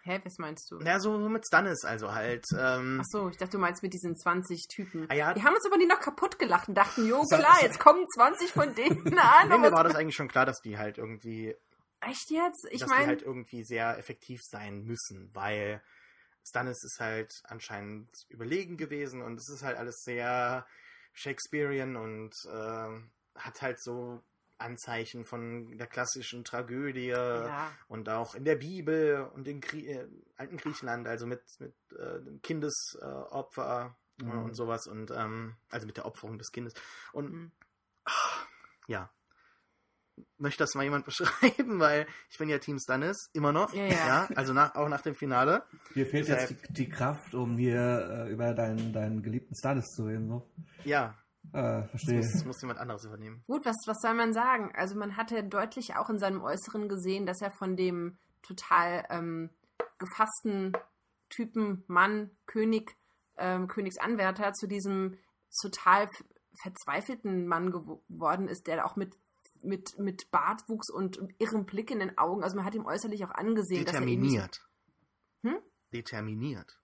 [0.03, 0.79] Hä, was meinst du?
[0.81, 2.43] Na, so, mit Stannis also halt.
[2.57, 5.05] Ähm, Ach so, ich dachte, du meinst mit diesen 20 Typen.
[5.09, 5.33] Ah ja.
[5.35, 8.03] Die haben uns aber die noch kaputt gelacht und dachten, jo, klar, so- jetzt kommen
[8.15, 8.89] 20 von denen
[9.19, 9.49] an.
[9.49, 11.55] nee, mir war das eigentlich schon klar, dass die halt irgendwie
[11.99, 12.65] Echt jetzt?
[12.71, 15.83] Ich dass die meine, halt irgendwie sehr effektiv sein müssen, weil
[16.47, 20.65] Stannis ist halt anscheinend überlegen gewesen und es ist halt alles sehr
[21.13, 24.23] Shakespearean und ähm, hat halt so
[24.61, 27.71] Anzeichen von der klassischen Tragödie ja.
[27.87, 30.07] und auch in der Bibel und in Grie äh,
[30.37, 34.43] alten Griechenland, also mit, mit äh, Kindesopfer äh, Mhm.
[34.43, 36.73] und sowas und ähm, also mit der Opferung des Kindes.
[37.11, 37.51] Und Mhm.
[38.87, 39.09] ja.
[40.37, 43.73] Möchte das mal jemand beschreiben, weil ich bin ja Team Stannis, immer noch.
[43.73, 44.29] Ja, ja.
[44.35, 45.63] also nach, auch nach dem Finale.
[45.95, 49.87] Dir fehlt Deshalb- jetzt die, die Kraft, um hier äh, über deinen, deinen geliebten Stannis
[49.95, 50.27] zu reden.
[50.27, 50.47] So.
[50.83, 51.15] Ja,
[51.53, 52.17] Äh, das verstehe.
[52.17, 53.43] muss, das muss jemand anderes übernehmen.
[53.47, 54.71] Gut, was, was soll man sagen?
[54.75, 59.49] Also man hatte deutlich auch in seinem Äußeren gesehen, dass er von dem total ähm,
[59.97, 60.73] gefassten
[61.29, 62.95] Typen Mann, König,
[63.37, 65.17] ähm, Königsanwärter zu diesem
[65.61, 66.07] total
[66.61, 69.15] verzweifelten Mann gewo- geworden ist, der auch mit
[69.63, 73.29] mit, mit Bartwuchs und irrem Blick in den Augen, also man hat ihm äußerlich auch
[73.29, 74.67] angesehen, dass er eben Determiniert.
[75.43, 75.57] Hm?
[75.93, 76.79] Determiniert.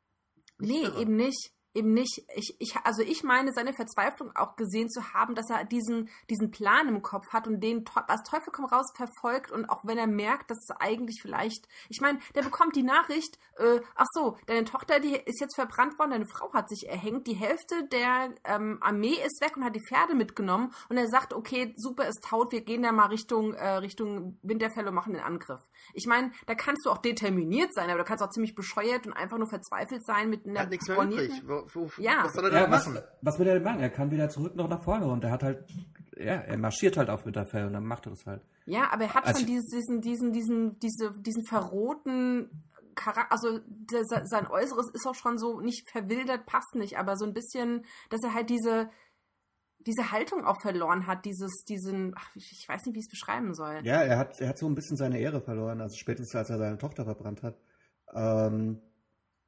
[0.59, 1.01] Nicht Nee, irre.
[1.01, 1.51] eben nicht.
[1.77, 2.23] Eben nicht.
[2.35, 6.49] Ich, ich, also ich meine, seine Verzweiflung auch gesehen zu haben, dass er diesen, diesen
[6.49, 10.07] Plan im Kopf hat und den als Teufel komm raus verfolgt und auch wenn er
[10.07, 14.65] merkt, dass es eigentlich vielleicht, ich meine, der bekommt die Nachricht, äh, ach so, deine
[14.65, 18.79] Tochter, die ist jetzt verbrannt worden, deine Frau hat sich erhängt, die Hälfte der ähm,
[18.81, 22.51] Armee ist weg und hat die Pferde mitgenommen und er sagt, okay, super, ist taut,
[22.51, 25.61] wir gehen da mal Richtung, äh, Richtung Winterfell und machen den Angriff.
[25.93, 29.13] Ich meine, da kannst du auch determiniert sein, aber du kannst auch ziemlich bescheuert und
[29.13, 31.43] einfach nur verzweifelt sein mit Er einer hat nichts mehr übrig.
[31.45, 32.23] Wo, wo, Ja.
[32.25, 33.01] Was soll er Ja, was, machen?
[33.21, 33.79] was will er denn machen?
[33.81, 35.65] Er kann wieder zurück noch nach vorne und er hat halt
[36.19, 38.41] ja, er marschiert halt auf Winterfell und dann macht er das halt.
[38.65, 42.49] Ja, aber er hat Also- schon dieses, diesen, diesen, diesen, diese, diesen verrohten
[42.95, 47.25] Charakter, also der, sein Äußeres ist auch schon so nicht verwildert, passt nicht, aber so
[47.25, 48.89] ein bisschen, dass er halt diese,
[49.79, 53.11] diese Haltung auch verloren hat, dieses, diesen, ach, ich ich weiß nicht, wie ich es
[53.11, 53.81] beschreiben soll.
[53.83, 56.57] Ja, er hat, er hat so ein bisschen seine Ehre verloren, also spätestens als er
[56.57, 57.55] seine Tochter verbrannt hat.
[58.15, 58.81] Ähm,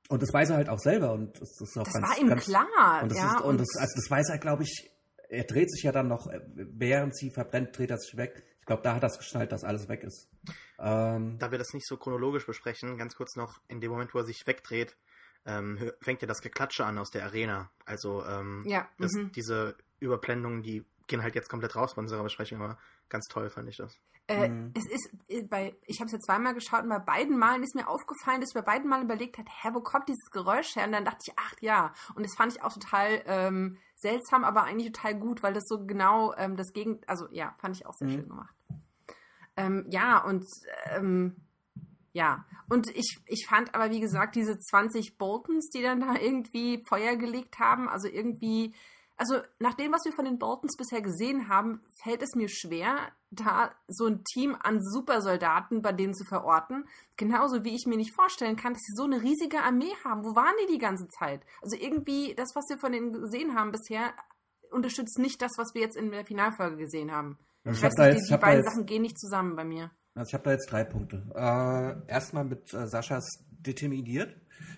[0.10, 2.18] und das weiß er halt auch selber und das, das ist auch das ganz, war
[2.18, 3.36] ihm ganz, klar, Und das, ja.
[3.36, 4.91] ist, und das, also das weiß er, glaube ich,
[5.30, 8.43] er dreht sich ja dann noch, äh, während sie verbrennt, dreht er sich weg.
[8.60, 10.28] Ich glaube, da hat er es geschnallt, dass alles weg ist.
[10.80, 14.20] Ähm, Da wir das nicht so chronologisch besprechen, ganz kurz noch, in dem Moment, wo
[14.20, 14.97] er sich wegdreht,
[15.45, 17.72] ähm, fängt ja das Geklatsche an aus der Arena.
[17.86, 19.32] Also ähm, ja, das, mhm.
[19.32, 22.78] diese Überblendungen, die gehen halt jetzt komplett raus bei unserer Besprechung, aber
[23.10, 23.97] ganz toll fand ich das.
[24.30, 24.74] Äh, Mhm.
[24.76, 27.74] Es ist äh, bei, ich habe es ja zweimal geschaut und bei beiden Malen ist
[27.74, 30.86] mir aufgefallen, dass ich bei beiden Malen überlegt hat, hä, wo kommt dieses Geräusch her?
[30.86, 31.94] Und dann dachte ich, ach ja.
[32.14, 35.84] Und das fand ich auch total ähm, seltsam, aber eigentlich total gut, weil das so
[35.86, 38.12] genau ähm, das Gegend, also ja, fand ich auch sehr Mhm.
[38.14, 38.56] schön gemacht.
[39.58, 40.46] Ähm, ja, und
[40.96, 41.36] ähm,
[42.14, 46.84] ja, und ich, ich fand aber, wie gesagt, diese 20 Boltons, die dann da irgendwie
[46.88, 48.76] Feuer gelegt haben, also irgendwie,
[49.20, 53.12] also nach dem, was wir von den Boltons bisher gesehen haben, fällt es mir schwer,
[53.32, 56.86] da so ein Team an Supersoldaten bei denen zu verorten.
[57.18, 60.24] Genauso wie ich mir nicht vorstellen kann, dass sie so eine riesige Armee haben.
[60.24, 61.42] Wo waren die die ganze Zeit?
[61.62, 64.14] Also irgendwie, das, was wir von denen gesehen haben bisher,
[64.72, 67.38] unterstützt nicht das, was wir jetzt in der Finalfolge gesehen haben.
[67.66, 68.86] Also Ich ich weiß hab da nicht, jetzt- die, ich die da beiden jetzt- Sachen
[68.86, 69.92] gehen nicht zusammen bei mir.
[70.16, 71.24] Also ich habe da jetzt drei Punkte.
[71.36, 74.36] Äh, erstmal mit äh, Saschas determiniert.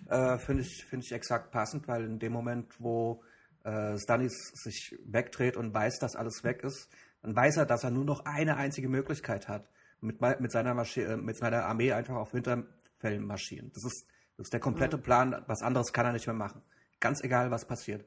[0.09, 3.23] Äh, Finde ich, find ich exakt passend, weil in dem Moment, wo
[3.63, 6.89] äh, Stannis sich wegdreht und weiß, dass alles weg ist,
[7.21, 11.01] dann weiß er, dass er nur noch eine einzige Möglichkeit hat, mit, mit, seiner, Marschi
[11.01, 13.71] äh, mit seiner Armee einfach auf Winterfell marschieren.
[13.73, 14.07] Das ist,
[14.37, 15.43] das ist der komplette Plan.
[15.47, 16.61] Was anderes kann er nicht mehr machen.
[16.99, 18.05] Ganz egal, was passiert.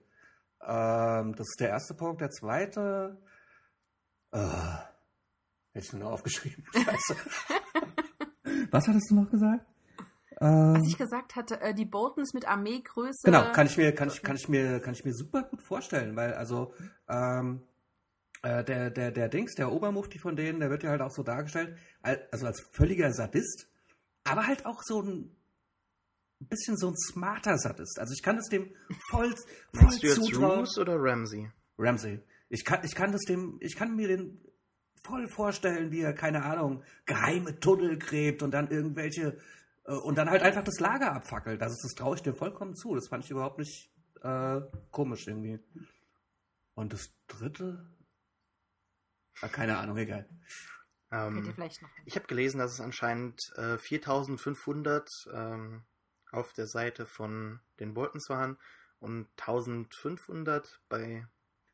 [0.61, 2.21] Ähm, das ist der erste Punkt.
[2.21, 3.17] Der zweite.
[4.33, 4.39] Äh,
[5.73, 6.65] hätte ich nur aufgeschrieben.
[6.73, 7.17] Scheiße.
[8.71, 9.65] Was hattest du noch gesagt?
[10.41, 13.23] Ähm, Was ich gesagt hatte, äh, die Boltons mit Armeegröße.
[13.25, 16.17] genau, kann ich mir, kann ich, kann ich mir, kann ich mir super gut vorstellen,
[16.17, 16.73] weil also
[17.09, 17.63] ähm,
[18.43, 21.23] äh, der, der, der Dings, der Obermufti von denen, der wird ja halt auch so
[21.23, 23.69] dargestellt, al- also als völliger Sadist,
[24.25, 25.35] aber halt auch so ein
[26.41, 27.99] bisschen so ein smarter Sadist.
[27.99, 28.75] Also ich kann das dem
[29.11, 30.59] voll, voll Meinst du jetzt zutrauen.
[30.61, 31.51] Roos oder Ramsey?
[31.79, 32.21] Ramsey.
[32.49, 34.41] Ich kann, ich kann das dem, ich kann mir den
[35.03, 39.39] voll vorstellen, wie er, keine Ahnung, geheime Tunnel gräbt und dann irgendwelche,
[39.85, 41.61] und dann halt einfach das Lager abfackelt.
[41.61, 42.95] Das, ist, das traue ich dir vollkommen zu.
[42.95, 43.91] Das fand ich überhaupt nicht
[44.23, 44.61] äh,
[44.91, 45.61] komisch irgendwie.
[46.75, 47.87] Und das dritte?
[49.41, 50.29] Ah, keine Ahnung, egal.
[51.11, 51.91] Ähm, vielleicht noch.
[52.07, 55.85] ich habe gelesen, dass es anscheinend äh, 4500 ähm,
[56.33, 58.59] auf der Seite von den Boltons waren
[58.99, 61.27] und 1500 bei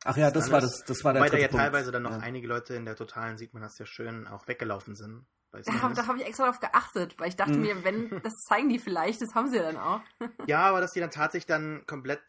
[0.03, 2.17] Ach ja, das war das, das war der Weil da ja teilweise dann noch Ja.
[2.17, 5.27] einige Leute in der Totalen, sieht man das ja schön, auch weggelaufen sind.
[5.65, 7.61] Da, hab- habe ich extra darauf geachtet, weil ich dachte Mhm.
[7.61, 10.01] mir, wenn, das zeigen die vielleicht, das haben sie ja dann auch.
[10.47, 12.23] Ja, aber dass die dann tatsächlich dann komplett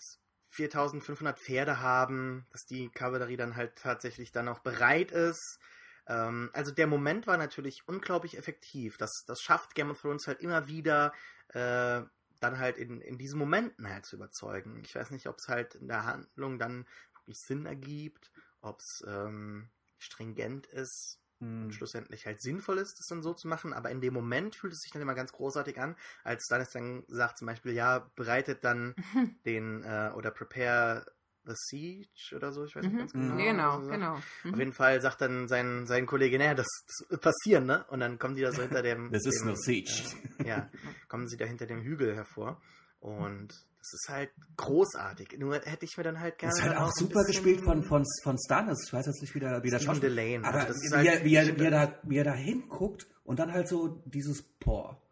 [0.51, 5.59] 4500 Pferde haben, dass die Kavallerie dann halt tatsächlich dann auch bereit ist.
[6.07, 8.99] Ähm, also der Moment war natürlich unglaublich effektiv.
[8.99, 11.13] Das, das schafft Game of Thrones halt immer wieder,
[11.49, 12.03] äh,
[12.41, 14.83] dann halt in, in diesen Momenten halt zu überzeugen.
[14.85, 19.03] Ich weiß nicht, ob es halt in der Handlung dann wirklich Sinn ergibt, ob es
[19.07, 21.65] ähm, stringent ist Hm.
[21.65, 24.73] und schlussendlich halt sinnvoll ist, das dann so zu machen, aber in dem Moment fühlt
[24.73, 28.65] es sich dann immer ganz großartig an, als Stannis dann sagt zum Beispiel, ja, bereitet
[28.65, 28.95] dann
[29.45, 31.05] den, äh, oder prepare
[31.45, 32.99] the siege oder so, ich weiß nicht Mhm.
[32.99, 33.37] ganz genau.
[33.37, 33.91] genau, er sagt.
[33.93, 34.13] genau.
[34.15, 34.59] Auf Mhm.
[34.61, 37.85] jeden Fall sagt dann sein, sein Kollege, naja, das, das wird passieren, ne?
[37.89, 39.11] Und dann kommen die da so hinter dem...
[39.11, 39.91] Das ist nur Siege.
[40.39, 40.71] Äh, ja,
[41.09, 42.63] kommen sie da hinter dem Hügel hervor.
[43.01, 45.37] Und das ist halt großartig.
[45.39, 46.55] Nur hätte ich mir dann halt gerne...
[46.55, 48.85] Das ist halt auch super gespielt von, von, von Stannis.
[48.87, 50.45] Ich weiß jetzt nicht, wie der, wie der Schauspieler- Delane.
[50.47, 52.33] Aber Also das ist wie, halt- er, wie, er, wie, er da, wie er da
[52.35, 55.03] hinguckt und dann halt so dieses Por.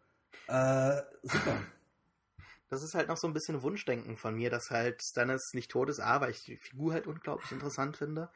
[0.47, 1.57] Äh, super.
[2.69, 5.91] Das ist halt noch so ein bisschen Wunschdenken von mir, dass halt Stannis nicht tot
[5.91, 8.31] ist, aber ich die Figur halt unglaublich interessant finde.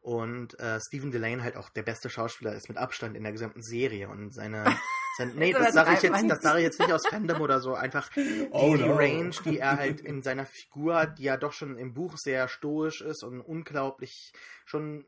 [0.00, 3.62] Und äh, Stephen Delane halt auch der beste Schauspieler ist mit Abstand in der gesamten
[3.62, 4.08] Serie.
[4.08, 4.64] Und seine.
[5.16, 7.74] sein, nee, das sage ich, jetzt, das sage ich jetzt nicht aus Fandom oder so.
[7.74, 8.96] Einfach die, Oh die no.
[8.96, 12.48] Range, die er halt in seiner Figur hat, die ja doch schon im Buch sehr
[12.48, 14.32] stoisch ist und unglaublich
[14.64, 15.06] schon.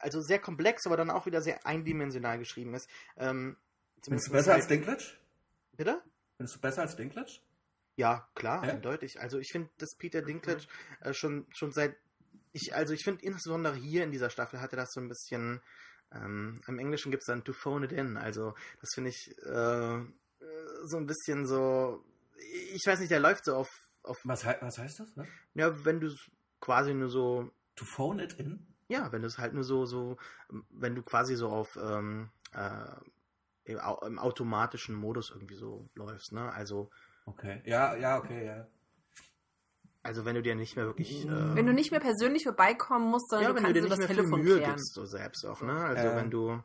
[0.00, 2.88] Also sehr komplex, aber dann auch wieder sehr eindimensional geschrieben ist.
[3.16, 3.56] Ähm,
[4.02, 5.04] Findest du besser als halt- Dinklage?
[5.76, 6.02] Bitte?
[6.36, 7.30] Findest du besser als Dinklage?
[7.96, 8.72] Ja, klar, Ja?
[8.72, 9.20] eindeutig.
[9.20, 10.64] Also ich finde, dass Peter Dinklage
[11.00, 11.96] äh, schon, schon seit
[12.52, 15.60] ich, also ich finde insbesondere hier in dieser Staffel hatte das so ein bisschen,
[16.14, 20.00] ähm, im Englischen gibt es dann to phone it in, also das finde ich äh,
[20.84, 22.04] so ein bisschen so,
[22.72, 23.68] ich weiß nicht, der läuft so auf,
[24.02, 25.16] auf Was, hei- was heißt das?
[25.16, 25.26] Was?
[25.54, 26.14] ja, wenn du
[26.60, 28.66] quasi nur so, To phone it in?
[28.88, 30.16] Ja, wenn du es halt nur so, so,
[30.70, 32.94] wenn du quasi so auf ähm, äh,
[33.64, 36.52] im, im, automatischen Modus irgendwie so läufst, ne?
[36.52, 36.90] Also.
[37.26, 37.62] Okay.
[37.64, 38.68] Ja, ja, okay, ja.
[40.04, 41.24] Also wenn du dir nicht mehr wirklich.
[41.24, 43.98] Äh, wenn du nicht mehr persönlich vorbeikommen musst, sondern ja, du kannst du dir das
[43.98, 44.70] nicht mehr Telefon viel Mühe klären.
[44.76, 45.72] gibst, so selbst auch, ne?
[45.72, 46.16] Also Ja.
[46.16, 46.62] wenn du.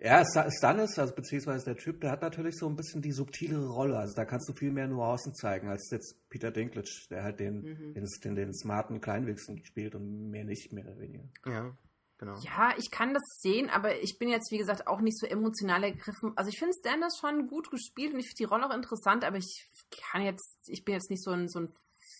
[0.00, 3.66] Ja, Sta- Stannis, also beziehungsweise der Typ, der hat natürlich so ein bisschen die subtilere
[3.68, 3.96] Rolle.
[3.98, 7.62] Also da kannst du viel mehr Nuancen zeigen als jetzt Peter Dinklage, der halt den,
[7.62, 7.94] Mhm.
[7.94, 11.24] den, den, den smarten Kleinwüchsen spielt und mehr nicht, mehr oder weniger.
[11.46, 11.76] Ja,
[12.18, 12.38] genau.
[12.38, 15.82] Ja, ich kann das sehen, aber ich bin jetzt, wie gesagt, auch nicht so emotional
[15.82, 16.32] ergriffen.
[16.36, 19.38] Also ich finde Stannis schon gut gespielt und ich finde die Rolle auch interessant, aber
[19.38, 19.68] ich
[20.12, 21.68] kann jetzt, ich bin jetzt nicht so ein, so ein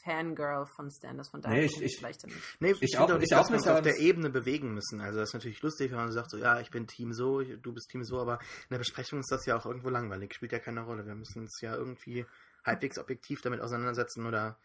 [0.04, 2.36] Fangirl von Stannis, von daher Nee, ich- ich- vielleicht nicht.
[2.60, 4.30] Nee, Ich finde auch- auch ich nicht, auch dass wir nicht, uns auf der Ebene
[4.30, 5.00] bewegen müssen.
[5.00, 7.60] Also das ist natürlich lustig, wenn man sagt, so ja, ich bin Team so, ich-
[7.60, 10.52] du bist Team so, aber in der Besprechung ist das ja auch irgendwo langweilig, spielt
[10.52, 11.06] ja keine Rolle.
[11.06, 12.26] Wir müssen uns ja irgendwie
[12.64, 14.58] halbwegs objektiv damit auseinandersetzen oder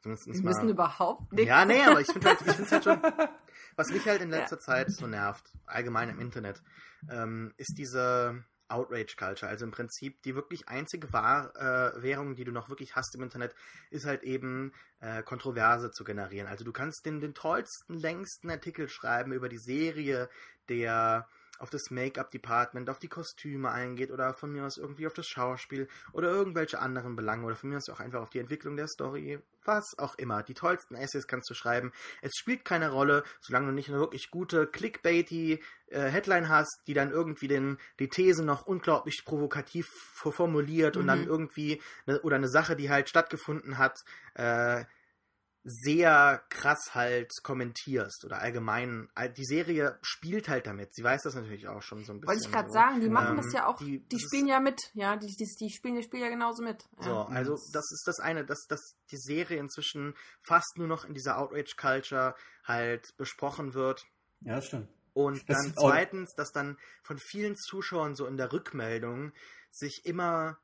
[0.00, 1.46] zumindest Wir müssen überhaupt nicht.
[1.48, 3.00] Ja, nee, aber ich finde halt, ich find's halt schon,
[3.76, 6.62] was mich halt in letzter Zeit so nervt, allgemein im Internet,
[7.10, 9.50] ähm, ist diese Outrage-Culture.
[9.50, 13.22] Also im Prinzip die wirklich einzige Wahr, äh, Währung, die du noch wirklich hast im
[13.22, 13.54] Internet,
[13.90, 16.48] ist halt eben äh, Kontroverse zu generieren.
[16.48, 20.28] Also du kannst den, den tollsten, längsten Artikel schreiben über die Serie,
[20.68, 21.28] der
[21.58, 25.88] auf das Make-up-Department, auf die Kostüme eingeht oder von mir aus irgendwie auf das Schauspiel
[26.12, 29.40] oder irgendwelche anderen Belange oder von mir aus auch einfach auf die Entwicklung der Story,
[29.64, 30.42] was auch immer.
[30.42, 31.92] Die tollsten Essays kannst du schreiben.
[32.22, 36.94] Es spielt keine Rolle, solange du nicht eine wirklich gute Clickbaity äh, Headline hast, die
[36.94, 41.08] dann irgendwie den, die These noch unglaublich provokativ formuliert und Mhm.
[41.08, 43.98] dann irgendwie ne, oder eine Sache, die halt stattgefunden hat,
[44.34, 44.84] äh,
[45.70, 49.08] sehr krass halt kommentierst oder allgemein.
[49.36, 50.94] Die Serie spielt halt damit.
[50.94, 52.28] Sie weiß das natürlich auch schon so ein bisschen.
[52.36, 52.74] Wollte ich gerade so.
[52.74, 55.16] sagen, die machen Ähm, das ja auch, die- die, das spielen ist- ja mit, ja,
[55.16, 56.88] die, die, die spielen das Spiel ja genauso mit.
[57.00, 57.26] So, Ja.
[57.26, 61.38] also das ist das eine, dass, dass die Serie inzwischen fast nur noch in dieser
[61.38, 62.34] Outrage-Culture
[62.64, 64.06] halt besprochen wird.
[64.40, 64.88] Ja, das stimmt.
[65.12, 69.32] Und Das dann auch- zweitens, dass dann von vielen Zuschauern so in der Rückmeldung
[69.70, 70.58] sich immer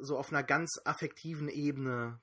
[0.00, 2.20] so auf einer ganz affektiven Ebene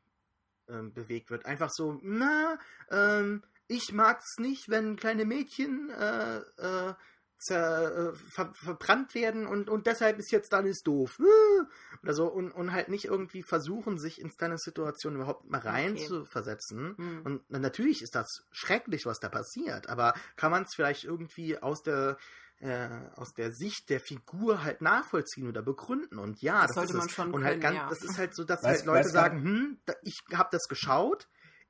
[0.70, 1.46] ähm, bewegt wird.
[1.46, 2.58] Einfach so, na,
[2.92, 6.94] ähm, ich mag es nicht, wenn kleine Mädchen äh, äh,
[7.40, 11.20] zer, äh, ver, verbrannt werden und, und deshalb ist jetzt dann ist doof.
[11.20, 11.64] Äh,
[12.04, 15.92] Oder so und, und halt nicht irgendwie versuchen, sich in deine Situation überhaupt mal rein
[15.94, 16.08] Okay.
[16.08, 16.96] zu versetzen.
[16.98, 17.22] Hm.
[17.24, 21.58] Und na- natürlich ist das schrecklich, was da passiert, aber kann man es vielleicht irgendwie
[21.60, 22.18] aus der
[22.60, 26.18] äh, aus der Sicht der Figur halt nachvollziehen oder begründen.
[26.18, 27.90] Und ja, Das das, sollte ist man schon und halt können, ganz, ja.
[27.90, 31.28] das ist halt so, dass Weiß- halt Leute sagen, hm, da, ich habe das geschaut,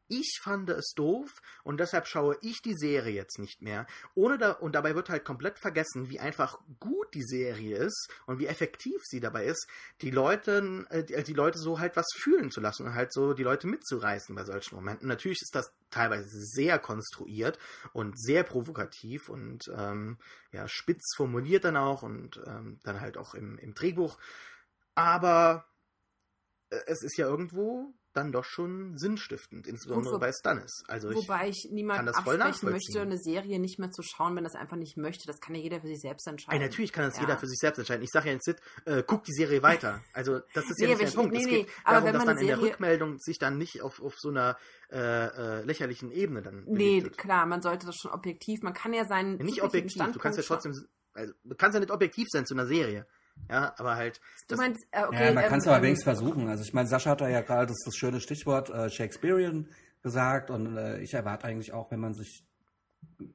[0.08, 3.86] ich fand es doof und deshalb schaue ich die Serie jetzt nicht mehr.
[4.16, 8.40] Ohne da, und dabei wird halt komplett vergessen, wie einfach gut die Serie ist und
[8.40, 9.68] wie effektiv sie dabei ist,
[10.02, 13.44] die Leute, äh, die, Leute so halt was fühlen zu lassen und halt so die
[13.44, 15.08] Leute mitzureißen bei solchen Momenten.
[15.08, 17.60] Natürlich ist das teilweise sehr konstruiert
[17.94, 20.18] und sehr provokativ und ähm,
[20.52, 24.18] ja, spitz formuliert dann auch und ähm, dann halt auch im, im Drehbuch.
[24.96, 25.68] Aber
[26.70, 30.84] äh, es ist ja irgendwo dann doch schon sinnstiftend, insbesondere wo- bei Stannis.
[30.88, 34.44] Also ich, Wobei ich kann niemand absprechen möchte, eine Serie nicht mehr zu schauen, wenn
[34.44, 35.28] das einfach nicht möchte.
[35.28, 36.62] Das kann ja jeder für sich selbst Ey, entscheiden.
[36.62, 37.22] natürlich kann das Ja.
[37.22, 38.04] jeder für sich selbst entscheiden.
[38.04, 38.48] Ich sage ja jetzt
[38.86, 40.02] äh, guck die Serie weiter.
[40.14, 41.36] Also das ist ja Nee, nicht der aber Punkt.
[41.36, 42.72] ich- es nee, geht nee, aber darum, wenn dass man dann eine in der Serie-
[42.72, 44.58] Rückmeldung sich dann nicht auf, auf so einer
[44.90, 44.98] äh,
[45.60, 47.18] äh, lächerlichen Ebene dann Nee, wird.
[47.18, 50.40] klar, man sollte das schon objektiv, man kann ja seinen Ja, nicht objektiv, du kannst
[50.40, 50.74] ja trotzdem,
[51.14, 53.06] also, du kannst ja nicht objektiv sein zu einer Serie.
[53.50, 54.18] Ja, aber halt.
[54.18, 54.22] Du
[54.56, 56.48] das- meinst, äh, okay, ja, man ähm, kann es aber ähm, wenigstens versuchen.
[56.50, 59.68] Also ich meine, Sascha hat da ja gerade das, das schöne Stichwort äh, Shakespearean
[60.04, 62.44] gesagt und äh, ich erwarte eigentlich auch, wenn man sich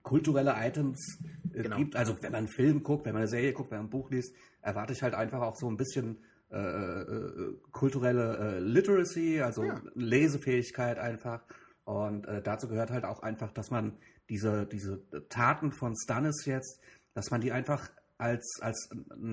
[0.02, 1.18] kulturelle Items
[1.54, 1.76] äh, Genau.
[1.76, 3.90] gibt, also wenn man einen Film guckt, wenn man eine Serie guckt, wenn man ein
[3.90, 6.18] Buch liest, erwarte ich halt einfach auch so ein bisschen
[6.50, 9.80] äh, äh, kulturelle äh, Literacy, also Ja.
[9.94, 11.42] Lesefähigkeit einfach.
[11.84, 13.96] Und äh, dazu gehört halt auch einfach, dass man
[14.28, 16.80] diese, diese Taten von Stannis jetzt,
[17.14, 17.88] dass man die einfach
[18.22, 18.88] als, als,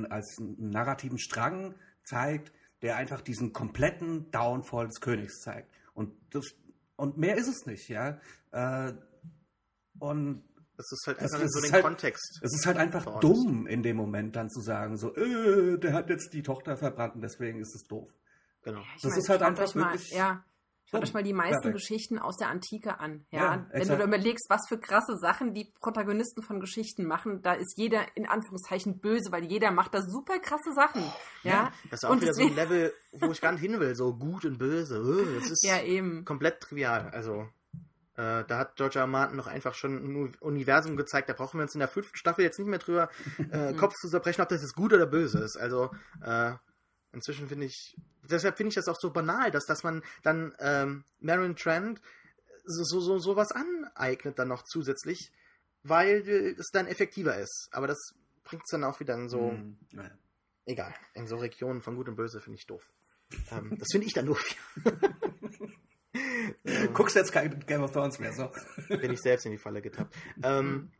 [0.10, 2.52] als einen narrativen Strang zeigt,
[2.82, 5.70] der einfach diesen kompletten Downfall des Königs zeigt.
[5.94, 6.46] Und, das,
[6.96, 8.20] und mehr ist es nicht, ja.
[8.52, 8.94] Äh,
[10.00, 10.44] und
[10.78, 12.40] Das ist halt Es einfach ist so den halt- Kontext.
[12.42, 16.10] es ist halt einfach dumm in dem Moment dann zu sagen, so, äh, der hat
[16.10, 18.10] jetzt die Tochter verbrannt und deswegen ist es doof.
[18.64, 18.80] Genau.
[18.80, 20.44] Ja, Das meine, ist halt einfach mal, wirklich Ja,
[20.90, 21.04] schaut dumm.
[21.04, 21.76] euch mal die meisten Perfekt.
[21.76, 23.26] Geschichten aus der Antike an.
[23.32, 23.90] Ja, Ja, wenn exakt.
[23.90, 28.02] du da überlegst, was für krasse Sachen die Protagonisten von Geschichten machen, da ist jeder
[28.16, 31.04] in Anführungszeichen böse, weil jeder macht da super krasse Sachen.
[31.44, 33.80] Ja, Das ist auch Und wieder so ein deswegen- Level, wo ich gar nicht hin
[33.80, 35.00] will, so gut und böse.
[35.40, 36.26] Das ist ja eben.
[36.26, 37.10] komplett trivial.
[37.12, 37.48] Also,
[38.16, 39.08] äh, da hat George R.
[39.08, 41.30] Martin noch einfach schon ein Universum gezeigt.
[41.30, 43.10] Da brauchen wir uns in der fünften Staffel jetzt nicht mehr drüber
[43.52, 45.56] äh, Kopf zu zerbrechen, ob das jetzt gut oder böse ist.
[45.58, 45.90] Also,
[46.24, 46.52] äh,
[47.14, 47.96] inzwischen finde ich,
[48.30, 52.02] deshalb finde ich das auch so banal, dass, dass man dann ähm, Marion Trent
[52.66, 55.32] so, so, so sowas aneignet dann noch zusätzlich.
[55.84, 56.28] weil
[56.60, 57.70] es dann effektiver ist.
[57.72, 57.98] Aber das
[58.44, 60.12] bringt es dann auch wieder in so, Hm, naja.
[60.66, 62.92] egal, in so Regionen von Gut und Böse finde ich doof.
[63.52, 64.44] ähm, das finde ich dann doof.
[66.94, 68.52] Guckst jetzt kein Game of Thrones mehr, so.
[68.90, 70.16] bin ich selbst in die Falle getappt.
[70.44, 70.92] Ähm,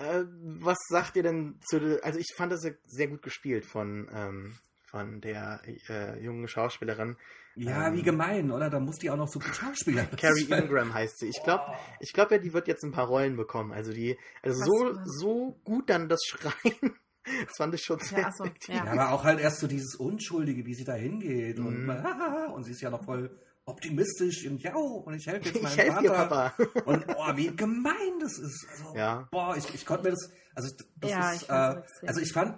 [0.00, 4.08] äh, was sagt ihr denn zu der, also ich fand das sehr gut gespielt von,
[4.14, 4.58] ähm,
[4.90, 7.16] von der äh, jungen Schauspielerin.
[7.56, 8.70] Ja, Ähm, wie gemein, oder?
[8.70, 10.04] Da muss die auch noch so gut Schauspieler.
[10.16, 11.28] Carrie Ingram heißt sie.
[11.28, 11.64] Ich glaube,
[12.00, 13.72] ich glaube ja, die wird jetzt ein paar Rollen bekommen.
[13.72, 16.94] Also die, also Was- so, so gut dann das Schreien.
[17.46, 18.52] Das fand ich schon sehr Ja, so, ja.
[18.68, 21.90] Ja, aber auch halt erst so dieses Unschuldige, wie sie da hingeht und, Mhm.
[22.54, 23.30] und sie ist ja noch voll
[23.64, 26.54] optimistisch und ja, und ich helfe jetzt Ich meinem helfe dir, Vater.
[26.56, 26.82] Papa.
[26.90, 28.66] Und boah, wie gemein das ist.
[28.70, 29.28] Also, Ja.
[29.30, 32.56] Boah, ich, ich konnte mir das, also das Ja, ist, ich äh, also ich fand,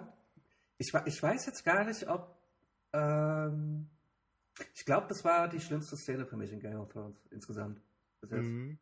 [0.77, 2.35] ich, ich weiß jetzt gar nicht, ob,
[2.93, 3.89] ähm,
[4.75, 7.81] ich glaube, das war die schlimmste Szene für mich in Game of Thrones insgesamt.
[8.21, 8.43] Bis jetzt.
[8.43, 8.79] Mhm.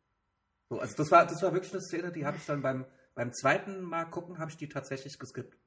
[0.68, 3.32] So, also das war, das war wirklich eine Szene, die habe ich dann beim, beim
[3.32, 5.58] zweiten Mal gucken, habe ich die tatsächlich geskippt.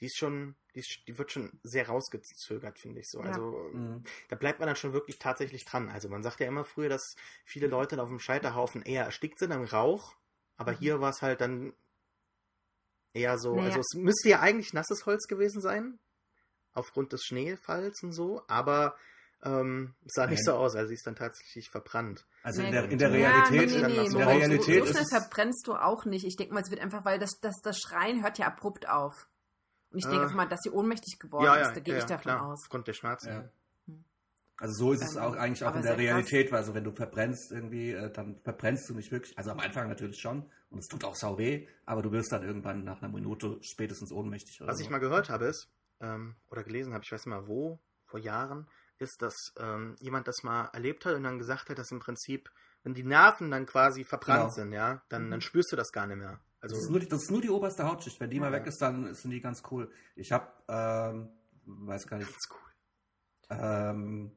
[0.00, 3.20] Die ist schon, die, ist, die wird schon sehr rausgezögert, finde ich so.
[3.20, 3.26] Ja.
[3.26, 4.04] Also Mhm.
[4.28, 5.88] da bleibt man dann schon wirklich tatsächlich dran.
[5.88, 7.14] Also man sagt ja immer früher, dass
[7.44, 10.14] viele Leute dann auf dem Scheiterhaufen eher erstickt sind am Rauch,
[10.56, 10.76] aber Mhm.
[10.76, 11.72] hier war es halt dann
[13.12, 13.64] eher so, Naja.
[13.64, 15.98] also es müsste ja eigentlich nasses Holz gewesen sein,
[16.72, 18.96] aufgrund des Schneefalls und so, aber
[19.42, 20.44] ähm, es sah nicht Nein.
[20.44, 22.26] so aus, also sie ist dann tatsächlich verbrannt.
[22.42, 24.86] Also in Nee, der, in der ja, Realität, nee, nee, dann nee, in so Realität
[24.86, 26.24] so, so schnell verbrennst du auch nicht.
[26.24, 29.28] Ich denke mal, es wird einfach, weil das, das, das Schreien hört ja abrupt auf.
[29.92, 31.76] Und ich denke Äh, einfach mal, dass sie ohnmächtig geworden ja, ja, ist.
[31.76, 32.62] Da gehe ja, ich davon klar, aus.
[32.62, 33.28] aufgrund der Schmerzen.
[33.28, 33.48] Ja.
[34.58, 35.96] Also so ist es Ähm, auch eigentlich auch in der.
[35.96, 39.36] Realität, weil so wenn du verbrennst irgendwie, äh, dann verbrennst du nicht wirklich.
[39.38, 42.42] Also am Anfang natürlich schon und es tut auch sau weh, aber du wirst dann
[42.42, 44.60] irgendwann nach einer Minute spätestens ohnmächtig.
[44.60, 44.84] Oder Was so.
[44.84, 48.20] ich mal gehört habe ist, ähm, oder gelesen habe, ich weiß nicht mal wo, vor
[48.20, 48.68] Jahren,
[48.98, 52.50] ist, dass ähm, jemand das mal erlebt hat und dann gesagt hat, dass im Prinzip,
[52.82, 54.54] wenn die Nerven dann quasi verbrannt Genau.
[54.54, 55.30] sind, ja, dann, Mhm.
[55.30, 56.38] dann spürst du das gar nicht mehr.
[56.60, 58.20] Also das, ist nur die, das ist nur die oberste Hautschicht.
[58.20, 58.58] Wenn die mal Ja.
[58.58, 59.90] weg ist, dann sind die ganz cool.
[60.14, 61.30] Ich habe, ähm,
[61.64, 63.56] weiß gar nicht, ganz cool.
[63.58, 64.36] ähm,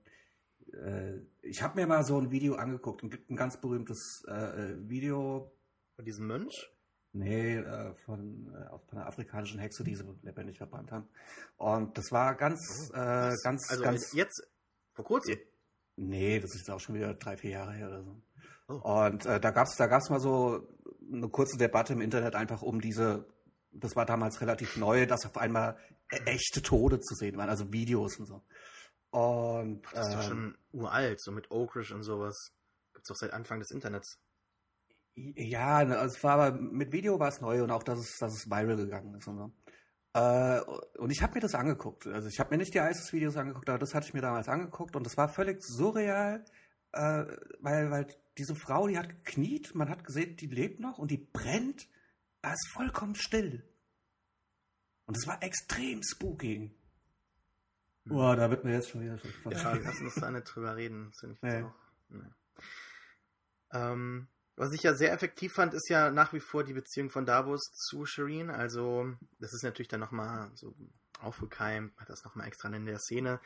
[0.74, 3.04] äh, ich habe mir mal so ein Video angeguckt.
[3.04, 5.52] Es gibt ein ganz berühmtes äh, äh, Video
[5.96, 6.70] Von diesem Mönch?
[7.16, 11.08] Nee, äh, von, äh, von einer afrikanischen Hexe, die sie lebendig verbrannt haben.
[11.58, 14.14] Und das war ganz, Oh, äh, ganz, also ganz.
[14.14, 14.48] jetzt,
[14.94, 15.38] vor kurzem.
[15.96, 18.22] Nee, das ist auch schon wieder drei, vier Jahre her oder so.
[18.68, 19.06] Oh.
[19.06, 20.68] Und äh, da gab's da gab's mal so
[21.14, 23.26] eine kurze Debatte im Internet einfach um diese,
[23.72, 25.78] das war damals relativ neu, dass auf einmal
[26.12, 28.44] e- echte Tode zu sehen waren, also Videos und so.
[29.12, 32.52] Und Das ist doch ähm, schon uralt, so mit Oak Ridge und sowas.
[32.94, 34.20] Gibt's doch seit Anfang des Internets.
[35.16, 38.34] Ja, also es war aber mit Video war es neu und auch, dass es, dass
[38.34, 39.52] es viral gegangen ist und so.
[40.14, 40.62] Äh,
[40.98, 42.08] und ich habe mir das angeguckt.
[42.08, 44.96] Also ich habe mir nicht die ISIS-Videos angeguckt, aber das hatte ich mir damals angeguckt
[44.96, 46.44] und das war völlig surreal,
[46.94, 47.26] äh,
[47.60, 48.08] weil, weil
[48.38, 51.88] diese Frau, die hat gekniet, man hat gesehen, die lebt noch und die brennt,
[52.42, 53.64] aber ist vollkommen still.
[55.06, 56.74] Und es war extrem spooky.
[58.06, 61.08] Boah, da wird mir jetzt schon wieder schon Ja, lass uns da nicht drüber reden.
[61.12, 61.64] Das finde ich jetzt Nee.
[61.64, 61.76] auch.
[62.10, 62.32] Nee.
[63.72, 67.26] Ähm, was ich ja sehr effektiv fand, ist ja nach wie vor die Beziehung von
[67.26, 68.50] Davos zu Shireen.
[68.50, 70.76] Also, das ist natürlich dann nochmal so
[71.20, 73.40] aufgekeimt, hat das nochmal extra in der Szene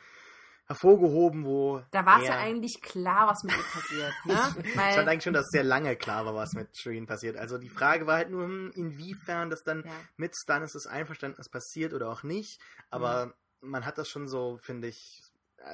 [0.68, 1.82] hervorgehoben, wo.
[1.90, 4.12] Da war es ja eigentlich klar, was mit ihr passiert.
[4.24, 4.64] Ne?
[4.68, 7.36] Ich Weil, fand eigentlich schon, dass sehr lange klar war, was mit Shireen passiert.
[7.36, 9.92] Also die Frage war halt nur, hm, inwiefern das dann ja.
[10.16, 12.60] mit Stannis' Einverständnis passiert oder auch nicht.
[12.90, 15.22] Aber man hat das schon so, finde ich,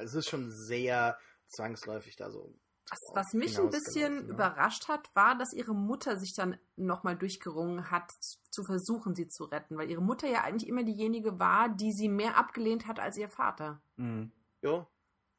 [0.00, 1.18] es ist schon sehr
[1.48, 2.54] zwangsläufig da so.
[2.90, 4.32] Was, was mich ein bisschen ne?
[4.32, 8.12] überrascht hat, war, dass ihre Mutter sich dann nochmal durchgerungen hat,
[8.50, 9.76] zu versuchen, sie zu retten.
[9.76, 13.30] Weil ihre Mutter ja eigentlich immer diejenige war, die sie mehr abgelehnt hat als ihr
[13.30, 13.80] Vater.
[13.96, 14.30] Mhm.
[14.64, 14.86] Ja,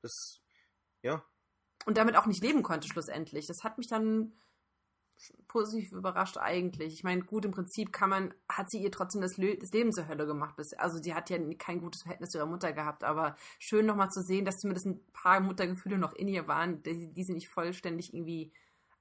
[0.01, 0.39] das,
[1.01, 1.25] ja,
[1.85, 3.47] Und damit auch nicht leben konnte, schlussendlich.
[3.47, 4.33] Das hat mich dann
[5.47, 6.93] positiv überrascht eigentlich.
[6.93, 9.91] Ich meine, gut, im Prinzip kann man, hat sie ihr trotzdem das, Lö das Leben
[9.91, 10.55] zur Hölle gemacht.
[10.77, 14.21] Also die hat ja kein gutes Verhältnis zu ihrer Mutter gehabt, aber schön nochmal zu
[14.21, 18.13] sehen, dass zumindest ein paar Muttergefühle noch in ihr waren, die, die sie nicht vollständig
[18.13, 18.53] irgendwie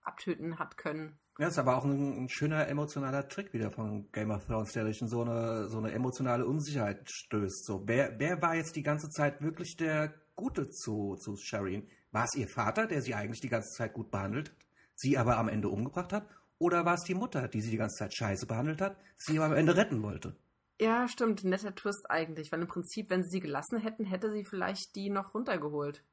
[0.02, 1.18] abtöten hat können.
[1.38, 4.86] Ja, ist aber auch ein, ein schöner emotionaler Trick wieder von Game of Thrones, der
[4.86, 7.64] in so eine, so eine emotionale Unsicherheit stößt.
[7.64, 11.88] So, wer, wer war jetzt die ganze Zeit wirklich der Gute zu, zu Shireen?
[12.12, 14.56] War es ihr Vater, der sie eigentlich die ganze Zeit gut behandelt hat,
[14.94, 16.28] sie aber am Ende umgebracht hat?
[16.58, 19.46] Oder war es die Mutter, die sie die ganze Zeit scheiße behandelt hat, sie aber
[19.46, 20.36] am Ende retten wollte?
[20.80, 21.42] Ja, stimmt.
[21.42, 22.52] Netter Twist eigentlich.
[22.52, 26.04] Weil im Prinzip, wenn sie sie gelassen hätten, hätte sie vielleicht die noch runtergeholt.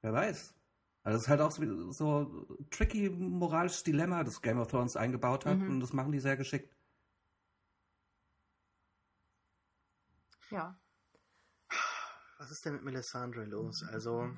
[0.00, 0.54] Wer weiß.
[1.02, 5.46] Also es ist halt auch so, so tricky moralisches Dilemma, das Game of Thrones eingebaut
[5.46, 5.70] hat Mhm.
[5.70, 6.74] und das machen die sehr geschickt.
[10.50, 10.76] Ja.
[12.38, 13.84] was ist denn mit Melisandre los?
[13.92, 14.30] Also,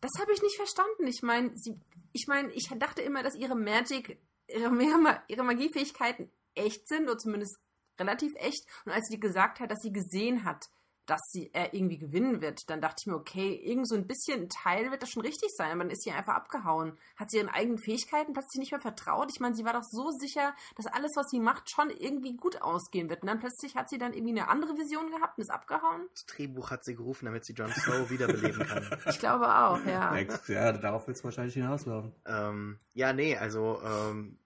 [0.00, 1.06] Das habe ich nicht verstanden.
[1.06, 1.80] Ich meine, sie,
[2.12, 7.18] ich meine, ich dachte immer, dass ihre Magic ihre, ihre, ihre Magiefähigkeiten echt sind, oder
[7.18, 7.58] zumindest
[7.98, 8.64] relativ echt.
[8.84, 10.66] Und als sie gesagt hat, dass sie gesehen hat,
[11.06, 14.42] dass sie er irgendwie gewinnen wird, dann dachte ich mir, okay, irgend so ein bisschen
[14.42, 15.70] ein Teil wird das schon richtig sein.
[15.70, 16.98] Aber dann ist sie einfach abgehauen.
[17.16, 19.30] Hat sie ihren eigenen Fähigkeiten plötzlich nicht mehr vertraut?
[19.30, 22.60] Ich meine, sie war doch so sicher, dass alles, was sie macht, schon irgendwie gut
[22.60, 23.22] ausgehen wird.
[23.22, 26.08] Und dann plötzlich hat sie dann irgendwie eine andere Vision gehabt und ist abgehauen.
[26.12, 28.86] Das Drehbuch hat sie gerufen, damit sie Jon Snow wiederbeleben kann.
[29.06, 30.16] Ich glaube auch, ja.
[30.48, 32.12] Ja, darauf wird es wahrscheinlich hinauslaufen.
[32.26, 34.38] ähm, ja, nee, also ähm,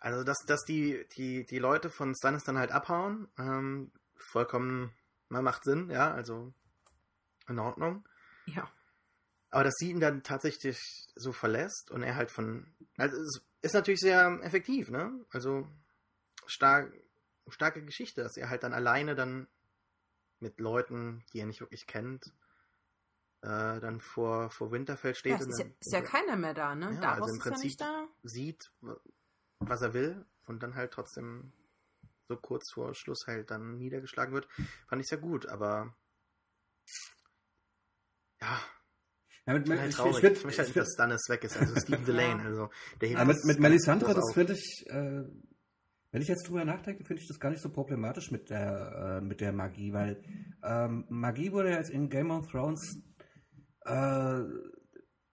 [0.00, 3.90] also dass, dass die, die, die Leute von Stannis dann halt abhauen, ähm,
[4.28, 4.92] vollkommen,
[5.28, 6.52] na, macht Sinn, ja, also
[7.48, 8.08] in Ordnung.
[8.46, 8.70] Ja.
[9.50, 10.78] Aber dass sie ihn dann tatsächlich
[11.16, 12.74] so verlässt und er halt von.
[12.98, 15.24] Also es ist natürlich sehr effektiv, ne?
[15.30, 15.66] Also
[16.46, 16.92] stark,
[17.48, 19.48] starke Geschichte, dass er halt dann alleine dann
[20.40, 22.26] mit Leuten, die er nicht wirklich kennt,
[23.40, 26.54] äh, dann vor, vor Winterfell steht Ja, es und ist, ja, ist ja keiner mehr
[26.54, 26.92] da, ne?
[26.94, 28.06] Ja, Davos also im ja Prinzip- nicht da.
[28.22, 28.70] sieht,
[29.60, 31.52] was er will und dann halt trotzdem
[32.28, 34.48] so kurz vor Schluss halt dann niedergeschlagen wird.
[34.88, 35.94] Fand ich sehr gut, aber
[38.40, 38.60] ja,
[39.46, 40.24] Ja, mit, halt ich, traurig.
[40.24, 41.56] ich, Ich, möchte halt ich, nicht, dass Stannis weg ist.
[41.56, 45.24] Also Stephen Delane, also der Ja, mit, mit Melisandre, das finde ich, äh,
[46.10, 49.24] wenn ich jetzt drüber nachdenke, finde ich das gar nicht so problematisch mit der, äh,
[49.24, 50.22] mit der Magie, weil
[50.62, 52.98] ähm, Magie wurde ja jetzt in Game of Thrones,
[53.86, 54.40] äh,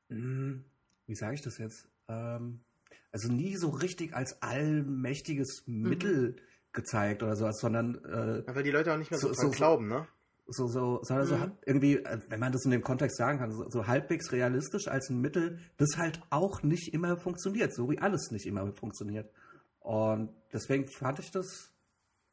[0.09, 0.63] mh,
[1.07, 2.63] wie sage ich das jetzt, ähm,
[3.11, 5.89] also nie so richtig als allmächtiges Mhm.
[5.89, 6.35] Mittel
[6.75, 9.45] gezeigt oder sowas, sondern äh, Ja, weil die Leute auch nicht mehr so, So- dran
[9.51, 10.07] so- glauben, ne?
[10.47, 11.39] so, so, sondern so Mhm.
[11.41, 14.87] hat irgendwie, äh, wenn man das in dem Kontext sagen kann, so, so halbwegs realistisch
[14.87, 19.31] als ein Mittel, das halt auch nicht immer funktioniert, so wie alles nicht immer funktioniert.
[19.79, 21.71] Und deswegen fand ich das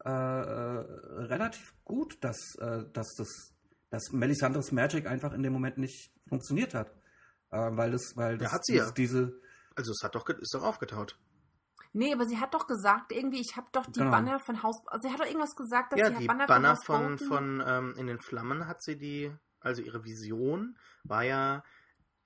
[0.05, 0.85] äh, äh,
[1.27, 3.29] relativ gut, dass, äh, dass das,
[3.91, 6.89] dass Melisandres Magic einfach in dem Moment nicht funktioniert hat.
[7.53, 8.91] Äh, weil das, weil das hat sie ja.
[8.91, 9.33] diese
[9.77, 11.17] Also es hat doch, ist doch aufgetaut.
[11.95, 14.11] Nee, aber sie hat doch gesagt, irgendwie, ich habe doch die Genau.
[14.11, 14.81] Banner von Haus.
[14.87, 17.63] Also sie hat doch irgendwas gesagt, dass ja, sie die Banner, Banner von, von, von
[17.67, 21.63] ähm, in den Flammen hat sie die, also ihre Vision war ja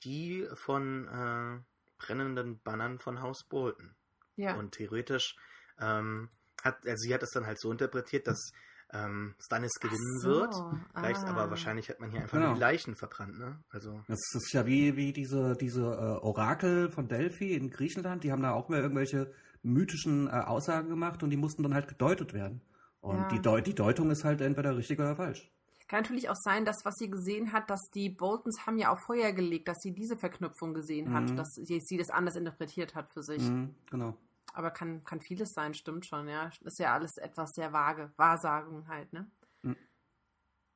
[0.04, 1.58] die von äh,
[1.98, 3.94] brennenden Bannern von Haus Bolton.
[4.36, 4.54] Ja.
[4.54, 5.36] Und theoretisch
[5.80, 6.30] ähm,
[6.62, 8.52] hat, also sie hat es dann halt so interpretiert, dass
[8.92, 10.54] ähm, Stannis gewinnen so, wird.
[10.94, 11.30] Vielleicht, ah.
[11.30, 12.48] aber wahrscheinlich hat man hier einfach Genau.
[12.48, 13.58] nur die Leichen verbrannt, ne?
[13.70, 14.00] Also.
[14.06, 18.42] Das ist ja wie, wie diese, diese äh, Orakel von Delphi in Griechenland, die haben
[18.42, 19.32] da auch mal irgendwelche
[19.66, 22.60] mythischen äh, Aussagen gemacht und die mussten dann halt gedeutet werden.
[23.00, 23.28] Und Ja.
[23.28, 25.50] die, Deu die Deutung ist halt entweder richtig oder falsch.
[25.88, 28.98] Kann natürlich auch sein, dass was sie gesehen hat, dass die Boltons haben ja auf
[29.06, 31.36] Feuer gelegt, dass sie diese Verknüpfung gesehen hat, Mhm.
[31.36, 33.42] dass sie, sie das anders interpretiert hat für sich.
[33.42, 34.16] Mhm, genau.
[34.52, 36.50] Aber kann, kann vieles sein, stimmt schon, ja.
[36.64, 38.10] Ist ja alles etwas sehr vage.
[38.16, 39.30] Wahrsagung halt, ne?
[39.62, 39.76] Mhm.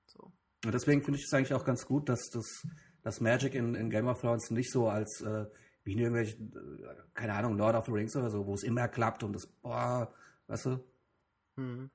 [0.07, 0.31] So.
[0.65, 2.47] Und deswegen finde ich es eigentlich auch ganz gut, dass das
[3.03, 5.47] dass Magic in, in Game of Thrones nicht so als äh,
[5.85, 8.89] wie in irgendwelchen, äh, keine Ahnung, Lord of the Rings oder so, wo es immer
[8.89, 10.13] klappt und das, boah,
[10.47, 10.85] weißt du?
[11.57, 11.91] Hm.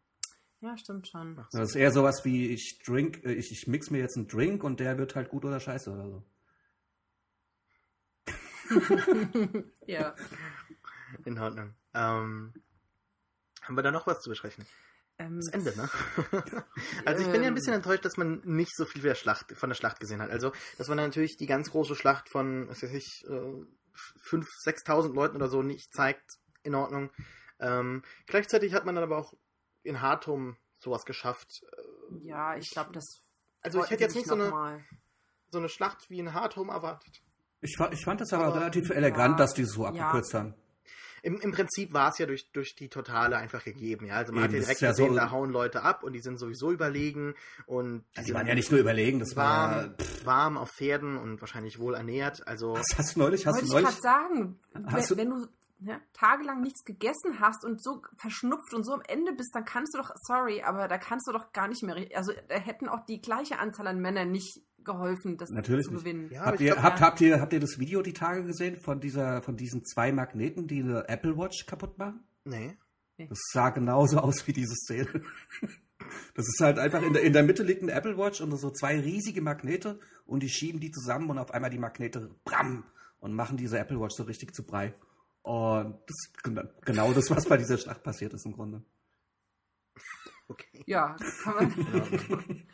[0.62, 1.36] Ja, stimmt schon.
[1.52, 4.64] Das ist eher sowas wie ich drink, äh, ich, ich mix mir jetzt einen Drink
[4.64, 6.24] und der wird halt gut oder scheiße oder so.
[9.86, 10.16] ja.
[11.24, 11.76] In Ordnung.
[11.94, 12.54] Ähm,
[13.62, 14.66] haben wir da noch was zu besprechen?
[15.18, 15.90] Ähm, Das Ende, ne?
[17.06, 17.56] also ich bin ja ein Ähm.
[17.56, 20.30] bisschen enttäuscht, dass man nicht so viel der Schlacht, von der Schlacht gesehen hat.
[20.30, 23.66] Also, dass man natürlich die ganz große Schlacht von, was weiß ich, äh,
[24.30, 27.12] 5.000, 6.000 Leuten oder so nicht zeigt, in Ordnung.
[27.60, 29.34] Ähm, gleichzeitig hat man dann aber auch
[29.84, 31.62] in Hartum sowas geschafft.
[32.12, 33.06] Äh, ja, ich glaube, das.
[33.62, 34.84] Also ich hätte jetzt nicht so eine, mal.
[35.50, 37.22] so eine Schlacht wie in Hartum erwartet.
[37.62, 39.46] Ich, ich fand es aber, Aber- relativ elegant, Ja.
[39.46, 39.90] dass die es so Ja.
[39.92, 40.54] abgekürzt haben.
[41.26, 44.16] Im, Im Prinzip war es ja durch, durch die Totale einfach gegeben, ja.
[44.16, 46.22] Also man Eben, hat ja direkt ja gesehen, so- da hauen Leute ab und die
[46.22, 47.34] sind sowieso überlegen
[47.66, 49.78] und die, Die sind waren ja nicht nur überlegen, das war.
[49.86, 52.48] warm, warm auf Pferden und wahrscheinlich wohl ernährt.
[52.48, 53.46] Also Was hast du neulich?
[53.48, 54.02] Hast Wollte du ich neulich?
[54.02, 55.48] gerade sagen, Hast wenn, wenn du
[55.82, 59.94] ja, tagelang nichts gegessen hast und so verschnupft und so am Ende bist, dann kannst
[59.94, 63.06] du doch, sorry, aber da kannst du doch gar nicht mehr, also da hätten auch
[63.06, 66.04] die gleiche Anzahl an Männern nicht geholfen, das Natürlich zu nicht.
[66.06, 66.30] gewinnen.
[66.32, 67.06] Ja, Habt ihr, glaub, habt, ja.
[67.06, 70.68] habt, ihr, habt ihr das Video die Tage gesehen von dieser, von diesen zwei Magneten,
[70.68, 72.24] die eine Apple Watch kaputt machen?
[72.46, 72.78] nee.
[73.30, 75.08] Das sah genauso aus wie diese Szene.
[76.34, 78.72] Das ist halt einfach in der, in der Mitte liegt eine Apple Watch und so
[78.72, 82.84] zwei riesige Magnete und die schieben die zusammen und auf einmal die Magnete bram
[83.20, 84.94] und machen diese Apple Watch so richtig zu Brei.
[85.44, 88.84] Und das ist gena- genau das, was bei dieser Schlacht passiert ist im Grunde.
[90.50, 90.84] Okay.
[90.86, 91.74] Ja, kann man,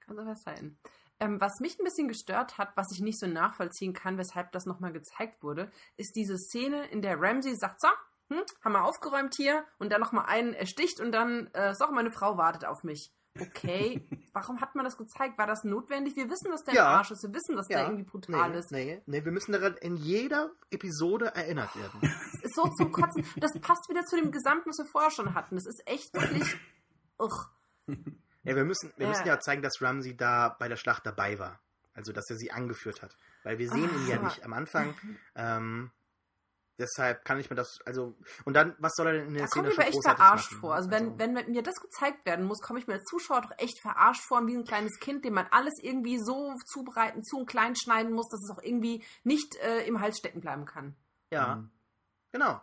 [0.00, 0.78] kann sowas sein.
[1.20, 4.66] Ähm, was mich ein bisschen gestört hat, was ich nicht so nachvollziehen kann, weshalb das
[4.66, 7.88] nochmal gezeigt wurde, ist diese Szene, in der Ramsey sagt, so,
[8.30, 12.10] hm, haben wir aufgeräumt hier und dann nochmal einen ersticht und dann, äh, so, meine
[12.10, 13.12] Frau wartet auf mich.
[13.40, 15.38] Okay, warum hat man das gezeigt?
[15.38, 16.16] War das notwendig?
[16.16, 16.86] Wir wissen, dass der Ja.
[16.86, 18.72] Arsch ist, wir wissen, dass der irgendwie brutal nee, ist.
[18.72, 22.00] Nee, nee, wir müssen daran in jeder Episode erinnert werden.
[22.42, 23.24] Es so zum Kotzen.
[23.36, 25.56] Das passt wieder zu dem Gesamten, was wir vorher schon hatten.
[25.56, 26.56] Das ist echt wirklich.
[27.18, 27.46] Ugh.
[28.48, 29.10] Ja, wir müssen, wir Ja.
[29.10, 31.60] müssen ja zeigen, dass Ramsey da bei der Schlacht dabei war.
[31.94, 33.16] Also, dass er sie angeführt hat.
[33.42, 34.94] Weil wir sehen ihn ja nicht am Anfang.
[35.34, 35.90] Ähm,
[36.78, 38.14] deshalb kann ich mir das, also,
[38.44, 40.16] und dann, was soll er denn in der Da Szene komme ich schon mir echt
[40.18, 40.60] verarscht machen?
[40.60, 40.74] vor.
[40.74, 43.80] Also wenn, wenn mir das gezeigt werden muss, komme ich mir als Zuschauer doch echt
[43.80, 47.74] verarscht vor, wie ein kleines Kind, dem man alles irgendwie so zubereiten, zu und klein
[47.74, 50.94] schneiden muss, dass es auch irgendwie nicht äh, im Hals stecken bleiben kann.
[51.32, 51.70] Ja, Mhm.
[52.32, 52.62] genau.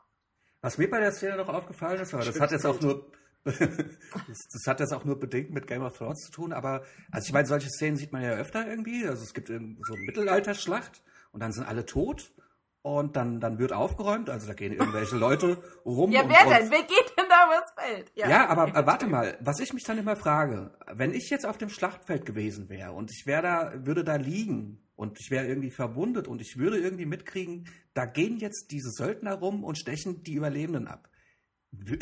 [0.62, 3.12] Was mir bei der Szene noch aufgefallen ist, aber das hat jetzt auch nur
[3.46, 7.28] das, das hat jetzt auch nur bedingt mit Game of Thrones zu tun, aber also
[7.28, 9.08] ich meine, solche Szenen sieht man ja öfter irgendwie.
[9.08, 12.34] Also es gibt so eine Mittelalterschlacht und dann sind alle tot
[12.82, 16.12] und dann, dann wird aufgeräumt, also da gehen irgendwelche Leute rum.
[16.12, 16.72] Ja, wer und, denn?
[16.72, 18.12] Wer geht denn da übers Feld?
[18.16, 21.58] Ja, aber äh, warte mal, was ich mich dann immer frage, wenn ich jetzt auf
[21.58, 25.72] dem Schlachtfeld gewesen wäre und ich wäre da, würde da liegen und ich wäre irgendwie
[25.72, 30.34] verwundet und ich würde irgendwie mitkriegen, da gehen jetzt diese Söldner rum und stechen die
[30.34, 31.10] Überlebenden ab.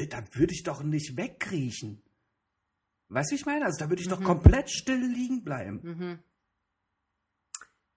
[0.09, 2.01] Da würde ich doch nicht wegkriechen.
[3.09, 3.65] Weißt du, wie ich meine?
[3.65, 4.23] Also da würde ich doch Mhm.
[4.25, 5.79] komplett still liegen bleiben.
[5.83, 6.19] Mhm.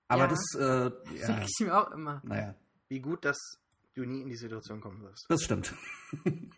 [0.09, 0.29] Aber Ja.
[0.29, 0.91] das, äh,
[1.21, 2.21] ja, Denke ich mir auch immer.
[2.25, 2.55] naja,
[2.89, 3.39] Wie gut, dass
[3.95, 5.27] du nie in die Situation kommen wirst.
[5.29, 5.75] das stimmt.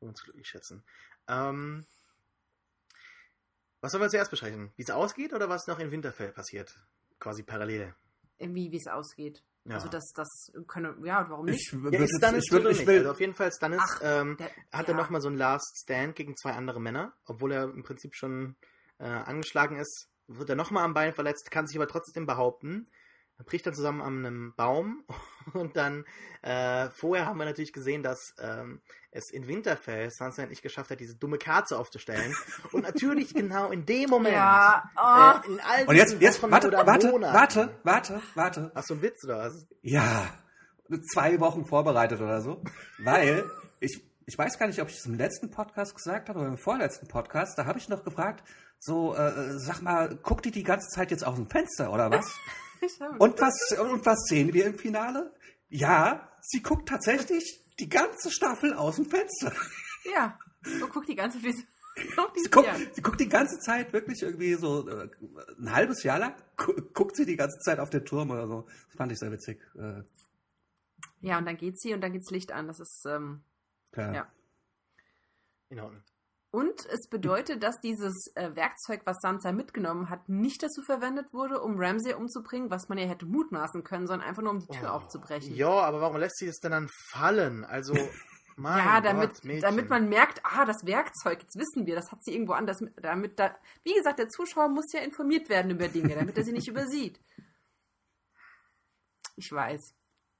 [0.00, 0.82] Uns glücklich schätzen.
[1.26, 1.84] Ähm,
[3.80, 4.72] was sollen wir zuerst besprechen?
[4.76, 6.78] Wie es ausgeht oder was noch in Winterfell passiert?
[7.18, 7.94] Quasi parallel.
[8.38, 9.42] Irgendwie, wie es ausgeht.
[9.68, 9.74] Ja.
[9.74, 10.28] Also das, das
[10.66, 11.72] können, ja, warum nicht?
[11.72, 12.86] Ich, Ja, ist Stannis ich, würd, tot oder ich nicht?
[12.86, 14.96] will, Also auf jeden Fall, Stannis Ach, ähm, Der, hatte ja.
[14.96, 18.56] nochmal so einen Last Stand gegen zwei andere Männer, obwohl er im Prinzip schon
[18.98, 22.88] äh, angeschlagen ist, wird er nochmal am Bein verletzt, kann sich aber trotzdem behaupten.
[23.38, 25.04] Er bricht dann zusammen an einem Baum
[25.54, 26.04] und dann
[26.42, 28.80] äh, vorher haben wir natürlich gesehen, dass ähm,
[29.12, 32.34] es in Winterfell Sansa nicht geschafft hat, diese dumme Kerze aufzustellen.
[32.72, 34.34] und natürlich genau in dem Moment.
[34.34, 35.48] Ja, oh.
[35.48, 37.34] Äh, in all und jetzt, jetzt, Wochen warte, oder warte, Monaten.
[37.34, 38.72] warte, warte, warte.
[38.74, 39.66] Hast du einen Witz oder was?
[39.82, 40.28] Ja,
[41.12, 42.62] zwei Wochen vorbereitet oder so.
[42.98, 43.44] Weil
[43.78, 46.58] ich, ich weiß gar nicht, ob ich es im letzten Podcast gesagt habe oder im
[46.58, 47.56] vorletzten Podcast.
[47.56, 48.42] Da habe ich noch gefragt,
[48.80, 52.26] so, äh, sag mal, guckt die die ganze Zeit jetzt aus dem Fenster oder was?
[53.18, 55.34] Und was, und was sehen wir im Finale?
[55.68, 59.52] Ja, sie guckt tatsächlich die ganze Staffel aus dem Fenster.
[60.12, 61.44] ja, so guckt die ganze auf
[62.36, 65.08] Sie guckt, sie guckt die ganze Zeit wirklich irgendwie so äh,
[65.58, 68.68] ein halbes Jahr lang, gu guckt sie die ganze Zeit auf den Turm oder so.
[68.86, 69.60] Das fand ich sehr witzig.
[69.74, 70.02] Äh,
[71.20, 72.68] ja, und dann geht sie und dann geht's Licht an.
[72.68, 73.42] Das ist, ähm,
[73.96, 74.12] ja.
[74.12, 74.32] Ja.
[75.70, 76.02] In Ordnung.
[76.50, 81.60] Und es bedeutet, dass dieses äh, Werkzeug, was Sansa mitgenommen hat, nicht dazu verwendet wurde,
[81.60, 84.88] um Ramsay umzubringen, was man ja hätte mutmaßen können, sondern einfach nur um die Tür
[84.92, 84.96] Oh.
[84.96, 85.54] aufzubrechen.
[85.54, 87.64] Ja, aber warum lässt sie es denn dann fallen?
[87.64, 87.92] Also,
[88.56, 92.24] mein Ja, damit, Gott, damit man merkt, ah, das Werkzeug, jetzt wissen wir, das hat
[92.24, 92.80] sie irgendwo anders.
[92.80, 93.54] mit- Damit da,
[93.84, 97.20] wie gesagt, der Zuschauer muss ja informiert werden über Dinge, damit er sie nicht übersieht.
[99.36, 99.94] Ich weiß.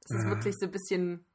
[0.04, 0.30] Es ist Ja.
[0.30, 1.26] wirklich so ein bisschen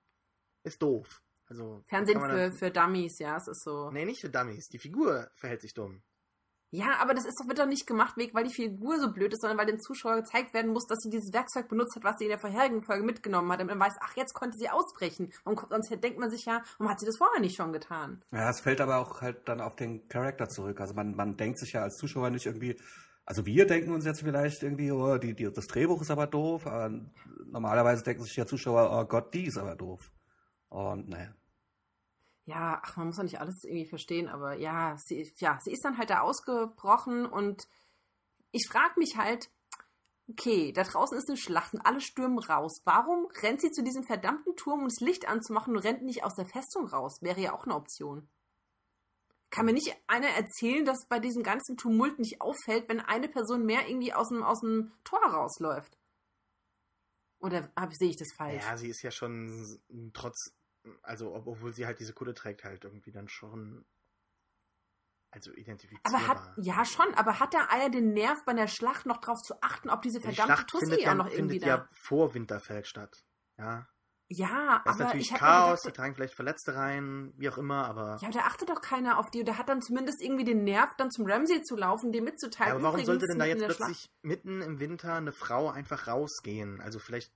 [0.64, 1.22] Ist doof.
[1.50, 3.92] Also, Fernsehen für, das- für Dummies, ja, es ist so.
[3.92, 4.68] Nee, nicht für Dummies.
[4.70, 6.02] Die Figur verhält sich dumm.
[6.76, 9.42] Ja, aber das ist doch, wird doch nicht gemacht, weil die Figur so blöd ist,
[9.42, 12.24] sondern weil dem Zuschauer gezeigt werden muss, dass sie dieses Werkzeug benutzt hat, was sie
[12.24, 15.32] in der vorherigen Folge mitgenommen hat, damit man weiß, ach, jetzt konnte sie ausbrechen.
[15.44, 18.24] Und sonst denkt man sich ja, warum hat sie das vorher nicht schon getan?
[18.32, 20.82] Ja, es fällt aber auch halt dann auf den Charakter zurück.
[20.82, 22.76] Also man, man denkt sich ja als Zuschauer nicht irgendwie,
[23.24, 26.66] also wir denken uns jetzt vielleicht irgendwie, oh, die, die, das Drehbuch ist aber doof,
[26.66, 26.90] aber
[27.46, 30.12] normalerweise denken sich der Zuschauer, oh Gott, die ist aber doof.
[30.74, 31.32] Und naja.
[32.46, 35.86] Ja, ach, man muss doch nicht alles irgendwie verstehen, aber ja, sie, ja, sie ist
[35.86, 37.68] dann halt da ausgebrochen und
[38.52, 39.52] ich frage mich halt,
[40.28, 42.82] okay, da draußen ist eine Schlacht und alle stürmen raus.
[42.86, 46.34] Warum rennt sie zu diesem verdammten Turm, um das Licht anzumachen und rennt nicht aus
[46.34, 47.22] der Festung raus?
[47.22, 48.28] Wäre ja auch eine Option.
[49.52, 53.64] Kann mir nicht einer erzählen, dass bei diesem ganzen Tumult nicht auffällt, wenn eine Person
[53.64, 55.96] mehr irgendwie aus dem, aus dem Tor rausläuft?
[57.40, 58.64] Oder sehe ich das falsch?
[58.64, 59.80] Ja, sie ist ja schon
[60.14, 60.56] trotz,
[61.02, 63.86] also ob- obwohl sie halt diese Kutte trägt, halt irgendwie dann schon,
[65.32, 66.22] also identifizierbar.
[66.22, 69.42] Aber hat, ja schon, aber hat der Eier den Nerv bei der Schlacht noch drauf
[69.42, 71.68] zu achten, ob diese Die verdammte Schlacht Tussi ja, noch irgendwie findet da...
[71.68, 73.24] ja vor Winterfell statt.
[73.58, 73.88] Ja,
[74.30, 77.58] Ja, da ist aber natürlich ich Chaos, die gedacht, tragen vielleicht Verletzte rein, wie auch
[77.58, 79.40] immer, aber, ja, da achtet doch keiner auf die.
[79.40, 82.70] Und der hat dann zumindest irgendwie den Nerv, dann zum Ramsey zu laufen, dem mitzuteilen.
[82.70, 86.82] Ja, aber warum sollte denn da jetzt plötzlich mitten im Winter eine Frau einfach rausgehen?
[86.82, 87.32] Also vielleicht,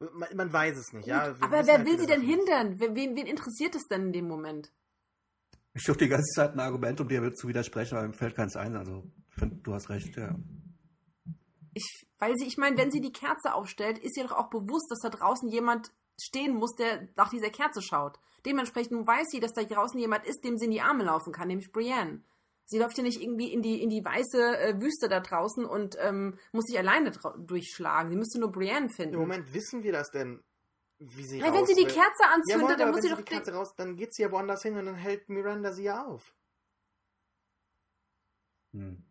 [0.00, 1.24] man, man weiß es nicht, ja.
[1.24, 1.40] Schlacht?
[1.40, 2.80] wir aber wer halt will sie denn hindern?
[2.80, 4.72] Wen, wen wen interessiert es denn in dem Moment?
[5.74, 8.56] Ich suche die ganze Zeit ein Argument, um dir zu widersprechen, aber mir fällt keins
[8.56, 8.76] ein.
[8.76, 10.34] Also, ich find, du hast recht, ja.
[11.74, 14.90] Ich, weil sie, ich meine, wenn sie die Kerze aufstellt, ist ihr doch auch bewusst,
[14.90, 18.18] dass da draußen jemand stehen muss, der nach dieser Kerze schaut.
[18.44, 21.48] Dementsprechend weiß sie, dass da draußen jemand ist, dem sie in die Arme laufen kann,
[21.48, 22.22] nämlich Brienne.
[22.70, 25.96] Sie läuft ja nicht irgendwie in die, in die weiße äh, Wüste da draußen und
[25.98, 28.10] ähm, muss sich alleine durchschlagen.
[28.10, 29.14] Sie müsste nur Brienne finden.
[29.14, 30.40] Im Moment wissen wir das denn
[31.00, 31.82] wie sie Ja, wenn sie die.
[31.82, 33.24] Kerze ja, anzündet, Moment, dann muss wenn sie sie doch.
[33.24, 36.06] die Kerze raus, dann geht sie ja woanders hin und dann hält Miranda sie ja
[36.06, 36.32] auf.
[38.72, 39.04] Hm.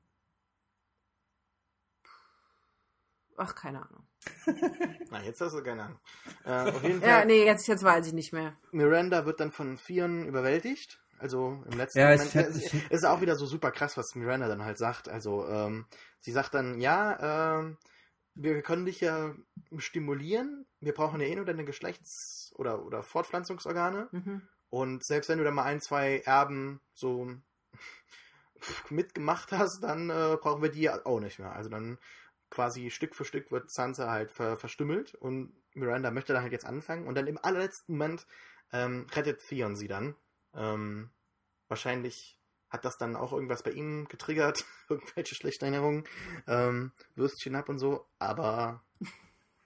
[3.35, 4.07] Ach, keine Ahnung.
[5.11, 5.99] Na, jetzt hast du keine Ahnung.
[6.45, 8.57] Äh, auf jeden Fall, Ja, nee, jetzt, jetzt weiß ich nicht mehr.
[8.71, 11.01] Miranda wird dann von Vieren überwältigt.
[11.19, 12.55] Also im letzten Ja, ich Moment.
[12.55, 15.09] es ich- es ist auch wieder so super krass, was Miranda dann halt sagt.
[15.09, 15.85] Also ähm,
[16.19, 17.77] sie sagt dann, ja, ähm,
[18.35, 19.35] wir können dich ja
[19.77, 20.65] stimulieren.
[20.79, 24.07] Wir brauchen ja eh nur deine Geschlechts- oder, oder Fortpflanzungsorgane.
[24.11, 24.41] Mhm.
[24.69, 27.27] Und selbst wenn du da mal ein, zwei Erben so
[28.89, 31.53] mitgemacht hast, dann äh, brauchen wir die auch nicht mehr.
[31.53, 31.97] Also dann
[32.49, 36.65] quasi Stück für Stück wird Sansa halt ver verstümmelt und Miranda möchte dann halt jetzt
[36.65, 38.25] anfangen und dann im allerletzten Moment
[38.71, 40.15] ähm, rettet Theon sie dann.
[40.55, 41.09] Ähm,
[41.67, 42.37] wahrscheinlich
[42.69, 46.03] hat das dann auch irgendwas bei ihm getriggert, irgendwelche schlechten Erinnerungen,
[46.47, 48.83] ähm, Würstchen ab und so, aber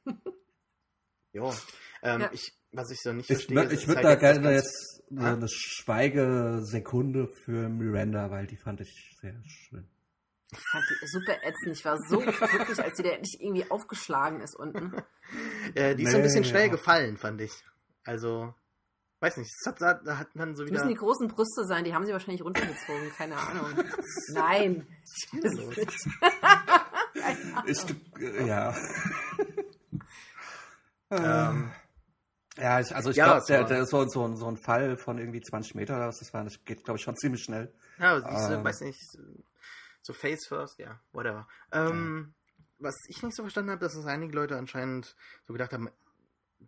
[1.33, 1.53] jo,
[2.01, 2.29] ähm, Ja.
[2.33, 5.03] ich, was ich so nicht Ich, verstehe, würd- ich würde halt da jetzt gerne jetzt
[5.15, 5.33] Ah?
[5.33, 9.87] eine Schweigesekunde für Miranda, weil die fand ich sehr schön.
[10.51, 11.77] Ich fand die super ätzend.
[11.77, 14.93] Ich war so glücklich, als sie da endlich irgendwie aufgeschlagen ist unten.
[15.75, 16.71] Äh, die ist so ein bisschen Nee, schnell ja.
[16.75, 17.51] gefallen, fand ich.
[18.03, 18.53] Also,
[19.23, 20.79] weiß nicht, das hat, da hat man so Das wieder.
[20.83, 23.09] müssen die großen Brüste sein, die haben sie wahrscheinlich runtergezogen.
[23.17, 23.73] Keine Ahnung.
[24.33, 24.87] Nein.
[25.31, 25.73] Keine Ahnung.
[27.65, 27.85] Ich,
[28.21, 28.75] äh, ja.
[31.11, 31.71] Ähm,
[32.57, 34.57] ja, ich, also ich ja, glaube, es der, war- der ist so, so, so ein
[34.57, 36.43] Fall von irgendwie 20 Meter oder was das war.
[36.43, 37.71] Das geht, glaube ich, schon ziemlich schnell.
[37.99, 38.63] ja, sie ist, äh, Ähm.
[38.63, 38.99] weiß nicht,
[40.01, 41.47] so Face First, ja, whatever.
[41.71, 42.33] Ähm,
[42.79, 45.89] Was ich nicht so verstanden habe, dass es einige Leute anscheinend so gedacht haben,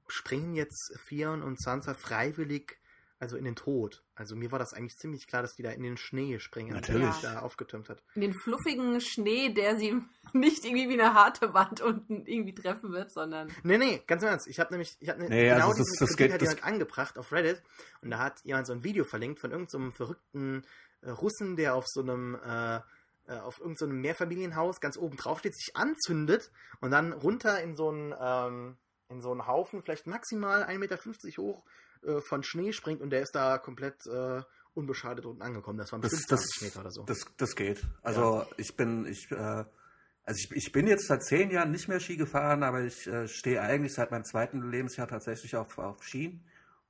[0.07, 2.77] springen jetzt Theon und Sansa freiwillig
[3.17, 4.03] also in den Tod.
[4.13, 7.01] Also mir war das eigentlich ziemlich klar, dass die da in den Schnee springen, Natürlich.
[7.03, 8.03] der sich da aufgetürmt hat.
[8.13, 9.95] In den fluffigen Schnee, der sie
[10.34, 13.49] nicht irgendwie wie eine harte Wand unten irgendwie treffen wird, sondern.
[13.63, 14.47] Nee, nee, ganz im Ernst.
[14.49, 16.49] Ich habe nämlich, ich habe ne, Nee, genau also das- das Kritik geht- hat das-
[16.49, 17.63] jemand angebracht auf Reddit
[18.01, 20.63] und da hat jemand so ein Video verlinkt von irgendeinem so verrückten
[21.01, 22.81] äh, Russen, der auf so einem äh,
[23.27, 26.51] äh, auf irgendeinem so Mehrfamilienhaus ganz oben drauf steht, sich anzündet
[26.81, 28.77] und dann runter in so einen ähm,
[29.10, 30.98] in so einen Haufen, vielleicht maximal 1,50 Meter
[31.41, 31.64] hoch
[32.03, 34.41] äh, von Schnee springt und der ist da komplett äh,
[34.73, 35.77] unbeschadet unten angekommen.
[35.77, 37.03] Das waren Das, bestimmt das, 20 Meter oder so.
[37.03, 37.86] das, das geht.
[38.02, 41.99] Also ich bin, ich, äh, also ich, ich bin jetzt seit zehn Jahren nicht mehr
[41.99, 46.44] Ski gefahren, aber ich äh, stehe eigentlich seit meinem zweiten Lebensjahr tatsächlich auf, auf Skien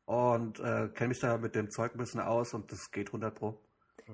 [0.05, 3.35] und äh, kenne mich da mit dem Zeug ein bisschen aus und das geht 100
[3.35, 3.59] pro.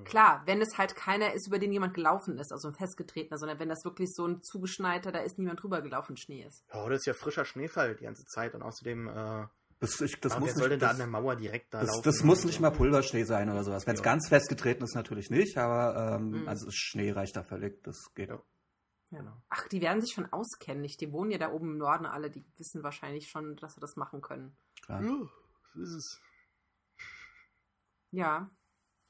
[0.04, 3.58] Klar, wenn es halt keiner ist, über den jemand gelaufen ist, also ein festgetretener, sondern
[3.58, 6.64] wenn das wirklich so ein zugeschneiter, da ist niemand drüber gelaufen, Schnee ist.
[6.72, 9.46] ja, das ist ja frischer Schneefall die ganze Zeit und außerdem äh,
[9.80, 11.80] Das, ich, das muss wer soll denn nicht, da das, an der Mauer direkt da
[11.80, 12.02] das, laufen?
[12.04, 12.62] das muss nicht so?
[12.62, 13.86] mal Pulverschnee sein oder sowas.
[13.86, 14.04] Wenn es Ja.
[14.04, 16.48] ganz festgetreten ist, natürlich nicht, aber ähm, Mhm.
[16.48, 17.82] also Schnee reicht da völlig.
[17.84, 18.30] Das geht.
[18.30, 18.40] Ja.
[19.10, 19.42] Ja.
[19.50, 20.98] Ach, die werden sich schon auskennen, nicht?
[21.02, 23.96] Die wohnen ja da oben im Norden alle, die wissen wahrscheinlich schon, dass sie das
[23.96, 24.56] machen können.
[24.86, 25.02] Klar.
[25.02, 25.08] Ja,
[25.74, 26.20] so ist es.
[28.10, 28.50] Ja.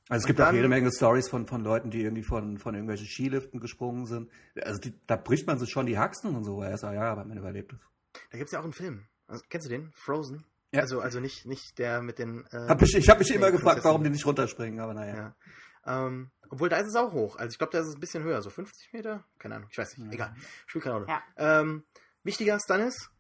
[0.09, 2.59] Also es Und gibt auch dann- jede Menge Stories von, von Leuten, die irgendwie von,
[2.59, 4.31] von irgendwelchen Skiliften gesprungen sind.
[4.61, 6.63] Also die, da bricht man sich schon die Haxen und so.
[6.63, 7.79] Er sagt, ja, aber man überlebt es.
[8.31, 9.07] Da gibt es ja auch einen Film.
[9.27, 9.91] Also, kennst du den?
[9.95, 10.45] Frozen?
[10.73, 10.81] Ja.
[10.81, 12.45] Also, also nicht, nicht der mit den.
[12.51, 15.15] Äh, Hab ich ich habe mich immer gefragt, warum die nicht runterspringen, aber naja.
[15.17, 16.07] ja.
[16.07, 17.37] Ähm, obwohl, da ist es auch hoch.
[17.37, 18.43] Also, ich glaube, da ist es ein bisschen höher.
[18.43, 19.25] So 50 Meter?
[19.39, 19.69] Keine Ahnung.
[19.71, 20.07] Ich weiß nicht.
[20.09, 20.13] Ja.
[20.13, 20.35] Egal.
[20.67, 21.07] Spielt keine Rolle.
[21.09, 21.23] Ja.
[21.37, 21.85] Ähm,
[22.25, 23.11] wichtiger Stannis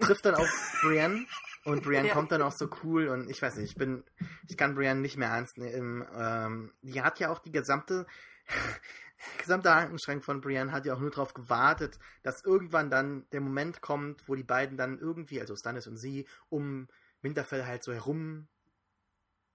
[0.00, 0.48] trifft dann auf
[0.82, 1.26] Brienne.
[1.64, 2.14] Und Brienne Ja.
[2.14, 3.08] kommt dann auch so cool.
[3.08, 4.04] Und ich weiß nicht, ich bin.
[4.48, 6.06] Ich kann Brienne nicht mehr ernst nehmen.
[6.14, 8.06] Ähm, die hat ja auch die gesamte.
[9.38, 13.80] gesamte Ankenschrank von Brienne hat ja auch nur darauf gewartet, dass irgendwann dann der Moment
[13.80, 16.88] kommt, wo die beiden dann irgendwie, also Stannis und sie, um
[17.22, 18.48] Winterfell halt so herum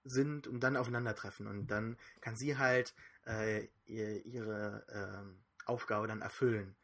[0.02, 1.46] sind und dann aufeinandertreffen.
[1.46, 2.94] Und dann kann sie halt
[3.26, 6.74] äh, ihr, ihre ähm, Aufgabe dann erfüllen.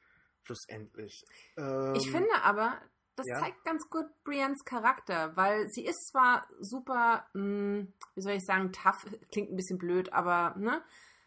[0.44, 1.24] Schlussendlich.
[1.56, 2.80] Ähm, Ich finde aber,
[3.16, 3.40] das ja.
[3.40, 8.72] zeigt ganz gut Briennes Charakter, weil sie ist zwar super, mh, wie soll ich sagen,
[8.72, 10.82] tough, klingt ein bisschen blöd, aber, ne?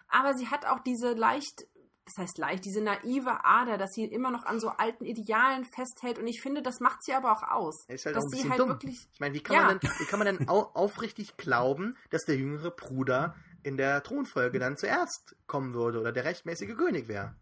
[0.08, 1.68] Aber sie hat auch diese leicht,
[2.06, 6.18] das heißt leicht, diese naive Ader, dass sie immer noch an so alten Idealen festhält
[6.18, 7.86] und ich finde, das macht sie aber auch aus.
[7.88, 8.70] Ist halt dass auch ein sie halt dumm.
[8.70, 9.08] wirklich.
[9.14, 9.66] Ich meine, wie kann Ja.
[9.66, 14.02] man denn, wie kann man denn au aufrichtig glauben, dass der jüngere Bruder in der
[14.04, 17.36] Thronfolge dann zuerst kommen würde oder der rechtmäßige König wäre?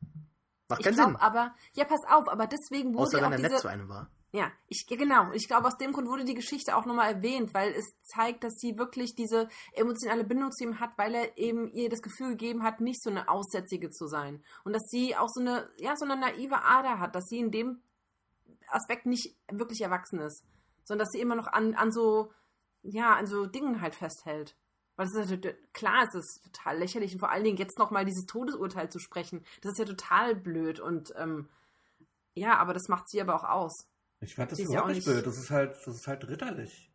[0.69, 1.15] Macht Ich keinen Sinn.
[1.15, 3.87] aber, ja, pass auf, aber deswegen wurde Außer auch wenn er diese, nett zu einem
[3.87, 4.09] war.
[4.37, 5.31] Ja, ich, genau.
[5.31, 8.53] Ich glaube, aus dem Grund wurde die Geschichte auch nochmal erwähnt, weil es zeigt, dass
[8.59, 12.61] sie wirklich diese emotionale Bindung zu ihm hat, weil er eben ihr das Gefühl gegeben
[12.61, 14.43] hat, nicht so eine Aussätzige zu sein.
[14.63, 17.49] Und dass sie auch so eine, ja, so eine naive Ader hat, dass sie in
[17.49, 17.81] dem
[18.67, 20.45] Aspekt nicht wirklich erwachsen ist,
[20.83, 22.31] sondern dass sie immer noch an, an so,
[22.83, 24.55] ja, an so Dingen halt festhält.
[24.97, 28.27] Weil es ist klar, es ist total lächerlich und vor allen Dingen jetzt nochmal dieses
[28.27, 31.49] Todesurteil zu sprechen, das ist ja total blöd und, ähm,
[32.35, 33.87] ja, aber das macht sie aber auch aus.
[34.19, 35.25] Ich fand das überhaupt ja auch nicht blöd.
[35.25, 36.91] Das ist halt, das ist halt ritterlich.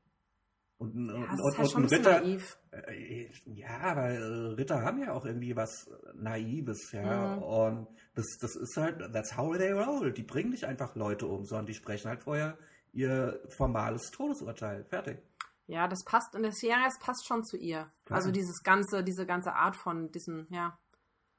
[0.78, 2.20] Und, ein- Ja, und, das und, ist halt und schon ein Ritter.
[2.20, 2.59] naiv.
[2.73, 4.16] Äh, Ja, aber äh,
[4.55, 7.36] Ritter haben ja auch irgendwie was Naives, ja.
[7.36, 7.43] Mhm.
[7.43, 10.12] Und das, das ist halt, that's how they roll.
[10.12, 12.59] Die bringen nicht einfach Leute um, sondern die sprechen halt vorher
[12.93, 14.85] ihr formales Todesurteil.
[14.85, 15.23] Fertig.
[15.69, 17.90] Ja, das passt in der Serie, es passt schon zu ihr.
[18.05, 18.19] Klar.
[18.19, 20.77] Also dieses ganze, diese ganze Art von diesem, ja.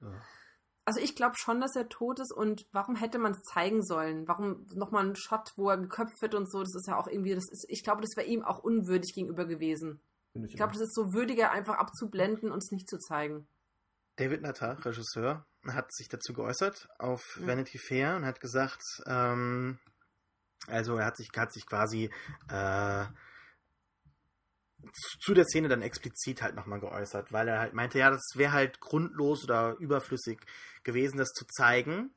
[0.02, 0.08] Ja.
[0.86, 4.28] Also ich glaube schon, dass er tot ist und warum hätte man es zeigen sollen?
[4.28, 6.60] Warum nochmal ein Shot, wo er geköpft wird und so?
[6.60, 9.46] Das ist ja auch irgendwie, das ist, ich glaube, das wäre ihm auch unwürdig gegenüber
[9.46, 10.02] gewesen.
[10.34, 13.48] Finde Ich glaube, das ist so würdiger, einfach abzublenden und es nicht zu zeigen.
[14.18, 17.48] David Natter, Regisseur, hat sich dazu geäußert auf Mhm.
[17.48, 19.80] Vanity Fair und hat gesagt, ähm,
[20.68, 22.10] also er hat sich, hat sich quasi
[22.50, 23.06] äh,
[24.92, 28.52] zu- der Szene dann explizit halt nochmal geäußert, weil er halt meinte, ja, das wäre
[28.52, 30.40] halt grundlos oder überflüssig
[30.84, 32.14] gewesen, das zu zeigen,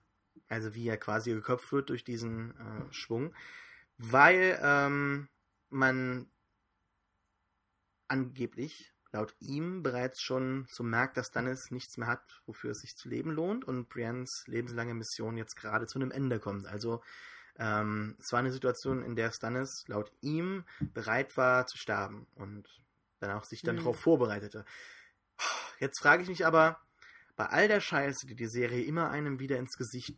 [0.49, 3.35] also wie er quasi geköpft wird durch diesen äh, Schwung,
[3.99, 5.29] weil ähm,
[5.71, 6.31] man
[8.09, 12.97] angeblich laut ihm bereits schon so merkt, dass Stannis nichts mehr hat, wofür es sich
[12.97, 16.67] zu leben lohnt und Briennes lebenslange Mission jetzt gerade zu einem Ende kommt.
[16.67, 17.03] Also
[17.59, 20.65] ähm, es war eine Situation, in der Stannis laut ihm
[20.95, 22.69] bereit war zu sterben und
[23.21, 23.81] dann auch sich dann Mhm.
[23.81, 24.65] darauf vorbereitete.
[25.79, 26.81] Jetzt frage ich mich aber,
[27.37, 30.17] bei all der Scheiße, die die Serie immer einem wieder ins Gesicht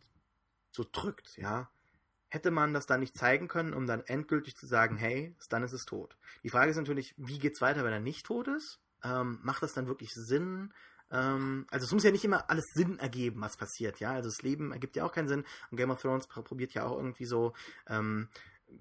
[0.71, 1.69] so drückt, ja,
[2.29, 5.87] hätte man das dann nicht zeigen können, um dann endgültig zu sagen, hey, Stannis ist
[5.87, 6.15] tot.
[6.43, 8.79] Die Frage ist natürlich, wie geht's weiter, wenn er nicht tot ist?
[9.03, 10.73] Ähm, macht das dann wirklich Sinn?
[11.11, 14.11] Ähm, also es muss ja nicht immer alles Sinn ergeben, was passiert, ja.
[14.11, 15.45] Also das Leben ergibt ja auch keinen Sinn.
[15.71, 17.53] Und Game of Thrones pr- probiert ja auch irgendwie so
[17.87, 18.29] ähm,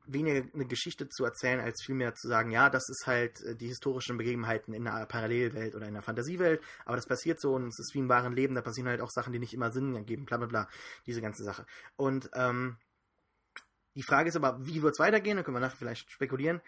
[0.07, 3.69] weniger eine Geschichte zu erzählen, als vielmehr zu sagen, ja, das ist halt äh, die
[3.69, 7.79] historischen Begebenheiten in einer Parallelwelt oder in einer Fantasiewelt, aber das passiert so und es
[7.79, 10.27] ist wie im wahren Leben, da passieren halt auch Sachen, die nicht immer Sinn ergeben,
[10.27, 10.69] bla bla bla,
[11.07, 11.65] diese ganze Sache.
[11.97, 12.77] Und ähm,
[13.95, 15.39] die Frage ist aber, wie wird es weitergehen?
[15.39, 16.61] Da können wir nachher vielleicht spekulieren.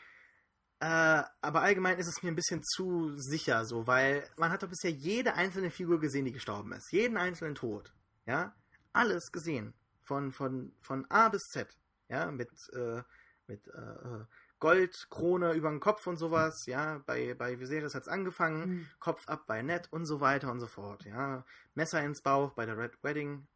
[0.80, 4.68] Äh, aber allgemein ist es mir ein bisschen zu sicher so, weil man hat doch
[4.68, 6.90] bisher jede einzelne Figur gesehen, die gestorben ist.
[6.90, 7.92] Jeden einzelnen Tod.
[8.24, 8.54] Ja?
[8.94, 9.74] Alles gesehen.
[10.02, 11.68] Von, von, von A bis Z.
[12.08, 13.02] Ja, mit, äh,
[13.46, 14.24] mit äh,
[14.58, 16.64] Goldkrone über den Kopf und sowas.
[16.66, 18.68] Ja, bei, bei Viserys hat es angefangen.
[18.68, 18.86] Mhm.
[19.00, 21.04] Kopf ab bei Ned und so weiter und so fort.
[21.04, 21.44] Ja,
[21.74, 23.46] Messer ins Bauch bei der Red Wedding.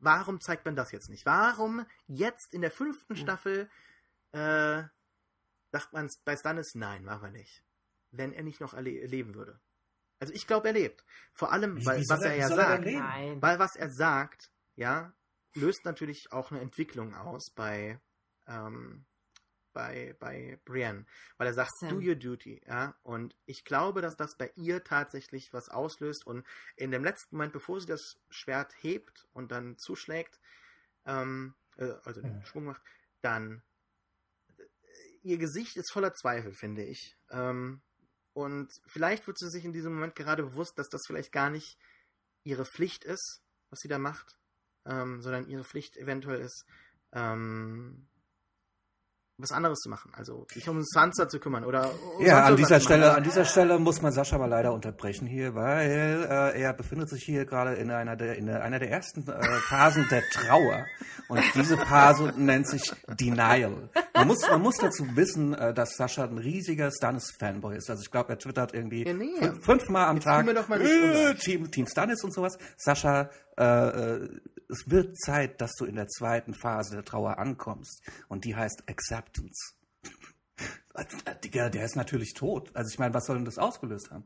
[0.00, 1.24] Warum zeigt man das jetzt nicht?
[1.24, 3.18] Warum jetzt in der fünften Mhm.
[3.18, 3.70] Staffel
[4.32, 4.82] äh,
[5.72, 7.62] sagt man bei Stannis, nein, machen wir nicht.
[8.10, 9.60] Wenn er nicht noch erle leben würde.
[10.20, 11.04] Also ich glaube, er lebt.
[11.34, 12.84] Vor allem, Wie- weil wie was er- er, ja er sagt?
[12.86, 13.42] Nein.
[13.42, 15.12] weil was er sagt, ja,
[15.54, 18.00] löst natürlich auch eine Entwicklung aus bei,
[18.46, 19.04] ähm,
[19.72, 21.06] bei, bei Brienne.
[21.36, 21.90] Weil er sagt, denn?
[21.90, 22.96] do your duty, ja.
[23.02, 26.26] Und ich glaube, dass das bei ihr tatsächlich was auslöst.
[26.26, 26.44] Und
[26.76, 30.40] in dem letzten Moment, bevor sie das Schwert hebt und dann zuschlägt,
[31.06, 32.44] ähm, äh, also den Ja.
[32.44, 32.82] Schwung macht,
[33.20, 33.62] dann
[35.22, 37.16] ihr Gesicht ist voller Zweifel, finde ich.
[37.30, 37.80] Ähm,
[38.32, 41.78] und vielleicht wird sie sich in diesem Moment gerade bewusst, dass das vielleicht gar nicht
[42.44, 44.38] ihre Pflicht ist, was sie da macht,
[44.84, 46.64] ähm, sondern ihre Pflicht eventuell ist,
[47.12, 48.06] ähm,
[49.38, 50.10] was anderes zu machen.
[50.16, 53.78] Also sich um Sansa zu kümmern oder um Ja, an dieser Stelle, an dieser Stelle
[53.78, 57.90] muss man Sascha mal leider unterbrechen hier, weil äh, er befindet sich hier gerade in
[57.90, 60.86] einer der in einer der ersten äh, Phasen der Trauer
[61.28, 63.88] und diese Phase nennt sich Denial.
[64.14, 67.88] Man muss man muss dazu wissen, äh, dass Sascha ein riesiger Stannis Fanboy ist.
[67.90, 69.34] Also ich glaube, er twittert irgendwie Ja, nee.
[69.38, 71.34] fünf, fünfmal am Jetzt Tag äh.
[71.34, 72.58] Team Team Stannis und sowas.
[72.76, 73.88] Sascha, äh,
[74.24, 78.54] äh, es wird Zeit, dass du in der zweiten Phase der Trauer ankommst und die
[78.54, 79.74] heißt Acceptance.
[80.94, 81.04] Äh,
[81.44, 82.70] Digga, der ist natürlich tot.
[82.74, 84.24] Also ich meine, was soll denn das ausgelöst haben?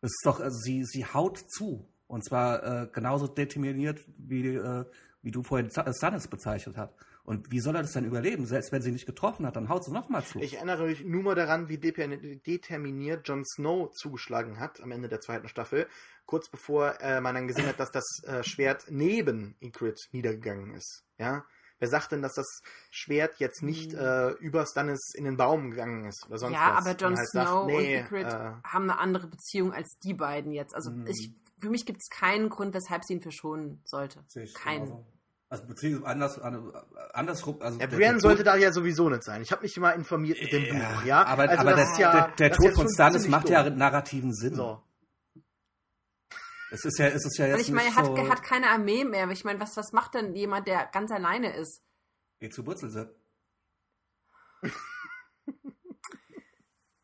[0.00, 1.88] Das ist doch, also sie, sie haut zu.
[2.06, 4.84] Und zwar äh, genauso determiniert, wie, äh,
[5.22, 6.94] wie du vorhin Sa- Stannis bezeichnet hast.
[7.26, 8.46] Und wie soll er das denn überleben?
[8.46, 10.38] Selbst wenn sie nicht getroffen hat, dann haut sie nochmal zu.
[10.38, 15.20] Ich erinnere mich nur mal daran, wie determiniert Jon Snow zugeschlagen hat am Ende der
[15.20, 15.88] zweiten Staffel,
[16.24, 21.02] kurz bevor äh, man dann gesehen hat, dass das äh, Schwert neben Ygritte niedergegangen ist.
[21.18, 21.44] Ja,
[21.80, 22.62] wer sagt denn, dass das
[22.92, 26.86] Schwert jetzt nicht äh, über Stannis in den Baum gegangen ist oder sonst ja, was?
[26.86, 30.14] aber Jon halt Snow sagt, nee, und Ygritte äh, haben eine andere Beziehung als die
[30.14, 30.76] beiden jetzt.
[30.76, 31.08] Also Mhm.
[31.08, 34.24] ich, für mich gibt es keinen Grund, weshalb sie ihn verschonen sollte.
[34.54, 35.04] Keinen.
[35.48, 36.40] Also beziehungsweise anders,
[37.14, 37.62] andersrum.
[37.62, 39.42] Also ja, der- Brienne sollte da ja sowieso nicht sein.
[39.42, 41.24] Ich habe mich mal informiert mit dem Ja, Buch, ja.
[41.24, 43.76] Aber, Also aber das ja, der, der das Tod von Stannis macht ja dumm.
[43.78, 44.56] narrativen Sinn.
[44.56, 44.82] So.
[46.72, 48.16] Es ist ja, es ist ja jetzt Weil ich meine, nicht er hat, so...
[48.16, 49.30] er hat keine Armee mehr.
[49.30, 51.80] Ich meine, was, was macht denn jemand, der ganz alleine ist?
[52.40, 53.14] Geh zu Wurzelsepp.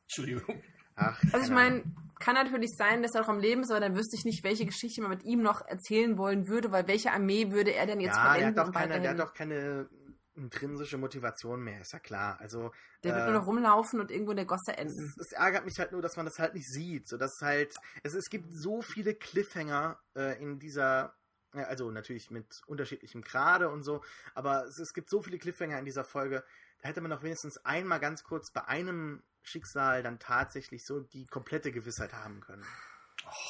[0.05, 0.63] Entschuldigung.
[0.97, 1.85] Ach, Also ich meine,
[2.23, 4.65] kann natürlich sein, dass er auch am Leben ist, aber dann wüsste ich nicht, welche
[4.65, 8.17] Geschichte man mit ihm noch erzählen wollen würde, weil welche Armee würde er denn jetzt
[8.17, 8.61] ja, der verwenden?
[8.61, 9.89] hat doch keine, der hat doch keine
[10.35, 12.39] intrinsische Motivation mehr, ist ja klar.
[12.41, 12.71] Also
[13.03, 15.05] Der wird äh, nur noch rumlaufen und irgendwo in der Gosse enden.
[15.05, 17.09] es, es ärgert mich halt nur, dass man das halt nicht sieht.
[17.09, 21.15] So dass halt, es, es gibt so viele Cliffhanger äh, in dieser,
[21.55, 24.03] ja, also natürlich mit unterschiedlichem Grade und so,
[24.35, 26.45] aber es, es gibt so viele Cliffhanger in dieser Folge.
[26.81, 31.27] Da hätte man doch wenigstens einmal ganz kurz bei einem Schicksal dann tatsächlich so die
[31.27, 32.65] komplette Gewissheit haben können.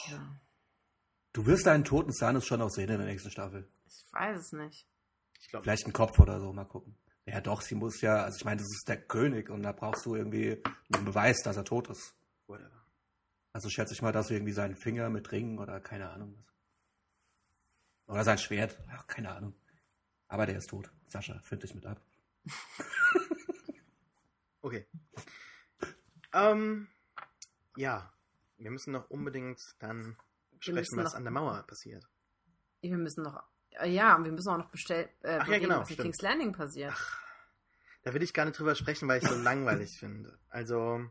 [0.09, 0.41] Ja.
[1.33, 3.69] Du wirst deinen toten Sanus schon noch sehen in der nächsten Staffel.
[3.87, 4.87] Ich weiß es nicht.
[5.41, 6.97] Ich glaube, Vielleicht ein Kopf oder so, mal gucken.
[7.25, 10.05] Ja, doch, sie muss ja, also ich meine, das ist der König und da brauchst
[10.07, 10.63] du irgendwie
[10.93, 12.15] einen Beweis, dass er tot ist.
[12.47, 12.85] whatever.
[13.53, 16.53] Also schätze ich mal, dass sie irgendwie seinen Finger mit Ringen oder keine Ahnung was.
[18.15, 19.55] Oder sein Schwert, ach, keine Ahnung.
[20.29, 20.91] Aber der ist tot.
[21.07, 22.01] Sascha, find dich mit ab.
[24.63, 24.87] Okay.
[26.33, 26.89] Ähm,
[27.77, 28.13] ja,
[28.59, 30.17] wir müssen noch unbedingt dann
[30.53, 32.05] Wir sprechen, was noch- an der Mauer passiert.
[32.81, 33.43] Wir müssen noch.
[33.81, 35.97] äh, Ja, und wir müssen auch noch bestellen, äh, Ach ja, genau, was in.
[35.97, 36.95] King's Landing passiert.
[38.03, 40.39] Da will ich gar nicht drüber sprechen, weil ich so langweilig finde.
[40.51, 41.05] Also,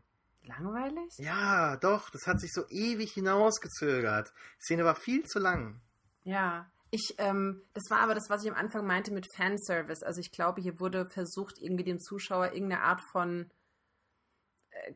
[0.44, 1.14] Langweilig?
[1.18, 4.32] ja, doch, das hat sich so ewig hinausgezögert.
[4.58, 5.80] Die Szene war viel zu lang.
[6.24, 6.68] Ja.
[6.90, 10.02] Ich, ähm, das war aber das, was ich am Anfang meinte mit Fanservice.
[10.04, 13.50] Also ich glaube, hier wurde versucht, irgendwie dem Zuschauer irgendeine Art von,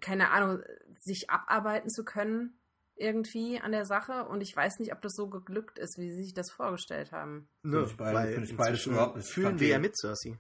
[0.01, 0.63] keine Ahnung,
[1.01, 2.59] sich abarbeiten zu können,
[2.97, 4.25] irgendwie an der Sache.
[4.27, 7.49] Und ich weiß nicht, ob das so geglückt ist, wie sie sich das vorgestellt haben.
[7.63, 9.29] Ne, ich beide- weil finde ich beides überhaupt nicht.
[9.29, 10.39] fühlen wir ja mit, Cersei.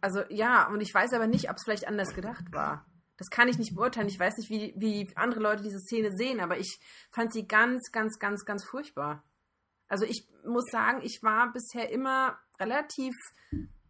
[0.00, 2.86] Also ja, und ich weiß aber nicht, ob es vielleicht anders gedacht war.
[3.18, 4.08] Das kann ich nicht beurteilen.
[4.08, 6.80] Ich weiß nicht, wie, wie andere Leute diese Szene sehen, aber ich
[7.12, 9.22] fand sie ganz, ganz, ganz, ganz furchtbar.
[9.86, 13.14] Also ich muss sagen, ich war bisher immer relativ,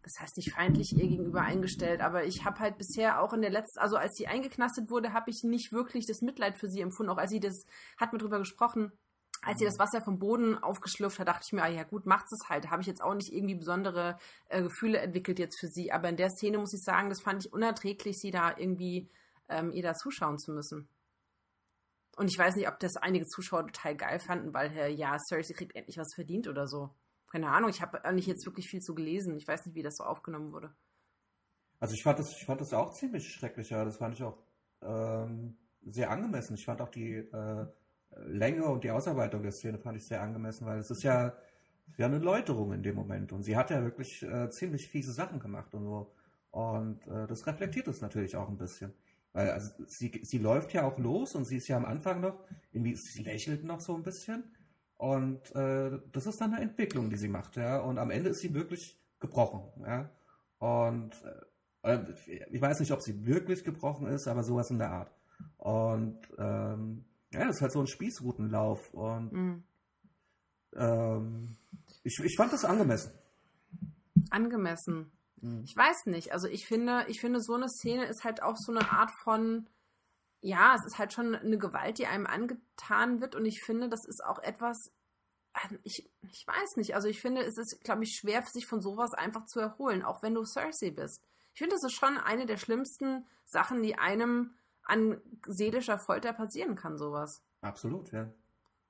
[0.03, 3.49] das heißt nicht feindlich ihr gegenüber eingestellt, aber ich habe halt bisher auch in der
[3.49, 7.11] letzten, also als sie eingeknastet wurde, habe ich nicht wirklich das Mitleid für sie empfunden.
[7.11, 7.65] Auch als sie das,
[7.97, 8.91] hat mir drüber gesprochen,
[9.41, 12.25] als sie das Wasser vom Boden aufgeschlürft hat, dachte ich mir, ah ja gut, macht
[12.31, 12.69] es halt.
[12.69, 14.17] Habe ich jetzt auch nicht irgendwie besondere
[14.49, 15.91] äh, Gefühle entwickelt jetzt für sie.
[15.91, 19.09] Aber in der Szene muss ich sagen, das fand ich unerträglich, sie da irgendwie
[19.49, 20.87] ähm, ihr da zuschauen zu müssen.
[22.15, 25.53] Und ich weiß nicht, ob das einige Zuschauer total geil fanden, weil, äh, ja, Cersei
[25.53, 26.91] kriegt endlich was verdient oder so.
[27.33, 29.35] Keine Ahnung, ich habe nicht jetzt wirklich viel zu gelesen.
[29.37, 30.71] Ich weiß nicht, wie das so aufgenommen wurde.
[31.79, 33.83] Also ich fand das, ich fand das auch ziemlich schrecklich, ja.
[33.83, 34.37] Das fand ich auch
[34.83, 36.53] ähm, sehr angemessen.
[36.53, 37.65] Ich fand auch die äh,
[38.27, 41.35] Länge und die Ausarbeitung der Szene fand ich sehr angemessen, weil es ist ja,
[41.97, 43.31] ja eine Läuterung in dem Moment.
[43.31, 46.13] Und sie hat ja wirklich äh, ziemlich fiese Sachen gemacht und so.
[46.51, 48.93] Und äh, das reflektiert es natürlich auch ein bisschen.
[49.31, 52.45] Weil also sie, sie läuft ja auch los und sie ist ja am Anfang noch,
[52.71, 54.43] irgendwie, sie lächelt noch so ein bisschen.
[55.03, 57.79] Und äh, das ist dann eine Entwicklung, die sie macht, ja.
[57.79, 60.09] Und am Ende ist sie wirklich gebrochen, ja.
[60.59, 61.11] Und
[61.83, 61.99] äh,
[62.49, 65.11] ich weiß nicht, ob sie wirklich gebrochen ist, aber sowas in der Art.
[65.57, 67.03] Und ähm,
[67.33, 68.93] ja, das ist halt so ein Spießrutenlauf.
[68.93, 69.63] Und Mhm.
[70.77, 71.57] ähm,
[72.05, 73.11] ich, ich fand das angemessen.
[74.29, 75.11] Angemessen.
[75.41, 75.63] Mhm.
[75.65, 76.31] Ich weiß nicht.
[76.31, 79.67] Also ich finde, ich finde, so eine Szene ist halt auch so eine Art von,
[80.43, 83.33] ja, es ist halt schon eine Gewalt, die einem angetan wird.
[83.33, 84.91] Und ich finde, das ist auch etwas,
[85.55, 86.95] ähm, ich, ich weiß nicht.
[86.95, 90.21] Also ich finde, es ist, glaube ich, schwer, sich von sowas einfach zu erholen, auch
[90.21, 91.23] wenn du Cersei bist.
[91.53, 94.53] Ich finde, das ist schon eine der schlimmsten Sachen, die einem
[94.83, 97.41] an seelischer Folter passieren kann, sowas.
[97.61, 98.29] Absolut, ja.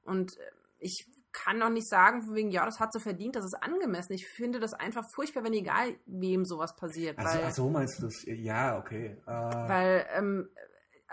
[0.02, 3.46] Und äh, ich kann noch nicht sagen, von wegen, ja, das hat sie verdient, das
[3.46, 4.14] ist angemessen.
[4.14, 7.20] Ich finde das einfach furchtbar, wenn egal wem sowas passiert.
[7.20, 8.24] Also, weil, ach so meinst du das?
[8.26, 9.22] Ja, okay.
[9.28, 10.50] Äh, weil ähm,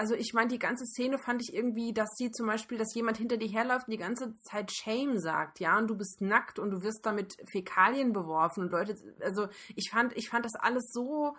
[0.01, 3.19] also ich meine, die ganze Szene fand ich irgendwie, dass sie zum Beispiel, dass jemand
[3.19, 6.71] hinter dir herläuft und die ganze Zeit Shame sagt, ja, und du bist nackt und
[6.71, 11.37] du wirst damit Fäkalien beworfen und Leute, also ich fand, ich fand das alles so,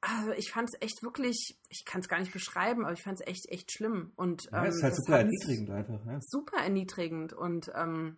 [0.00, 3.20] also ich fand es echt wirklich, ich kann es gar nicht beschreiben, aber ich fand
[3.20, 4.12] es echt, echt schlimm.
[4.16, 6.06] Und, ja, es ist ähm, halt super erniedrigend einfach.
[6.06, 6.18] Ja.
[6.22, 8.16] super erniedrigend und ähm,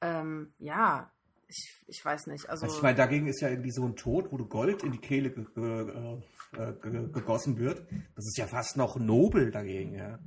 [0.00, 1.10] ähm, ja,
[1.48, 2.48] ich, ich weiß nicht.
[2.48, 4.92] Also, Also ich meine, dagegen ist ja irgendwie so ein Tod, wo du Gold in
[4.92, 6.22] die Kehle ge ge
[6.56, 7.86] äh, ge gegossen wird.
[8.14, 10.18] Das ist ja fast noch nobel dagegen, ja.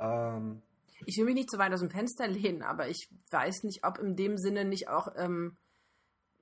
[0.00, 0.62] Ähm,
[1.06, 3.98] ich will mich nicht zu weit aus dem Fenster lehnen, aber ich weiß nicht, ob
[3.98, 5.56] in dem Sinne nicht auch, ähm,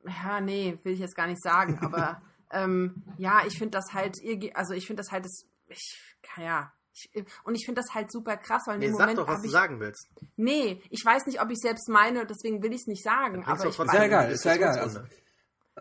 [0.07, 4.17] ja, nee, will ich jetzt gar nicht sagen, aber ähm, ja, ich finde das halt,
[4.55, 6.01] also ich finde das halt, das, ich,
[6.39, 7.11] ja, ich,
[7.45, 9.35] und ich finde das halt super krass, weil in Nee, dem sag Moment doch, was
[9.35, 10.09] hab du ich, sagen willst.
[10.37, 13.67] nee, ich weiß nicht, ob ich selbst meine, deswegen will ich es nicht sagen, aber
[13.67, 14.79] ich weiß, Ist ja egal, ist ja egal.
[14.79, 15.05] Also, äh,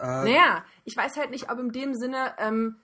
[0.01, 2.81] naja, ich weiß halt nicht, ob in dem Sinne, ähm,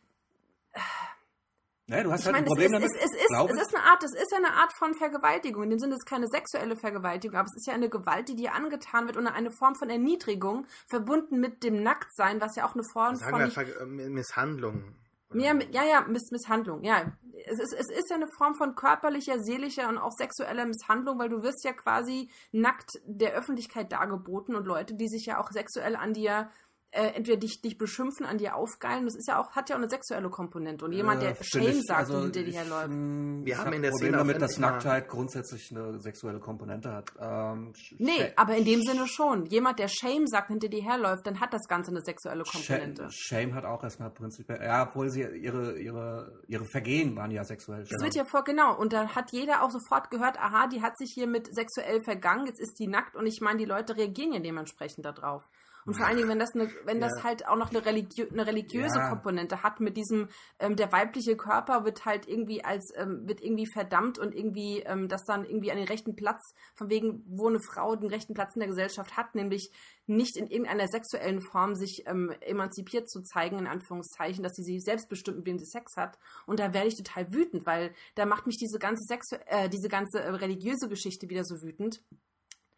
[1.88, 2.90] naja, du hast Ich halt meine, ein es Problem ist, damit.
[2.90, 5.64] es, es, ist, es ist eine Art, es ist ja eine Art von Vergewaltigung.
[5.64, 8.36] In dem Sinne ist es keine sexuelle Vergewaltigung, aber es ist ja eine Gewalt, die
[8.36, 12.76] dir angetan wird und eine Form von Erniedrigung, verbunden mit dem Nacktsein, was ja auch
[12.76, 14.96] eine Form Sagen von wir nicht, Ver- äh, Misshandlung.
[15.34, 17.12] ja, ja, ja, Miss, Misshandlung, ja.
[17.46, 21.30] Es ist, es ist ja eine Form von körperlicher, seelischer und auch sexueller Misshandlung, weil
[21.30, 25.96] du wirst ja quasi nackt der Öffentlichkeit dargeboten und Leute, die sich ja auch sexuell
[25.96, 26.50] an dir
[26.92, 29.06] äh, entweder dich, dich beschimpfen, an dir aufgeilen.
[29.06, 30.86] Das ist ja auch, hat ja auch eine sexuelle Komponente.
[30.86, 32.90] Und jemand, der Äh, Shame ich, sagt also hinter dir herläuft.
[32.90, 36.92] Wir ich haben hab in der Probleme Szene damit, dass Nacktheit grundsätzlich eine sexuelle Komponente
[36.92, 37.12] hat.
[37.20, 39.46] Ähm, Nee, aber in dem Sinne schon.
[39.46, 43.04] Jemand, der Shame sagt, hinter dir herläuft, dann hat das Ganze eine sexuelle Komponente.
[43.06, 47.44] Sh- Shame hat auch erstmal prinzipiell, ja, obwohl sie ihre, ihre, ihre Vergehen waren ja
[47.44, 47.86] sexuell.
[47.90, 48.78] Das wird ja vor, genau.
[48.78, 52.46] Und da hat jeder auch sofort gehört, aha, die hat sich hier mit sexuell vergangen,
[52.48, 55.44] jetzt ist die nackt und ich meine, die Leute reagieren ja dementsprechend darauf.
[55.86, 57.24] Und vor allen Dingen, wenn das, eine, wenn das Ja.
[57.24, 59.10] halt auch noch eine, religiö eine religiöse Ja.
[59.10, 60.30] Komponente hat, mit diesem,
[60.60, 65.08] ähm, der weibliche Körper wird halt irgendwie als, ähm, wird irgendwie verdammt und irgendwie, ähm,
[65.08, 66.42] das dann irgendwie an den rechten Platz,
[66.76, 69.72] von wegen, wo eine Frau den rechten Platz in der Gesellschaft hat, nämlich
[70.08, 74.84] nicht in irgendeiner sexuellen Form sich ähm, emanzipiert zu zeigen, in Anführungszeichen, dass sie sich
[74.84, 76.18] selbst bestimmt, mit wem sie Sex hat.
[76.46, 79.88] Und da werde ich total wütend, weil da macht mich diese ganze Sexu äh, diese
[79.90, 82.04] ganze äh, religiöse Geschichte wieder so wütend.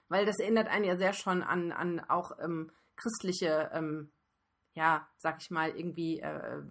[0.09, 4.11] Weil das erinnert einen ja sehr schon an, an auch ähm, christliche, ähm,
[4.75, 6.61] ja, sag ich mal, irgendwie, äh,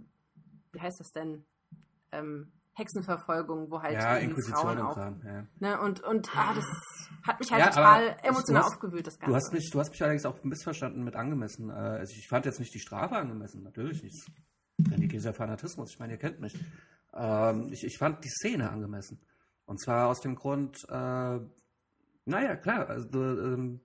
[0.73, 1.45] wie heißt das denn?
[2.13, 4.19] Ähm, Hexenverfolgung, wo halt ja,
[4.55, 4.95] Frauen und auch.
[4.95, 5.47] Kram, ja.
[5.61, 6.65] Ne, und und ah, das
[7.23, 9.31] hat mich halt Ja, total emotional hast- aufgewühlt, das Ganze.
[9.31, 11.69] Du hast, mich, du hast mich allerdings auch missverstanden mit angemessen.
[11.69, 14.27] Äh, Also ich fand jetzt nicht die Strafe angemessen, natürlich nicht.
[14.91, 16.59] Religiöser Fanatismus, ich meine, ihr kennt mich.
[17.13, 19.21] Ähm, ich, ich fand die Szene angemessen.
[19.67, 21.41] Und zwar aus dem Grund, äh,
[22.25, 23.81] naja, klar, also, ähm,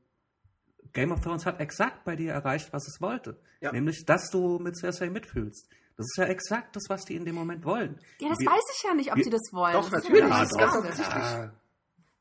[0.97, 3.39] Game of Thrones hat exakt bei dir erreicht, was es wollte.
[3.61, 3.71] Ja.
[3.71, 5.69] Nämlich, dass du mit Cersei mitfühlst.
[5.95, 7.99] Das ist ja exakt das, was die in dem Moment wollen.
[8.19, 9.73] ja, das Wir- weiß ich ja nicht, ob wir- sie das wollen.
[9.73, 10.99] Doch, Das ist natürlich, ja das ist.
[10.99, 11.51] Ja,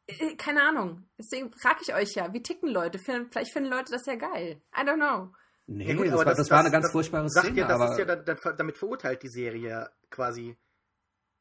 [0.08, 1.02] Äh, Keine Ahnung.
[1.18, 2.98] Deswegen frage ich euch ja, wie ticken Leute?
[2.98, 4.60] Vielleicht finden Leute das ja geil.
[4.74, 5.34] I don't know.
[5.66, 7.60] nee, Ja, gut, das, aber war, das, war eine ganz das furchtbare sagt Szene.
[7.60, 10.56] Ja, das aber ist ja da- da- damit verurteilt die Serie quasi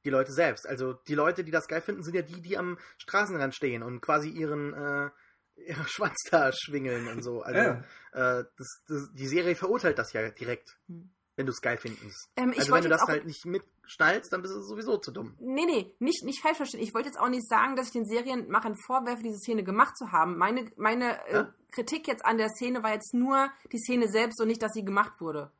[0.03, 0.67] die Leute selbst.
[0.67, 4.01] Also die Leute, die das geil finden, sind ja die, die am Straßenrand stehen und
[4.01, 5.09] quasi ihren äh,
[5.55, 7.41] ihren Schwanz da schwingeln und so.
[7.41, 8.39] Also Ja.
[8.39, 11.09] äh, das, das, die Serie verurteilt das ja direkt, Hm.
[11.35, 12.29] wenn du es geil findest.
[12.35, 15.11] Ähm, ich also wenn du das auch- halt nicht mitschnallst, dann bist du sowieso zu
[15.11, 15.35] dumm.
[15.39, 16.81] Nee, nee, nicht, nicht falsch verstehen.
[16.81, 20.11] Ich wollte jetzt auch nicht sagen, dass ich den Serienmachern vorwerfe, diese Szene gemacht zu
[20.11, 20.37] haben.
[20.37, 21.53] Meine, meine äh, Ja?
[21.71, 24.85] Kritik jetzt an der Szene war jetzt nur die Szene selbst und nicht, dass sie
[24.85, 25.51] gemacht wurde.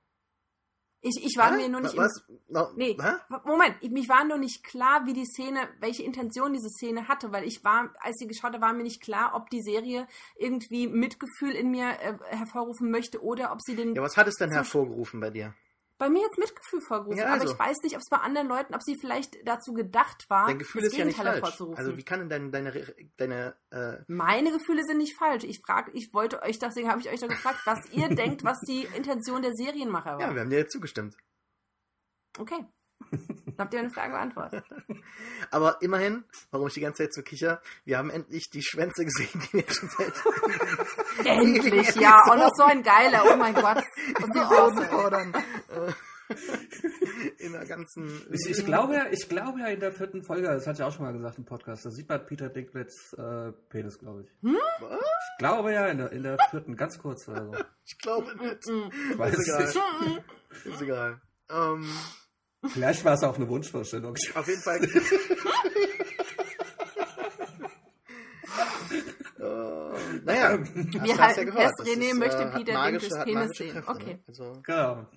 [1.08, 1.58] Ich, ich war Hä?
[1.58, 1.96] mir nur nicht.
[1.98, 2.24] Was?
[2.50, 3.12] No, Nee, Hä?
[3.46, 7.32] Moment, ich- mich war nur nicht klar, wie die Szene, welche Intention diese Szene hatte,
[7.32, 10.08] weil ich war, als sie geschaut habe, war mir nicht klar, ob die Serie
[10.40, 14.36] irgendwie Mitgefühl in mir äh, hervorrufen möchte oder ob sie den Ja, was hat es
[14.38, 15.54] denn hervorgerufen bei dir?
[15.98, 17.18] Bei mir jetzt Mitgefühl vorgerufen.
[17.18, 17.54] Ja, Aber also.
[17.54, 20.60] ich weiß nicht, ob es bei anderen Leuten, ob sie vielleicht dazu gedacht war, Dein
[20.60, 21.78] Gefühl das ist ja nicht Gegenteil hervorzurufen.
[21.78, 25.44] Also wie kann denn deine, deine, deine äh, Meine Gefühle sind nicht falsch.
[25.44, 28.60] Ich frage, ich wollte euch, deswegen habe ich euch da gefragt, was ihr denkt, was
[28.68, 30.22] die Intention der Serienmacher war.
[30.22, 31.16] ja, wir haben dir jetzt zugestimmt.
[32.38, 32.66] Okay.
[33.12, 34.66] Dann habt ihr meine Frage beantwortet.
[35.52, 39.30] Aber immerhin, warum ich die ganze Zeit so kicher, wir haben endlich die Schwänze gesehen,
[39.34, 40.14] die wir schon seit
[41.26, 42.22] Endlich, ja.
[42.32, 43.78] Und noch so ein geiler, oh mein Gott.
[44.22, 44.86] Und so Episoden awesome.
[44.88, 45.34] fordern.
[45.34, 45.42] Äh,
[47.38, 48.22] in der ganzen.
[48.32, 50.92] Ich, ich, glaube ja, ich glaube ja in der vierten Folge, das hatte ich auch
[50.92, 54.30] schon mal gesagt im Podcast, da sieht man Peter Dinklets äh, Penis, glaube ich.
[54.42, 54.58] Hm?
[54.82, 57.54] Ich glaube ja in der, in der vierten, ganz kurz oder so.
[57.88, 58.66] Ich glaube nicht.
[58.68, 58.90] Mm.
[59.12, 60.08] Ich weiß Ist es egal.
[60.08, 60.66] nicht.
[60.66, 61.22] Ist egal.
[61.52, 61.88] Ähm,
[62.68, 64.16] Vielleicht war es auch eine Wunschvorstellung.
[64.34, 64.80] auf jeden Fall.
[70.26, 73.18] naja, Wir hast halten ja gehört, fest, das René ist, möchte äh, Peter magische- Dinklage
[73.20, 73.72] hat Penis sehen.
[73.74, 74.14] Kräfte, Okay.
[74.16, 74.24] Ne?
[74.28, 75.08] Also, Genau.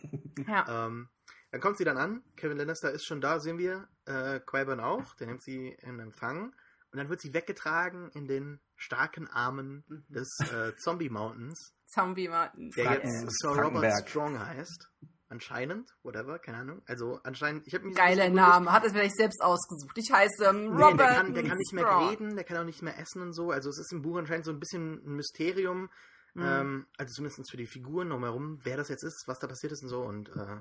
[0.46, 0.86] Ja.
[0.86, 1.08] Ähm,
[1.50, 5.14] dann kommt sie dann an, Kevin Lannister ist schon da, sehen wir, äh, Qyburn auch,
[5.16, 6.52] der nimmt sie in Empfang
[6.92, 10.04] und dann wird sie weggetragen in den starken Armen Mhm.
[10.10, 12.70] des äh, Zombie Mountains, Zombie Martin.
[12.76, 14.08] der jetzt Sir Robert.
[14.08, 14.88] Strong heißt.
[15.30, 16.82] Anscheinend, whatever, keine Ahnung.
[16.86, 18.72] Also anscheinend, ich habe mich Geiler Name.
[18.72, 19.96] Hat es vielleicht selbst ausgesucht.
[19.98, 22.08] Ich heiße ähm, Nee, Robert der, kann, der kann nicht mehr Strong.
[22.08, 23.50] reden, der kann auch nicht mehr essen und so.
[23.50, 25.90] Also es ist im Buch anscheinend so ein bisschen ein Mysterium.
[26.32, 26.42] Mhm.
[26.42, 29.82] Ähm, also zumindest für die Figuren drumherum, wer das jetzt ist, was da passiert ist
[29.82, 30.00] und so.
[30.02, 30.56] Und äh,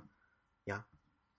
[0.65, 0.85] ja.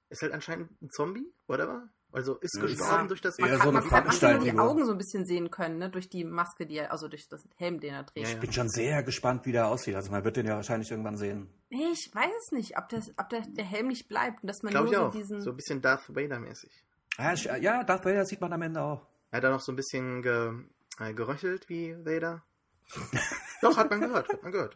[0.08, 1.86] Ist halt anscheinend ein Zombie, whatever.
[2.10, 4.58] Also ist Ja, gestorben durch das Man so kann, eine man manchmal nur die.
[4.58, 5.90] Augen so ein bisschen sehen können, ne?
[5.90, 8.26] durch die Maske, die er, also durch das Helm, den er trägt.
[8.26, 9.94] Ja, Ich bin schon sehr gespannt, wie der aussieht.
[9.94, 11.50] Also man wird den ja wahrscheinlich irgendwann sehen.
[11.68, 14.62] Nee, ich weiß es nicht, ob, das, ob der, der Helm nicht bleibt und dass
[14.62, 15.12] man Glaube nur ich so auch.
[15.12, 15.42] diesen.
[15.42, 16.72] So ein bisschen Darth Vader-mäßig.
[17.18, 19.06] Ja, ich- ja, Darth Vader sieht man am Ende auch.
[19.30, 20.52] Er hat da noch so ein bisschen ge,
[21.00, 22.42] äh, geröchelt wie Vader.
[23.60, 24.74] Doch, hat man gehört, hat man gehört.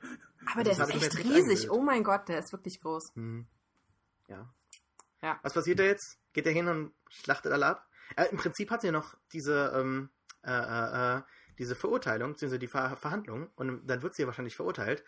[0.52, 1.70] aber der das hab ist echt riesig.
[1.70, 3.12] Oh mein Gott, der ist wirklich groß.
[3.14, 3.46] Hm.
[4.28, 4.52] Ja.
[5.22, 5.38] Ja.
[5.42, 6.18] Was passiert da jetzt?
[6.34, 7.89] Geht er hin und schlachtet alle ab?
[8.16, 10.10] Äh, Im Prinzip hat sie ja noch diese, ähm,
[10.44, 11.22] äh, äh, äh,
[11.59, 15.05] diese Verurteilung, beziehungsweise die Ver Verhandlung, und dann wird sie ja wahrscheinlich verurteilt.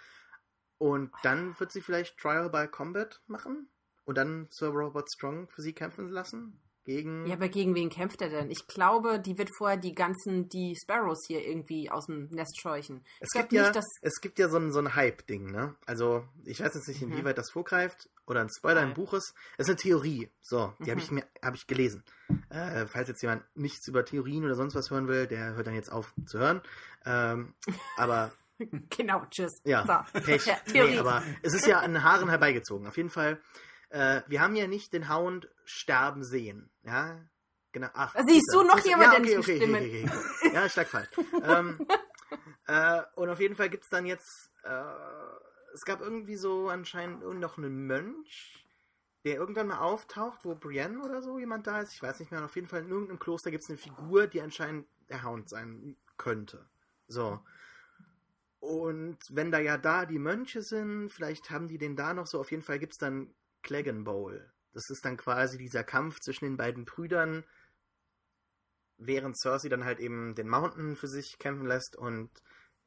[0.78, 3.68] Und dann wird sie vielleicht Trial by Combat machen
[4.04, 6.60] und dann Sir Robert Strong für sie kämpfen lassen.
[6.84, 7.26] gegen.
[7.26, 8.50] Ja, aber gegen wen kämpft er denn?
[8.50, 13.02] Ich glaube, die wird vorher die ganzen, die Sparrows hier irgendwie aus dem Nest scheuchen.
[13.20, 13.86] Es gibt, ja, nicht, dass.
[14.02, 15.74] es gibt ja so ein, so ein Hype-Ding, ne?
[15.86, 17.12] Also, ich weiß jetzt nicht, Mhm.
[17.12, 18.94] inwieweit das vorgreift oder ein Spoiler im Nein.
[18.94, 19.34] Buch ist.
[19.58, 20.30] Es ist eine Theorie.
[20.42, 20.98] So, die habe Mhm.
[21.04, 22.04] ich mir hab ich gelesen.
[22.50, 25.74] Äh, falls jetzt jemand nichts über Theorien oder sonst was hören will, der hört dann
[25.74, 26.62] jetzt auf zu hören.
[27.04, 27.54] Ähm,
[27.96, 28.32] aber
[28.90, 29.60] Genau, tschüss.
[29.64, 30.20] ja, So.
[30.20, 30.46] Pech.
[30.46, 32.86] Ja, nee, aber es ist ja an Haaren herbeigezogen.
[32.86, 33.40] Auf jeden Fall,
[33.90, 36.70] äh, wir haben ja nicht den Hound sterben sehen.
[36.84, 37.20] Ja,
[37.72, 37.88] genau.
[37.94, 39.74] Ach, Siehst du noch Siehst jemand, ja, der okay, nicht okay, stimmen?
[39.74, 40.54] okay, okay, okay.
[40.54, 41.08] Ja, ich schlag falsch.
[41.42, 41.86] ähm,
[42.68, 44.70] äh, und auf jeden Fall gibt es dann jetzt, äh,
[45.74, 48.64] es gab irgendwie so anscheinend noch einen Mönch,
[49.24, 51.94] der irgendwann mal auftaucht, wo Brienne oder so jemand da ist.
[51.94, 52.44] Ich weiß nicht mehr.
[52.44, 55.96] Auf jeden Fall in irgendeinem Kloster gibt es eine Figur, die anscheinend der Hound sein
[56.16, 56.68] könnte.
[57.08, 57.40] So.
[58.60, 62.40] Und wenn da ja da die Mönche sind, vielleicht haben die den da noch so.
[62.40, 64.50] Auf jeden Fall gibt es dann Cleggan Bowl.
[64.72, 67.44] Das ist dann quasi dieser Kampf zwischen den beiden Brüdern,
[68.96, 72.30] während Cersei dann halt eben den Mountain für sich kämpfen lässt und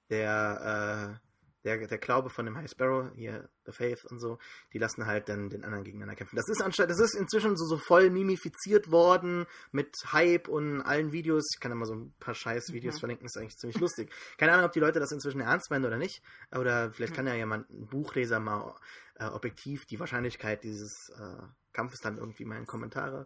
[0.09, 1.26] der, äh,
[1.63, 4.37] der, der Glaube von dem High Sparrow, hier, The Faith und so,
[4.73, 6.35] die lassen halt dann den anderen gegeneinander kämpfen.
[6.37, 11.11] Das ist anstatt, das ist inzwischen so, so voll mimifiziert worden mit Hype und allen
[11.11, 11.43] Videos.
[11.55, 12.99] Ich kann da mal so ein paar scheiß Videos Mhm.
[12.99, 14.13] verlinken, ist eigentlich ziemlich lustig.
[14.37, 16.21] Keine Ahnung, ob die Leute das inzwischen ernst meinen oder nicht.
[16.55, 17.17] Oder vielleicht Mhm.
[17.17, 18.75] kann ja jemand, ein Buchleser mal
[19.19, 21.41] äh, objektiv die Wahrscheinlichkeit dieses äh,
[21.73, 23.25] Kampfes dann irgendwie mal in Kommentare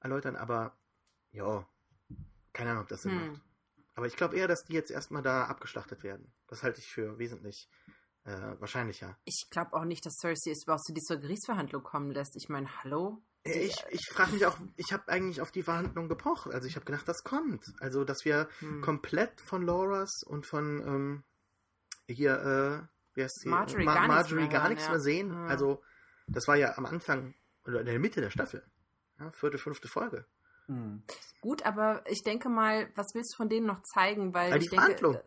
[0.00, 0.34] erläutern.
[0.36, 0.76] Aber
[1.30, 1.66] ja,
[2.52, 3.28] keine Ahnung, ob das Sinn Hm.
[3.32, 3.40] macht.
[4.00, 6.32] Aber ich glaube eher, dass die jetzt erstmal da abgeschlachtet werden.
[6.46, 7.68] Das halte ich für wesentlich
[8.24, 9.18] äh, wahrscheinlicher.
[9.24, 12.34] Ich glaube auch nicht, dass Cersei es überhaupt zu dieser Gerichtsverhandlung kommen lässt.
[12.34, 13.22] Ich meine, hallo?
[13.44, 16.50] Äh, Ich, ich frage mich auch, ich habe eigentlich auf die Verhandlung gepocht.
[16.50, 17.74] Also ich habe gedacht, das kommt.
[17.80, 18.80] Also, dass wir Hm.
[18.80, 21.24] komplett von Loras und von ähm,
[22.06, 23.50] hier, äh, wie heißt sie?
[23.50, 25.30] Marjorie Ma gar nichts Marjorie mehr gar nichts mehr sehen.
[25.30, 25.44] Ja.
[25.44, 25.82] Also,
[26.26, 27.34] das war ja am Anfang
[27.66, 28.64] oder in der Mitte der Staffel.
[29.18, 30.24] Ja, vierte, fünfte Folge.
[30.70, 31.02] Hm.
[31.40, 34.32] Gut, aber ich denke mal, was willst du von denen noch zeigen?
[34.34, 35.14] Weil ich die denke, Verhandlung.
[35.16, 35.22] äh,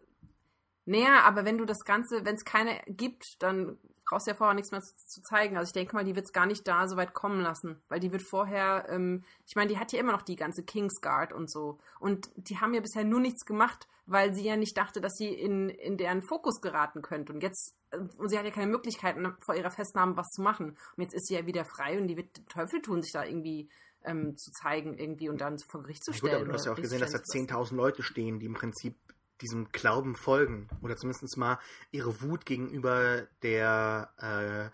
[0.86, 4.53] Naja, aber wenn du das Ganze, wenn es keine gibt, dann brauchst du ja vorher
[4.53, 5.57] nichts mehr zu, zu zeigen.
[5.57, 7.82] Also ich denke mal, die wird es gar nicht da so weit kommen lassen.
[7.90, 11.34] Weil die wird vorher, ähm, ich meine, die hat ja immer noch die ganze Kingsguard
[11.34, 11.80] und so.
[11.99, 15.28] Und die haben ja bisher nur nichts gemacht, weil sie ja nicht dachte, dass sie
[15.28, 17.34] in, in deren Fokus geraten könnte.
[17.34, 20.78] Und jetzt, äh, und sie hat ja keine Möglichkeiten, vor ihrer Festnahme was zu machen.
[20.95, 23.26] Und jetzt ist sie ja wieder frei und die wird den Teufel tun, sich da
[23.26, 23.70] irgendwie
[24.04, 26.42] ähm, zu zeigen irgendwie und dann vor Gericht zu Ja, gut, stellen.
[26.42, 28.46] aber du hast ja auch gesehen, dass da Gericht stellen zu 10.000 Leute stehen, die
[28.46, 28.96] im Prinzip
[29.42, 30.70] diesem Glauben folgen.
[30.82, 31.60] Oder zumindest mal
[31.92, 34.70] ihre Wut gegenüber der, äh,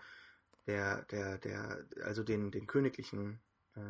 [0.66, 3.40] der, der, der, also den, den königlichen
[3.74, 3.80] äh,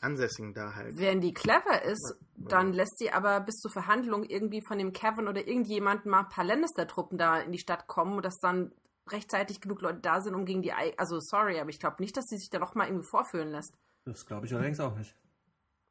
[0.00, 0.96] Ansässigen da halt.
[0.98, 2.48] Wenn die clever ist, Ja.
[2.48, 6.28] dann lässt sie aber bis zur Verhandlung irgendwie von dem Kevin oder irgendjemandem mal ein
[6.28, 8.72] paar Lannister-Truppen da in die Stadt kommen und dass dann
[9.08, 10.72] rechtzeitig genug Leute da sind, um gegen die.
[10.72, 13.74] Also, sorry, aber ich glaube nicht, dass sie sich da nochmal irgendwie vorführen lässt.
[14.04, 15.14] Das glaube ich allerdings auch nicht.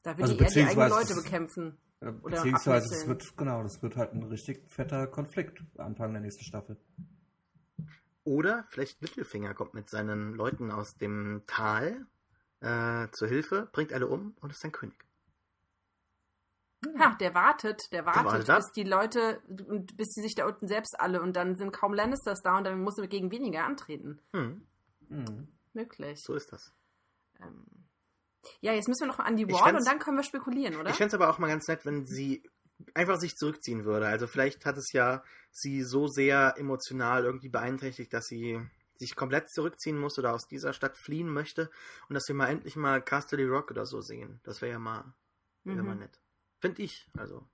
[0.03, 1.77] Da will Also die eher die eigenen beziehungsweise- Leute bekämpfen.
[2.01, 6.21] Äh, Oder Beziehungsweise es wird, genau, das wird halt ein richtig fetter Konflikt Anfang der
[6.21, 6.77] nächsten Staffel.
[8.23, 12.05] Oder vielleicht Littlefinger kommt mit seinen Leuten aus dem Tal
[12.61, 14.95] äh, zur Hilfe, bringt alle um und ist dann König.
[16.97, 18.57] Ha, der wartet, der wartet, wartet ab.
[18.59, 21.93] bis die Leute, und bis sie sich da unten selbst alle und dann sind kaum
[21.93, 24.19] Lannisters da und dann muss er gegen weniger antreten.
[24.33, 24.65] Hm,
[25.09, 25.47] Mhm.
[25.73, 26.21] Möglich.
[26.23, 26.73] so ist das.
[27.41, 27.65] Ähm,
[28.61, 30.75] ja, jetzt müssen wir noch mal an die Ich Wall und dann können wir spekulieren,
[30.77, 30.89] oder?
[30.89, 32.43] Ich fände es aber auch mal ganz nett, wenn sie
[32.93, 34.07] einfach sich zurückziehen würde.
[34.07, 38.61] Also vielleicht hat es ja sie so sehr emotional irgendwie beeinträchtigt, dass sie
[38.95, 41.69] sich komplett zurückziehen muss oder aus dieser Stadt fliehen möchte
[42.09, 44.41] und dass wir mal endlich mal Castle Rock oder so sehen.
[44.43, 45.13] Das wäre ja mal,
[45.63, 45.99] mal Mhm.
[45.99, 46.19] nett.
[46.59, 47.07] Finde ich.
[47.17, 47.47] Also.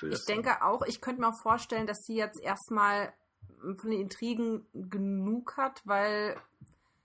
[0.00, 0.32] will Ich das so.
[0.32, 3.12] denke auch, ich könnte mir auch vorstellen, dass sie jetzt erstmal
[3.76, 6.36] von den Intrigen genug hat, weil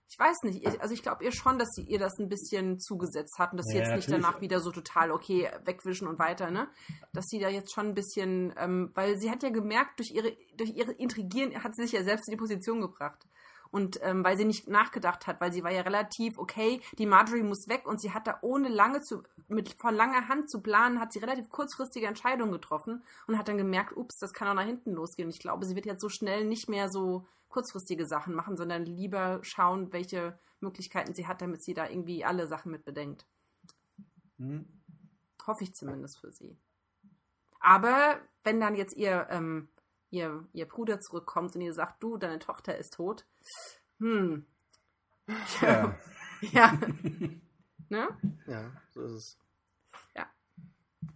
[0.08, 2.78] ich weiß nicht, ich- also ich glaube ihr schon, dass sie ihr das ein bisschen
[2.78, 4.24] zugesetzt hat und dass sie Ja, jetzt nicht natürlich.
[4.26, 6.68] danach wieder so total okay wegwischen und weiter, ne?
[7.12, 10.36] Dass sie da jetzt schon ein bisschen, ähm, weil sie hat ja gemerkt, durch ihre,
[10.56, 13.26] durch ihre Intrigieren hat sie sich ja selbst in die Position gebracht.
[13.72, 17.42] Und ähm, weil sie nicht nachgedacht hat, weil sie war ja relativ, okay, die Marjorie
[17.42, 21.00] muss weg und sie hat da ohne lange zu, mit von langer Hand zu planen,
[21.00, 24.64] hat sie relativ kurzfristige Entscheidungen getroffen und hat dann gemerkt, ups, das kann auch nach
[24.64, 25.26] hinten losgehen.
[25.26, 28.84] Und ich glaube, sie wird jetzt so schnell nicht mehr so kurzfristige Sachen machen, sondern
[28.84, 33.26] lieber schauen, welche Möglichkeiten sie hat, damit sie da irgendwie alle Sachen mit bedenkt.
[34.38, 34.66] Mhm.
[35.46, 36.58] Hoffe ich zumindest für sie.
[37.60, 39.68] Aber wenn dann jetzt ihr, ähm,
[40.10, 43.26] ihr, ihr Bruder zurückkommt und ihr sagt, du, deine Tochter ist tot,
[43.98, 44.46] hm,
[45.62, 45.94] Ja.
[46.40, 46.72] ja,
[47.88, 48.08] ne?
[48.46, 49.38] Ja, so ist es.
[50.14, 50.26] Ja.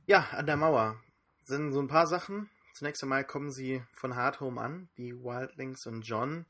[0.07, 0.97] Ja, an der Mauer
[1.45, 2.51] sind so ein paar Sachen.
[2.81, 6.47] Zunächst einmal kommen sie von Hardhome an, die Wildlings und John.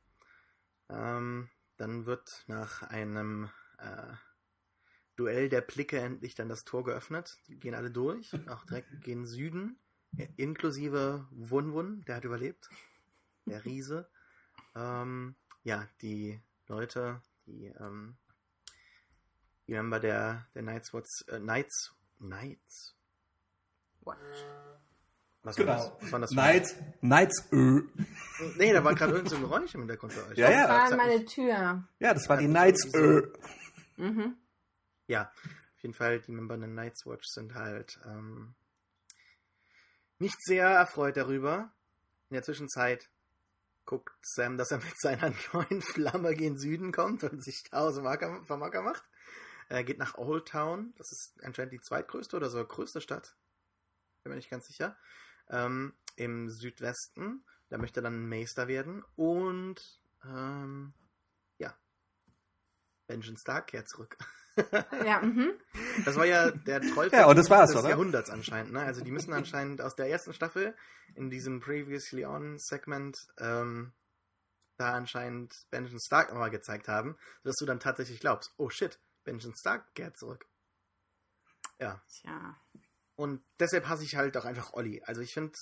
[0.89, 4.15] Ähm, dann wird nach einem äh,
[5.16, 7.36] Duell der Blicke endlich dann das Tor geöffnet.
[7.48, 9.81] Die gehen alle durch, auch direkt gehen Süden,
[10.36, 12.70] inklusive Wun Wun, der hat überlebt.
[13.47, 14.09] Der Riese.
[14.77, 15.35] Ähm,
[15.65, 18.16] ja, die Leute, die, ähm,
[19.66, 22.94] die Member der, der Night's Watch, äh, Knights, Knights,
[24.02, 24.44] Watch.
[25.43, 25.73] Was Genau.
[25.73, 25.93] war das?
[26.03, 27.81] Was war das für- Nights, Nights, äh.
[28.57, 30.39] Nee, da war gerade irgendein so ein Geräusch im Hintergrund bei euch.
[30.39, 30.67] Ja, ja.
[30.67, 31.85] Das war meine Tür.
[31.99, 33.23] Ja, das war die Nights, äh.
[33.97, 34.37] Mhm.
[35.07, 35.31] Ja,
[35.77, 38.55] auf jeden Fall, die Member der Night's Watch sind halt ähm,
[40.19, 41.73] nicht sehr erfreut darüber.
[42.29, 43.09] In der Zwischenzeit
[43.87, 48.45] guckt Sam, dass er mit seiner neuen Flamme gen Süden kommt und sich tausend Marker,
[48.45, 49.03] Vermarker macht.
[49.69, 53.37] Er geht nach Old Town, das ist anscheinend die zweitgrößte oder so größte Stadt.
[54.23, 54.97] Bin mir nicht ganz sicher.
[55.51, 57.45] Ähm, Im Südwesten.
[57.69, 59.05] Da möchte er dann Meister werden.
[59.17, 60.95] Und ähm,
[61.59, 61.75] ja.
[63.07, 64.17] Benjamin Stark kehrt zurück.
[65.07, 65.53] Ja, mhm.
[66.05, 67.91] Das war ja der Trollfilm Ja, und das war's, des oder?
[67.91, 68.73] Jahrhunderts anscheinend.
[68.73, 68.81] Ne?
[68.81, 70.77] Also die müssen anscheinend aus der ersten Staffel
[71.15, 73.93] in diesem Previously On Segment ähm,
[74.77, 79.57] da anscheinend Benjamin Stark nochmal gezeigt haben, sodass du dann tatsächlich glaubst, oh shit, Benjamin
[79.57, 80.47] Stark kehrt zurück.
[81.79, 82.03] Ja.
[82.09, 82.57] Tja.
[83.21, 85.03] Und deshalb hasse ich halt auch einfach Olli.
[85.05, 85.53] Also ich finde,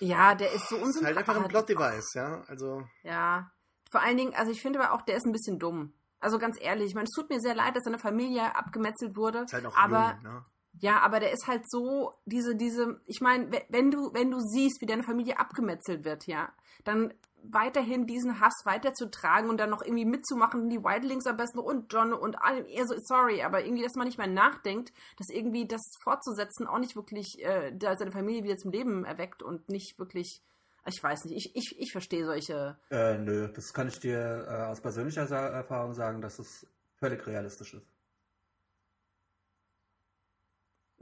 [0.00, 1.16] Ja, der ist so es ist unsympathisch.
[1.16, 2.42] halt einfach ein Plot-Device, ja.
[2.48, 3.50] Also Ja.
[3.90, 5.92] Vor allen Dingen, also ich finde aber auch, der ist ein bisschen dumm.
[6.18, 9.40] Also ganz ehrlich, ich meine, es tut mir sehr leid, dass seine Familie abgemetzelt wurde.
[9.44, 10.44] ist halt auch aber jung, ne?
[10.80, 14.38] Ja, aber der ist halt so, diese, diese, ich meine, we- wenn du, wenn du
[14.40, 16.52] siehst, wie deine Familie abgemetzelt wird, ja,
[16.84, 17.12] dann
[17.48, 22.12] weiterhin diesen Hass weiterzutragen und dann noch irgendwie mitzumachen, die Wildlings am besten und John
[22.12, 25.80] und allem, eher so, sorry, aber irgendwie, dass man nicht mehr nachdenkt, dass irgendwie das
[26.02, 30.42] fortzusetzen auch nicht wirklich äh, seine Familie wieder zum Leben erweckt und nicht wirklich,
[30.86, 34.64] ich weiß nicht, ich, ich, ich verstehe solche, Äh, nö, das kann ich dir äh,
[34.70, 36.66] aus persönlicher Erfahrung sagen, dass es
[36.98, 37.86] völlig realistisch ist.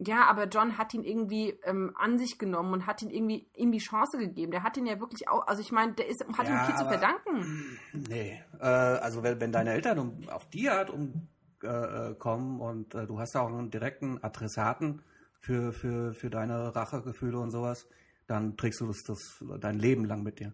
[0.07, 3.73] Ja, aber John hat ihn irgendwie ähm, an sich genommen und hat ihn irgendwie ihm
[3.73, 4.51] die Chance gegeben.
[4.53, 6.77] Der hat ihn ja wirklich auch, also ich meine, der ist, hat Ja, ihm viel
[6.77, 7.79] zu verdanken.
[8.09, 11.29] Nee, äh, also wenn, wenn deine Eltern um, auf die Art um,
[11.63, 15.03] äh, äh, und äh, du hast auch einen direkten Adressaten
[15.41, 17.87] für, für, für deine Rachegefühle und sowas,
[18.27, 20.53] dann trägst du das, das dein Leben lang mit dir.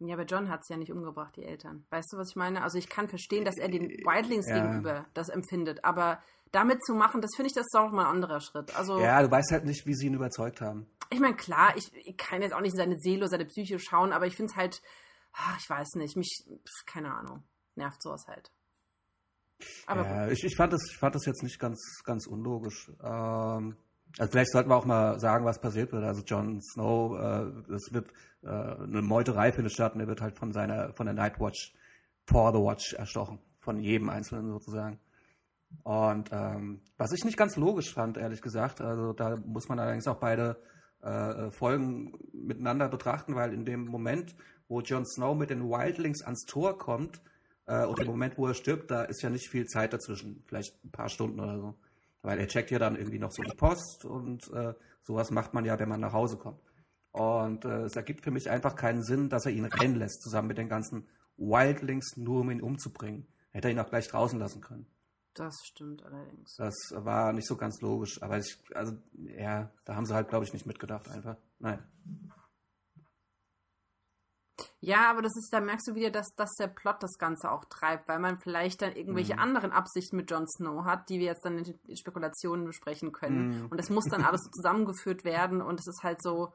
[0.00, 1.84] Ja, aber John hat es ja nicht umgebracht, die Eltern.
[1.90, 2.62] Weißt du, was ich meine?
[2.62, 4.54] Also ich kann verstehen, dass er den Wildlings Ja.
[4.62, 6.22] gegenüber das empfindet, aber
[6.52, 8.76] damit zu machen, das finde ich, das ist auch mal ein anderer Schritt.
[8.76, 10.86] Also Ja, du weißt halt nicht, wie sie ihn überzeugt haben.
[11.10, 13.78] ich meine, klar, ich, ich kann jetzt auch nicht in seine Seele oder seine Psyche
[13.78, 14.82] schauen, aber ich finde es halt,
[15.32, 17.42] ach, ich weiß nicht, mich, pf, keine Ahnung,
[17.76, 18.50] nervt sowas halt.
[19.86, 22.90] Aber ja, ich, ich, fand das, ich fand das jetzt nicht ganz, ganz unlogisch.
[23.02, 23.76] Ähm,
[24.16, 26.04] also vielleicht sollten wir auch mal sagen, was passiert wird.
[26.04, 28.10] Also Jon Snow, äh, es wird
[28.42, 31.74] äh, eine Meuterei findet statt und er wird halt von seiner, von der Night Watch
[32.24, 33.38] for the Watch erstochen.
[33.60, 34.98] Von jedem Einzelnen sozusagen.
[35.82, 40.06] Und ähm, was ich nicht ganz logisch fand, ehrlich gesagt, also da muss man allerdings
[40.06, 40.56] auch beide
[41.02, 44.34] äh, Folgen miteinander betrachten, weil in dem Moment,
[44.68, 47.20] wo Jon Snow mit den Wildlings ans Tor kommt,
[47.68, 50.82] äh, und im Moment, wo er stirbt, da ist ja nicht viel Zeit dazwischen, vielleicht
[50.84, 51.74] ein paar Stunden oder so.
[52.22, 55.64] Weil er checkt ja dann irgendwie noch so die Post und äh, sowas macht man
[55.64, 56.60] ja, wenn man nach Hause kommt.
[57.12, 60.58] Und äh, es ergibt für mich einfach keinen Sinn, dass er ihn reinlässt, zusammen mit
[60.58, 63.26] den ganzen Wildlings, nur um ihn umzubringen.
[63.50, 64.86] Hätte er ihn auch gleich draußen lassen können.
[65.38, 66.54] Das stimmt allerdings.
[66.56, 70.44] Das war nicht so ganz logisch, aber ich, also, ja, da haben sie halt, glaube
[70.44, 71.36] ich, nicht mitgedacht einfach.
[71.58, 71.82] Nein.
[74.80, 77.64] Ja, aber das ist, da merkst du wieder, dass, dass der Plot das Ganze auch
[77.64, 79.40] treibt, weil man vielleicht dann irgendwelche Mhm.
[79.40, 83.48] anderen Absichten mit Jon Snow hat, die wir jetzt dann in Spekulationen besprechen können.
[83.48, 83.66] Mhm.
[83.66, 86.52] Und das muss dann alles so zusammengeführt werden und es ist halt so,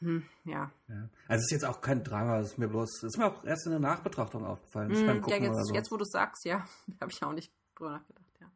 [0.00, 0.70] hm, ja.
[0.88, 1.08] Ja.
[1.26, 3.44] Also es ist jetzt auch kein Drama, es ist mir bloß, es ist mir auch
[3.44, 5.74] erst in der Nachbetrachtung aufgefallen, nicht beim Hm, ja, jetzt, so.
[5.74, 6.66] jetzt, wo du sagst, ja,
[7.00, 8.50] habe ich auch nicht drüber nachgedacht, ja.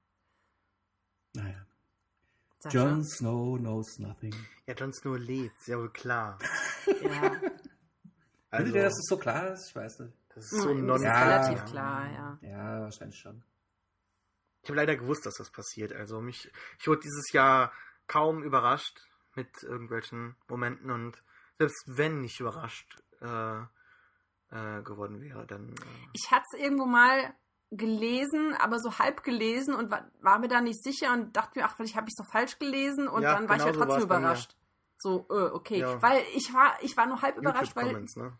[1.34, 1.66] Naja.
[2.58, 2.76] Sascha?
[2.78, 4.34] Jon Snow knows nothing.
[4.66, 6.38] Ja, Jon Snow lebt, ja wohl klar.
[7.02, 7.40] Ja,
[8.50, 9.68] Also, Findet ihr, dass es so klar ist?
[9.68, 10.16] Ich weiß nicht.
[10.34, 11.22] das ist so Hm, non ist Ja.
[11.22, 12.38] relativ klar, ja.
[12.40, 13.44] Ja, wahrscheinlich schon.
[14.62, 15.92] Ich habe leider gewusst, dass das passiert.
[15.92, 17.72] Also mich, ich wurde dieses Jahr
[18.08, 19.06] kaum überrascht
[19.36, 21.22] mit irgendwelchen Momenten und
[21.58, 23.60] selbst wenn ich überrascht äh,
[24.50, 27.34] äh, geworden wäre, dann äh, Ich hatte es irgendwo mal
[27.70, 31.66] gelesen, aber so halb gelesen und war, war mir da nicht sicher und dachte mir,
[31.66, 33.84] ach, vielleicht habe ich es doch falsch gelesen und Ja, dann war ich ja genau
[33.84, 34.56] so trotzdem überrascht.
[34.98, 35.78] So, äh, okay.
[35.78, 36.02] Ja.
[36.02, 38.38] Weil ich war, ich war nur halb überrascht, weil, YouTube-Comments, ne?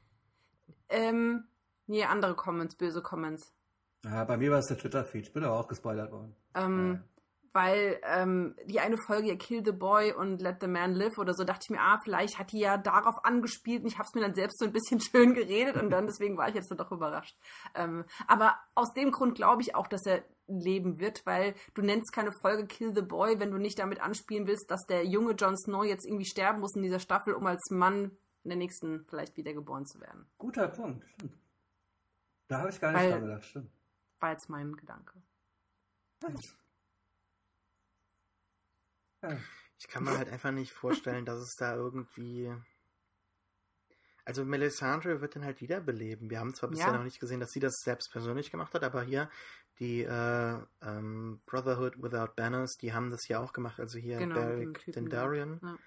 [0.89, 1.45] ähm,
[1.87, 3.53] nee, andere Comments, böse Comments.
[4.05, 5.27] Ja, bei mir war es der Twitter-Feed.
[5.27, 6.35] Ich bin aber auch gespoilert worden.
[6.55, 7.05] Ähm,
[7.53, 11.35] Weil ähm, die eine Folge ja Kill the Boy und Let the Man Live oder
[11.35, 14.15] so, dachte ich mir, ah, vielleicht hat die ja darauf angespielt und ich habe es
[14.15, 16.79] mir dann selbst so ein bisschen schön geredet und dann deswegen war ich jetzt dann
[16.79, 17.37] doch überrascht.
[17.75, 22.13] Ähm, aber aus dem Grund glaube ich auch, dass er leben wird, weil du nennst
[22.13, 25.57] keine Folge Kill the Boy, wenn du nicht damit anspielen willst, dass der junge Jon
[25.57, 29.37] Snow jetzt irgendwie sterben muss in dieser Staffel, um als Mann in der nächsten vielleicht
[29.37, 30.27] wiedergeboren zu werden.
[30.39, 31.05] Guter Punkt.
[31.11, 31.37] Stimmt.
[32.49, 33.45] Da habe ich gar nicht Weil- dran gedacht.
[33.45, 33.71] Stimmt.
[34.21, 35.21] War jetzt mein Gedanke.
[39.79, 42.53] Ich kann mir halt einfach nicht vorstellen, dass es da irgendwie.
[44.25, 46.31] Also Melisandre wird dann halt wiederbeleben.
[46.31, 46.97] Wir haben zwar bisher Ja.
[46.99, 49.31] noch nicht gesehen, dass sie das selbst persönlich gemacht hat, aber hier
[49.79, 53.81] die äh, ähm, Brotherhood Without Banners, die haben das ja auch gemacht.
[53.81, 55.79] Also hier Genau, den Beric Dendarian, Ja.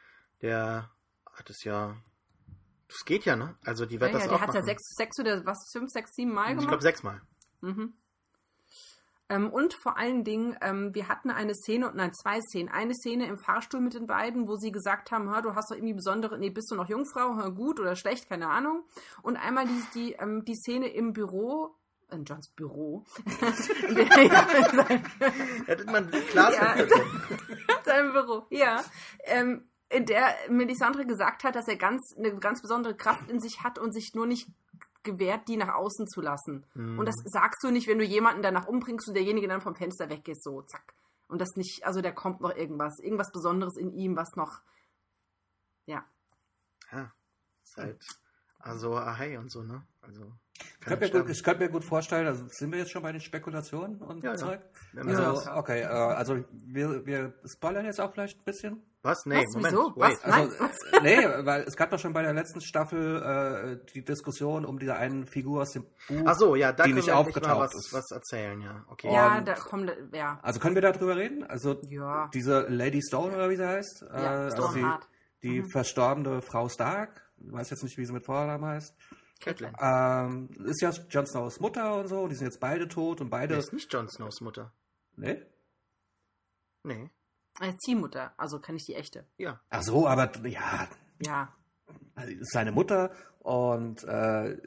[0.42, 0.92] der
[1.32, 1.96] hat es ja.
[2.88, 3.56] Das geht ja, ne?
[3.66, 5.90] Also die wird Ja, das ja, auch der hat ja sechs, sechs oder was, fünf,
[5.92, 6.68] sechs, sieben Mal ich gemacht.
[6.70, 7.22] glaube sechsmal.
[7.62, 7.94] Mhm.
[9.30, 12.70] Ähm, und vor allen Dingen, ähm, wir hatten eine Szene, nein, zwei Szenen.
[12.70, 15.76] Eine Szene im Fahrstuhl mit den beiden, wo sie gesagt haben, hör, du hast doch
[15.78, 18.84] irgendwie besondere, nee, bist du noch Jungfrau, hör, gut oder schlecht, keine Ahnung.
[19.22, 21.74] Und einmal die, die, ähm, die Szene im Büro,
[22.12, 23.06] in Johns Büro,
[23.88, 24.06] in der-
[25.66, 26.76] Hätte man Klaas Ja.
[27.86, 28.84] seinem Büro, ja.
[29.24, 33.62] Ähm, in der Melisandre gesagt hat, dass er ganz, eine ganz besondere Kraft in sich
[33.64, 34.48] hat und sich nur nicht
[35.04, 36.66] gewährt, die nach außen zu lassen.
[36.74, 37.00] Mhm.
[37.00, 40.10] Und das sagst du nicht, wenn du jemanden danach umbringst und derjenige dann vom Fenster
[40.10, 40.94] weggeht, so, zack.
[41.28, 44.62] Und das nicht, also da kommt noch irgendwas, irgendwas Besonderes in ihm, was noch,
[45.86, 46.06] ja.
[46.92, 47.12] Ja,
[47.64, 48.06] ist halt.
[48.60, 49.86] Also Ahai und so, ne?
[50.02, 50.32] Also.
[50.82, 53.12] Ich könnte, mir gut, ich könnte mir gut vorstellen, also sind wir jetzt schon bei
[53.12, 54.36] den Spekulationen und Ja.
[54.36, 54.60] Zeug?
[54.94, 55.02] Ja.
[55.04, 58.84] Also, okay, äh, also wir, wir spoilern jetzt auch vielleicht ein bisschen.
[59.02, 59.26] Was?
[59.26, 59.54] Nee, Was?
[59.56, 59.74] Moment.
[59.74, 59.94] Wieso?
[59.96, 60.12] Wait.
[60.24, 60.26] Was?
[60.26, 63.22] Nein, Also, nee, weil es gab doch schon bei der letzten Staffel
[63.82, 66.22] äh, die Diskussion um diese eine Figur aus dem Buch.
[66.26, 67.94] Ach so, ja, da die nicht aufgetaucht mal was, ist.
[67.94, 68.86] was erzählen, ja.
[68.90, 69.14] Okay.
[69.14, 70.40] Ja, Und- da kommt, ja.
[70.42, 71.44] Also können wir darüber reden?
[71.44, 72.30] Also Ja.
[72.34, 74.06] diese Lady Stone oder wie sie heißt?
[74.10, 74.86] Ja, äh, also die,
[75.42, 75.70] die Mhm.
[75.70, 78.96] verstorbene Frau Stark, ich weiß jetzt nicht, wie sie mit Vornamen heißt,
[79.44, 79.76] Catelyn.
[79.80, 83.38] ähm, ist ja Jon Snows Mutter und so, die sind jetzt beide tot und Der
[83.38, 83.56] beide.
[83.56, 84.72] ist nicht Jon Snows Mutter.
[85.16, 85.42] Nee?
[86.84, 87.10] Nee.
[87.60, 89.26] Als Ziehmutter, also kann ich die echte.
[89.38, 89.60] Ja.
[89.70, 90.88] Ach so, aber ja,
[91.20, 91.54] Ja.
[92.16, 94.58] Also, ist seine Mutter und, äh,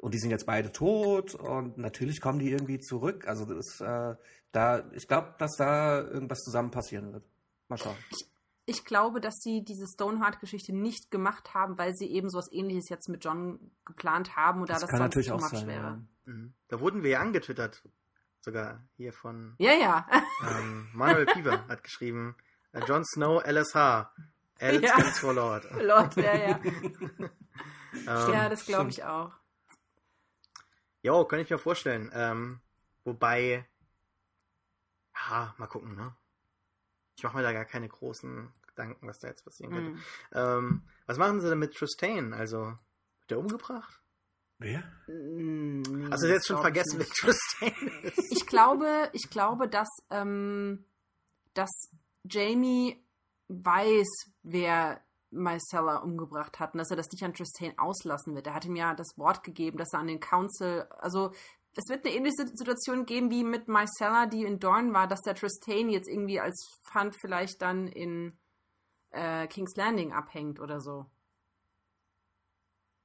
[0.00, 3.26] und die sind jetzt beide tot und natürlich kommen die irgendwie zurück.
[3.26, 4.14] Also das, äh,
[4.52, 7.24] da, ich glaube, dass da irgendwas zusammen passieren wird.
[7.68, 7.96] Mal schauen.
[8.10, 8.26] Ich
[8.84, 13.24] glaube, dass sie diese Stoneheart-Geschichte nicht gemacht haben, weil sie eben sowas ähnliches jetzt mit
[13.24, 15.66] John geplant haben oder das, kann sonst natürlich auch sein.
[15.66, 15.82] wäre.
[16.26, 16.32] Ja.
[16.32, 16.54] Mhm.
[16.68, 17.82] Da wurden wir ja angetwittert.
[18.40, 20.06] Sogar hier von Ja, ja.
[20.58, 22.36] ähm, Manuel Pieper hat geschrieben,
[22.72, 24.10] äh, Jon Snow LSH.
[24.58, 24.92] L Ja.
[24.92, 25.64] stands for Lord.
[25.82, 26.60] Lord, ja, ja.
[27.96, 29.32] Ähm, ja, das glaube ich auch.
[31.02, 32.10] Jo, kann ich mir vorstellen.
[32.12, 32.60] Ähm,
[33.04, 33.64] wobei,
[35.14, 36.12] ja, mal gucken, ne?
[37.16, 39.90] Ich mache mir da gar keine großen Gedanken, was da jetzt passieren könnte.
[39.92, 40.00] Hm.
[40.32, 42.32] Ähm, was machen sie denn mit Tristain?
[42.32, 42.58] Also,
[43.20, 44.00] wird der umgebracht?
[44.58, 44.82] Wer?
[45.06, 47.16] Mm, nee, Hast du jetzt schon vergessen, wer nicht.
[47.16, 48.32] Tristain ist?
[48.32, 50.84] Ich glaube, ich glaube, dass, ähm,
[51.54, 51.70] dass
[52.24, 53.04] Jamie
[53.48, 54.06] weiß,
[54.42, 55.00] wer
[55.30, 58.46] Marcella umgebracht hat und dass er das nicht an Tristan auslassen wird.
[58.46, 61.32] Er hat ihm ja das Wort gegeben, dass er an den Council, also
[61.76, 65.34] es wird eine ähnliche Situation geben wie mit Marcella, die in Dorn war, dass der
[65.34, 68.38] Tristan jetzt irgendwie als Pfand vielleicht dann in
[69.10, 71.06] äh, King's Landing abhängt oder so.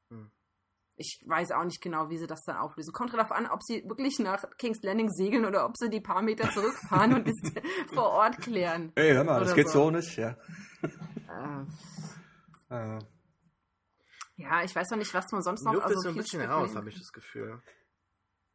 [0.09, 0.31] Hm.
[0.95, 2.91] Ich weiß auch nicht genau, wie sie das dann auflösen.
[2.93, 6.21] Kommt darauf an, ob sie wirklich nach King's Landing segeln oder ob sie die paar
[6.21, 7.37] Meter zurückfahren und es
[7.93, 8.91] vor Ort klären.
[8.95, 9.85] Hey, hör mal, das geht so.
[9.85, 10.35] so nicht, ja.
[10.81, 11.65] Äh,
[12.69, 12.99] Äh,
[14.35, 15.73] ja, ich weiß noch nicht, was man sonst noch.
[15.73, 17.61] Luft also ist so ein bisschen raus, habe ich das Gefühl.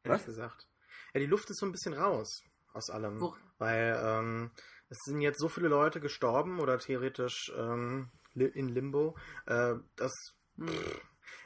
[0.05, 0.27] Ehrlich Was?
[0.27, 0.69] gesagt.
[1.13, 3.21] Ja, die Luft ist so ein bisschen raus aus allem.
[3.21, 4.51] Wo- Weil ähm,
[4.89, 9.17] es sind jetzt so viele Leute gestorben oder theoretisch ähm, li in Limbo,
[9.47, 10.13] äh, dass
[10.57, 10.69] Hm.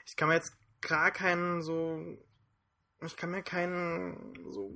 [0.06, 2.18] ich kann mir jetzt gar keinen so.
[3.02, 4.70] Ich kann mir keinen so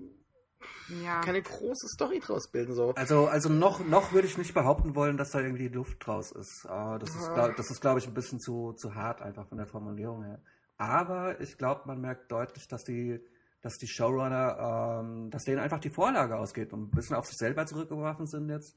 [1.03, 1.21] Ja.
[1.23, 2.75] keine große Story draus bilden.
[2.75, 2.93] So.
[2.95, 6.65] also, also noch, noch würde ich nicht behaupten wollen, dass da irgendwie Luft draus ist.
[6.67, 7.35] Äh, das, ist Ja.
[7.35, 10.41] glaub, das ist, glaube ich, ein bisschen zu, zu hart einfach von der Formulierung her.
[10.79, 13.21] Aber ich glaube, man merkt deutlich, dass die,
[13.63, 17.37] dass die Showrunner, ähm, dass denen einfach die Vorlage ausgeht und ein bisschen auf sich
[17.39, 18.77] selber zurückgeworfen sind jetzt.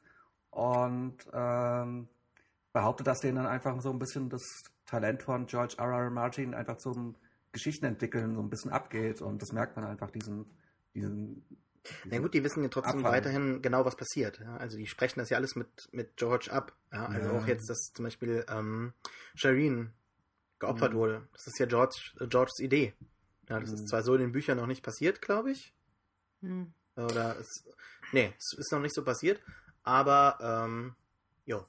[0.52, 2.08] Und ähm,
[2.72, 4.44] behaupte, dass denen dann einfach so ein bisschen das
[4.86, 5.86] Talent von George R.
[5.92, 6.10] R.
[6.10, 7.16] Martin einfach zum
[7.52, 9.22] Geschichtenentwickeln so ein bisschen abgeht.
[9.22, 10.46] Und das merkt man einfach, diesen,
[10.94, 11.44] diesen
[12.06, 13.14] Na gut, die wissen ja trotzdem Abfall.
[13.14, 14.40] weiterhin genau, was passiert.
[14.40, 14.58] Ja?
[14.58, 16.74] Also die sprechen das ja alles mit, mit George ab.
[16.94, 17.08] Ja?
[17.08, 17.38] Also Ja.
[17.40, 18.94] auch jetzt, dass zum Beispiel ähm,
[19.36, 19.94] Shireen
[20.60, 20.98] geopfert Mhm.
[20.98, 21.28] wurde.
[21.34, 21.96] Das ist ja George,
[22.30, 22.94] Georges Idee.
[23.50, 23.76] Ja, das Mhm.
[23.76, 25.74] ist zwar so in den Büchern noch nicht passiert, glaube ich.
[26.42, 26.74] Hm.
[26.96, 27.64] Oder es,
[28.12, 29.42] nee, es ist noch nicht so passiert.
[29.84, 30.96] Aber ähm,
[31.46, 31.66] jo.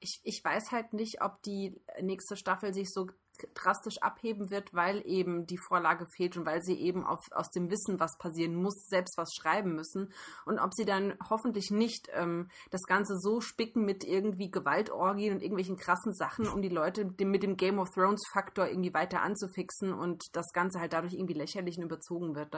[0.00, 3.08] Ich, ich weiß halt nicht, ob die nächste Staffel sich so
[3.54, 7.70] drastisch abheben wird, weil eben die Vorlage fehlt und weil sie eben auf, aus dem
[7.70, 10.12] Wissen, was passieren muss, selbst was schreiben müssen.
[10.44, 15.42] Und ob sie dann hoffentlich nicht ähm, das Ganze so spicken mit irgendwie Gewaltorgien und
[15.42, 19.92] irgendwelchen krassen Sachen, um die Leute mit dem Game of Thrones Faktor irgendwie weiter anzufixen
[19.92, 22.54] und das Ganze halt dadurch irgendwie lächerlich und überzogen wird.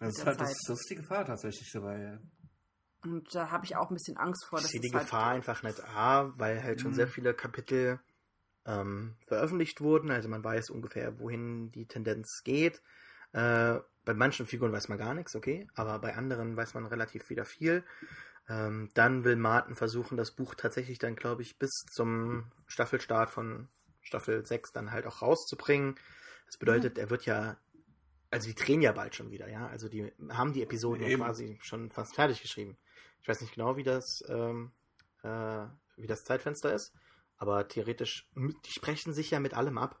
[0.00, 2.00] Das ist, halt, das, das ist die Gefahr tatsächlich dabei.
[2.00, 2.18] Ja.
[3.04, 4.58] Und da habe ich auch ein bisschen Angst vor.
[4.58, 6.96] Ich sehe die halt Gefahr einfach nicht A, weil halt schon mhm.
[6.96, 8.00] sehr viele Kapitel
[8.68, 10.10] ähm, veröffentlicht wurden.
[10.10, 12.82] Also man weiß ungefähr, wohin die Tendenz geht.
[13.32, 17.28] Äh, bei manchen Figuren weiß man gar nichts, okay, aber bei anderen weiß man relativ
[17.30, 17.84] wieder viel.
[18.48, 23.68] Ähm, dann will Martin versuchen, das Buch tatsächlich dann, glaube ich, bis zum Staffelstart von
[24.00, 25.96] Staffel 6 dann halt auch rauszubringen.
[26.46, 27.00] Das bedeutet, mhm.
[27.00, 27.58] er wird ja
[28.30, 29.66] also die drehen ja bald schon wieder, ja.
[29.68, 32.76] Also die haben die Episoden ja quasi schon fast fertig geschrieben.
[33.22, 34.72] Ich weiß nicht genau, wie das, ähm,
[35.22, 35.66] äh,
[35.96, 36.92] wie das Zeitfenster ist,
[37.38, 40.00] aber theoretisch, die sprechen sich ja mit allem ab.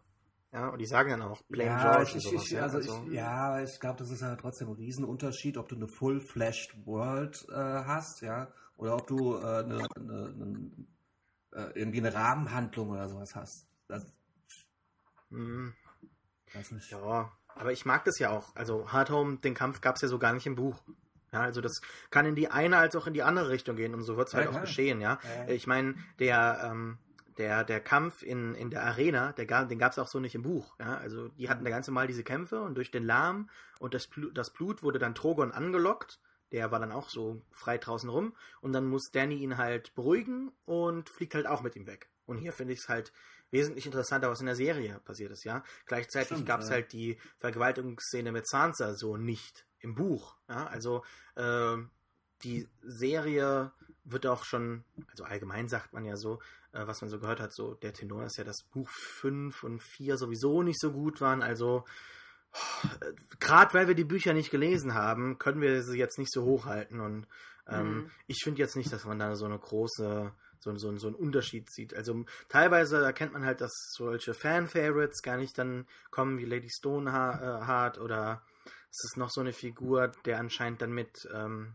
[0.52, 3.04] Ja, und die sagen dann auch Blame ja, George ich, sowas, ich, ja, also also.
[3.06, 7.46] Ich, ja, ich glaube, das ist ja trotzdem ein Riesenunterschied, ob du eine Full-Flashed World
[7.50, 10.70] äh, hast, ja, oder ob du äh, eine, eine, eine,
[11.52, 13.66] äh, irgendwie eine Rahmenhandlung oder sowas hast.
[13.88, 14.06] Das,
[15.30, 15.74] hm.
[16.54, 16.90] Weiß nicht.
[16.90, 18.56] Ja, aber ich mag das ja auch.
[18.56, 20.82] Also Hard Home, den Kampf gab es ja so gar nicht im Buch.
[21.32, 24.02] Ja, also das kann in die eine als auch in die andere Richtung gehen und
[24.02, 25.18] so wird es halt ja, auch geschehen, ja.
[25.46, 25.52] ja.
[25.52, 26.98] Ich meine, der, ähm,
[27.38, 30.42] der, der Kampf in, in der Arena, der, den gab es auch so nicht im
[30.42, 30.74] Buch.
[30.78, 30.98] Ja?
[30.98, 33.48] Also die hatten da ganze Mal diese Kämpfe und durch den Lärm
[33.78, 36.20] und das, Blut, das Blut wurde dann Trogon angelockt.
[36.50, 38.34] Der war dann auch so frei draußen rum.
[38.60, 42.08] Und dann muss Danny ihn halt beruhigen und fliegt halt auch mit ihm weg.
[42.26, 43.12] Und hier finde ich es halt
[43.50, 45.62] wesentlich interessanter, was in der Serie passiert ist, ja.
[45.86, 46.74] Gleichzeitig gab es ja.
[46.74, 50.66] halt die Vergewaltigungsszene mit Sansa so nicht im Buch, ja.
[50.66, 51.04] Also
[51.36, 51.76] äh,
[52.42, 53.72] die Serie
[54.04, 56.40] wird auch schon, also allgemein sagt man ja so,
[56.72, 59.82] äh, was man so gehört hat, so der Tenor ist ja, dass Buch 5 und
[59.82, 61.84] 4 sowieso nicht so gut waren, also
[63.00, 66.44] äh, gerade weil wir die Bücher nicht gelesen haben, können wir sie jetzt nicht so
[66.44, 67.26] hochhalten und
[67.66, 68.10] ähm, mhm.
[68.26, 71.70] ich finde jetzt nicht, dass man da so eine große so, so, so einen Unterschied
[71.70, 71.94] sieht.
[71.94, 77.98] Also teilweise erkennt man halt, dass solche Fan-Favorites gar nicht dann kommen wie Lady Stoneheart
[77.98, 78.42] oder
[78.90, 81.74] es ist noch so eine Figur, der anscheinend dann mit, ähm,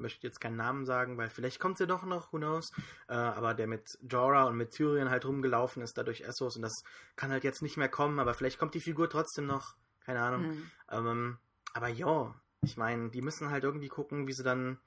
[0.00, 2.72] möchte jetzt keinen Namen sagen, weil vielleicht kommt sie doch noch, who knows,
[3.08, 6.82] äh, aber der mit Jorah und mit Tyrion halt rumgelaufen ist, dadurch Essos und das
[7.16, 10.42] kann halt jetzt nicht mehr kommen, aber vielleicht kommt die Figur trotzdem noch, keine Ahnung.
[10.42, 10.70] Mhm.
[10.90, 11.38] Ähm,
[11.72, 14.78] aber ja, ich meine, die müssen halt irgendwie gucken, wie sie dann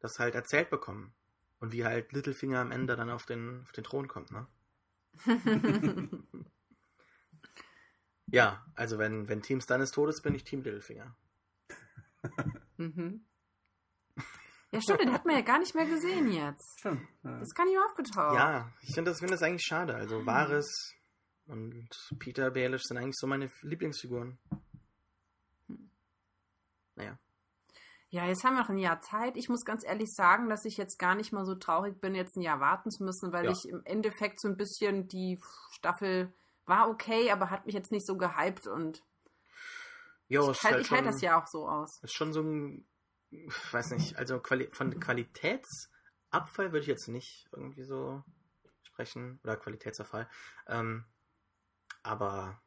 [0.00, 1.14] das halt erzählt bekommen.
[1.60, 4.46] Und wie halt Littlefinger am Ende dann auf den, auf den Thron kommt, ne?
[8.26, 11.14] ja, also wenn, wenn Team Stannis tot ist, bin ich Team Littlefinger.
[12.78, 13.26] mhm.
[14.72, 16.78] Ja, stimmt, den hat man ja gar nicht mehr gesehen jetzt.
[16.78, 17.02] Stimmt.
[17.24, 17.38] Ja.
[17.38, 18.34] Das kann nicht mehr aufgetaucht.
[18.36, 19.94] Ja, ich finde das, find das eigentlich schade.
[19.94, 20.94] Also Varys
[21.46, 21.88] und
[22.18, 24.38] Peter Baelish sind eigentlich so meine Lieblingsfiguren.
[25.66, 25.90] Hm.
[26.94, 27.18] Naja.
[28.10, 29.36] Ja, jetzt haben wir noch ein Jahr Zeit.
[29.36, 32.36] Ich muss ganz ehrlich sagen, dass ich jetzt gar nicht mal so traurig bin, jetzt
[32.36, 33.52] ein Jahr warten zu müssen, weil ja.
[33.52, 35.40] ich im Endeffekt so ein bisschen die
[35.72, 36.32] Staffel
[36.66, 39.02] war okay, aber hat mich jetzt nicht so gehypt und
[40.28, 42.00] jo, ich, halte halt das ja auch so aus.
[42.02, 42.84] Ist schon so ein,
[43.30, 48.22] ich weiß nicht, also Quali von Qualitätsabfall würde ich jetzt nicht irgendwie so
[48.82, 50.28] sprechen oder Qualitätsabfall.
[50.66, 51.04] Ähm,
[52.02, 52.60] aber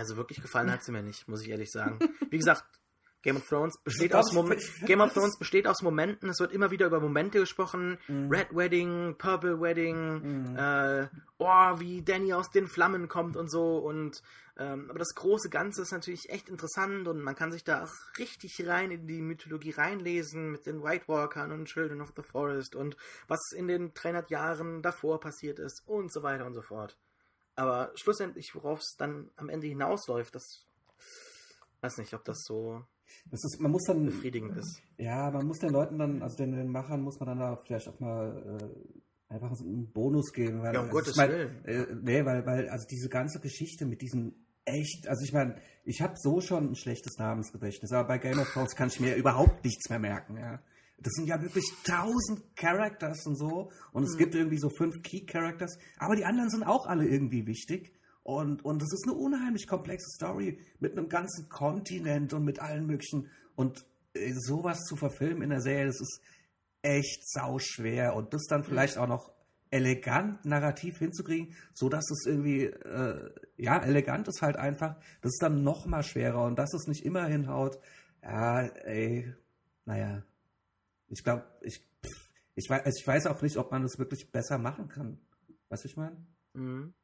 [0.00, 1.98] Also wirklich gefallen hat sie mir nicht, muss ich ehrlich sagen.
[2.30, 2.79] Wie gesagt,
[3.22, 4.50] Game of Thrones besteht aus Mom
[4.86, 6.30] Game of Thrones besteht aus Momenten.
[6.30, 7.98] Es wird immer wieder über Momente gesprochen.
[8.08, 8.30] Mhm.
[8.30, 10.56] Red Wedding, Purple Wedding, mhm.
[10.56, 13.76] äh, oh, wie Danny aus den Flammen kommt und so.
[13.76, 14.22] Und
[14.60, 18.18] ähm, aber das große Ganze ist natürlich echt interessant und man kann sich da auch
[18.18, 22.76] richtig rein in die Mythologie reinlesen mit den White Walkern und Children of the Forest
[22.76, 26.98] und was in den 300 Jahren davor passiert ist und so weiter und so fort.
[27.56, 30.66] Aber schlussendlich, worauf es dann am Ende hinausläuft, das
[31.80, 32.84] weiß nicht, ob das so
[33.30, 34.82] das ist, man muss dann, befriedigend ist.
[34.98, 37.88] Ja, man muss den Leuten dann, also den, den Machern muss man dann da vielleicht
[37.88, 40.62] auch mal äh, einfach einen Bonus geben.
[40.62, 41.64] Weil, ja, um also Gottes mein, Willen.
[41.64, 46.02] Äh, nee, weil, weil, also diese ganze Geschichte mit diesen echt, also ich meine, ich
[46.02, 49.64] habe so schon ein schlechtes Namensgedächtnis, aber bei Game of Thrones kann ich mir überhaupt
[49.64, 50.60] nichts mehr merken, ja.
[51.02, 53.70] Das sind ja wirklich tausend Characters und so.
[53.92, 54.18] Und es mhm.
[54.18, 55.78] gibt irgendwie so fünf Key Characters.
[55.96, 57.94] Aber die anderen sind auch alle irgendwie wichtig.
[58.36, 62.86] Und, und es ist eine unheimlich komplexe Story mit einem ganzen Kontinent und mit allen
[62.86, 63.28] möglichen.
[63.56, 63.84] Und
[64.14, 66.20] äh, sowas zu verfilmen in der Serie, das ist
[66.82, 68.14] echt sau schwer.
[68.14, 69.32] Und das dann vielleicht auch noch
[69.70, 74.96] elegant narrativ hinzukriegen, so dass es irgendwie, äh, ja, elegant ist halt einfach.
[75.22, 76.44] Das ist dann noch mal schwerer.
[76.44, 77.78] Und dass es nicht immer hinhaut,
[78.22, 79.34] ja, ey,
[79.86, 80.22] naja.
[81.08, 81.84] Ich glaube, ich,
[82.54, 85.18] ich, weiß, ich weiß auch nicht, ob man das wirklich besser machen kann.
[85.68, 86.16] Was ich meine?
[86.52, 86.94] Mhm.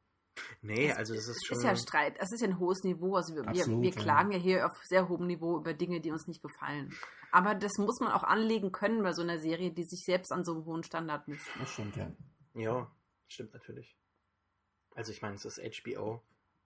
[0.61, 1.57] Nee, also das ist es schon.
[1.57, 3.15] ist ja Streit, es ist ja ein hohes Niveau.
[3.15, 4.01] Also wir, Absolut, wir, wir ja.
[4.01, 6.93] klagen ja hier auf sehr hohem Niveau über Dinge, die uns nicht gefallen.
[7.31, 10.43] Aber das muss man auch anlegen können bei so einer Serie, die sich selbst an
[10.43, 11.47] so einem hohen Standard misst.
[11.59, 12.11] Das stimmt, ja.
[12.53, 12.91] Ja,
[13.27, 13.97] stimmt natürlich.
[14.95, 16.23] Also ich meine, es ist HBO.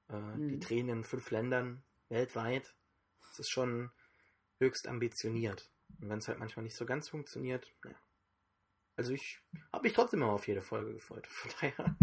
[0.07, 0.59] Äh, Die Mhm.
[0.59, 2.75] drehen in fünf Ländern weltweit.
[3.31, 3.91] Es ist schon
[4.59, 5.69] höchst ambitioniert.
[5.99, 7.91] Und wenn es halt manchmal nicht so ganz funktioniert, ja.
[8.97, 9.41] Also ich
[9.73, 11.25] habe mich trotzdem immer auf jede Folge gefreut.
[11.27, 11.95] Von daher,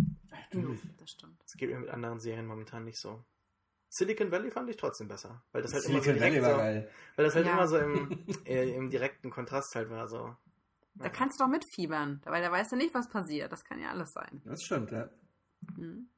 [0.53, 0.81] Natürlich.
[0.99, 1.43] Das stimmt.
[1.45, 3.25] es geht mir mit anderen Serien momentan nicht so.
[3.91, 5.43] Silicon Valley fand ich trotzdem besser.
[5.53, 6.91] Weil das halt immer so Silicon Valley direkt war so, geil.
[7.17, 7.53] weil das halt Ja.
[7.53, 10.09] immer so im, äh, im direkten Kontrast halt war.
[10.09, 10.37] So.
[10.95, 13.51] Da kannst du doch mitfiebern, weil da weißt du nicht, was passiert.
[13.53, 14.43] Das kann ja alles sein.
[14.45, 15.09] Das stimmt, ja.
[15.77, 16.09] Mhm.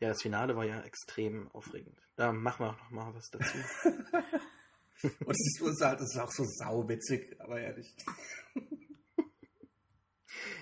[0.00, 1.98] Ja, das Finale war ja extrem aufregend.
[2.16, 3.56] Da machen wir auch noch mal was dazu.
[5.24, 7.94] Und es ist, halt, ist auch so sauwitzig, aber ehrlich.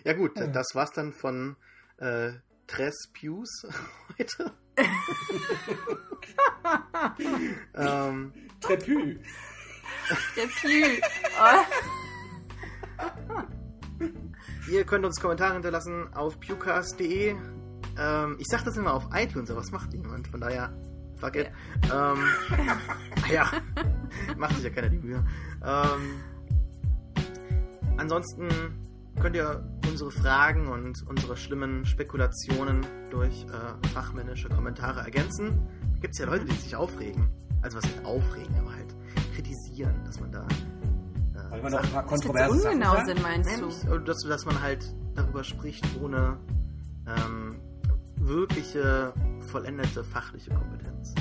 [0.05, 1.56] Ja gut, das war's dann von
[1.98, 2.32] äh,
[2.68, 3.66] Tres Pews
[4.18, 4.52] heute.
[7.74, 9.18] ähm, Trepü.
[10.60, 11.00] Pew.
[11.40, 11.64] Oh.
[14.70, 17.34] ihr könnt uns Kommentare hinterlassen auf pewcast.de.
[17.98, 20.28] Ähm, ich sag das immer auf iTunes, aber was macht niemand?
[20.28, 20.72] Von daher,
[21.16, 21.50] fuck it.
[21.84, 22.22] Ähm,
[23.32, 23.50] ja,
[24.36, 25.26] macht sich ja keiner die Mühe.
[25.64, 26.20] Ähm,
[27.96, 28.88] ansonsten
[29.20, 35.66] könnt ihr unsere Fragen und unsere schlimmen Spekulationen durch äh, fachmännische Kommentare ergänzen.
[35.94, 37.28] Da gibt es ja Leute, die sich aufregen.
[37.62, 38.94] Also was nicht aufregen, aber halt
[39.34, 40.46] kritisieren, dass man da.
[40.46, 43.94] Äh, Weil Dass wir zu kontroverse Sachen ungenau sind, meinst du?
[43.94, 46.36] äh, dass, dass man halt darüber spricht, ohne
[47.06, 47.56] ähm,
[48.16, 49.12] wirkliche,
[49.50, 51.14] vollendete fachliche Kompetenz.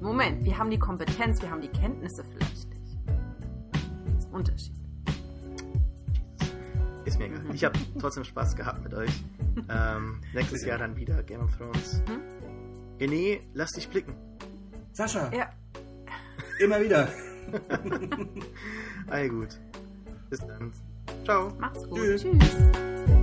[0.00, 2.98] Moment, wir haben die Kompetenz, wir haben die Kenntnisse vielleicht nicht.
[4.06, 4.81] Das ist ein Unterschied.
[7.12, 7.42] Ist mir egal.
[7.52, 9.10] Ich habe trotzdem Spaß gehabt mit euch.
[9.68, 12.02] Ähm, nächstes Jahr dann wieder Game of Thrones.
[12.08, 12.22] Mhm.
[12.98, 14.14] René, lass dich blicken.
[14.92, 15.50] Sascha, Ja,
[16.58, 17.08] immer wieder.
[19.08, 19.58] All gut.
[20.30, 20.72] Bis dann.
[21.24, 21.52] Ciao.
[21.58, 21.98] macht's gut.
[21.98, 22.22] Tschüss.
[22.22, 23.18] Tschüss.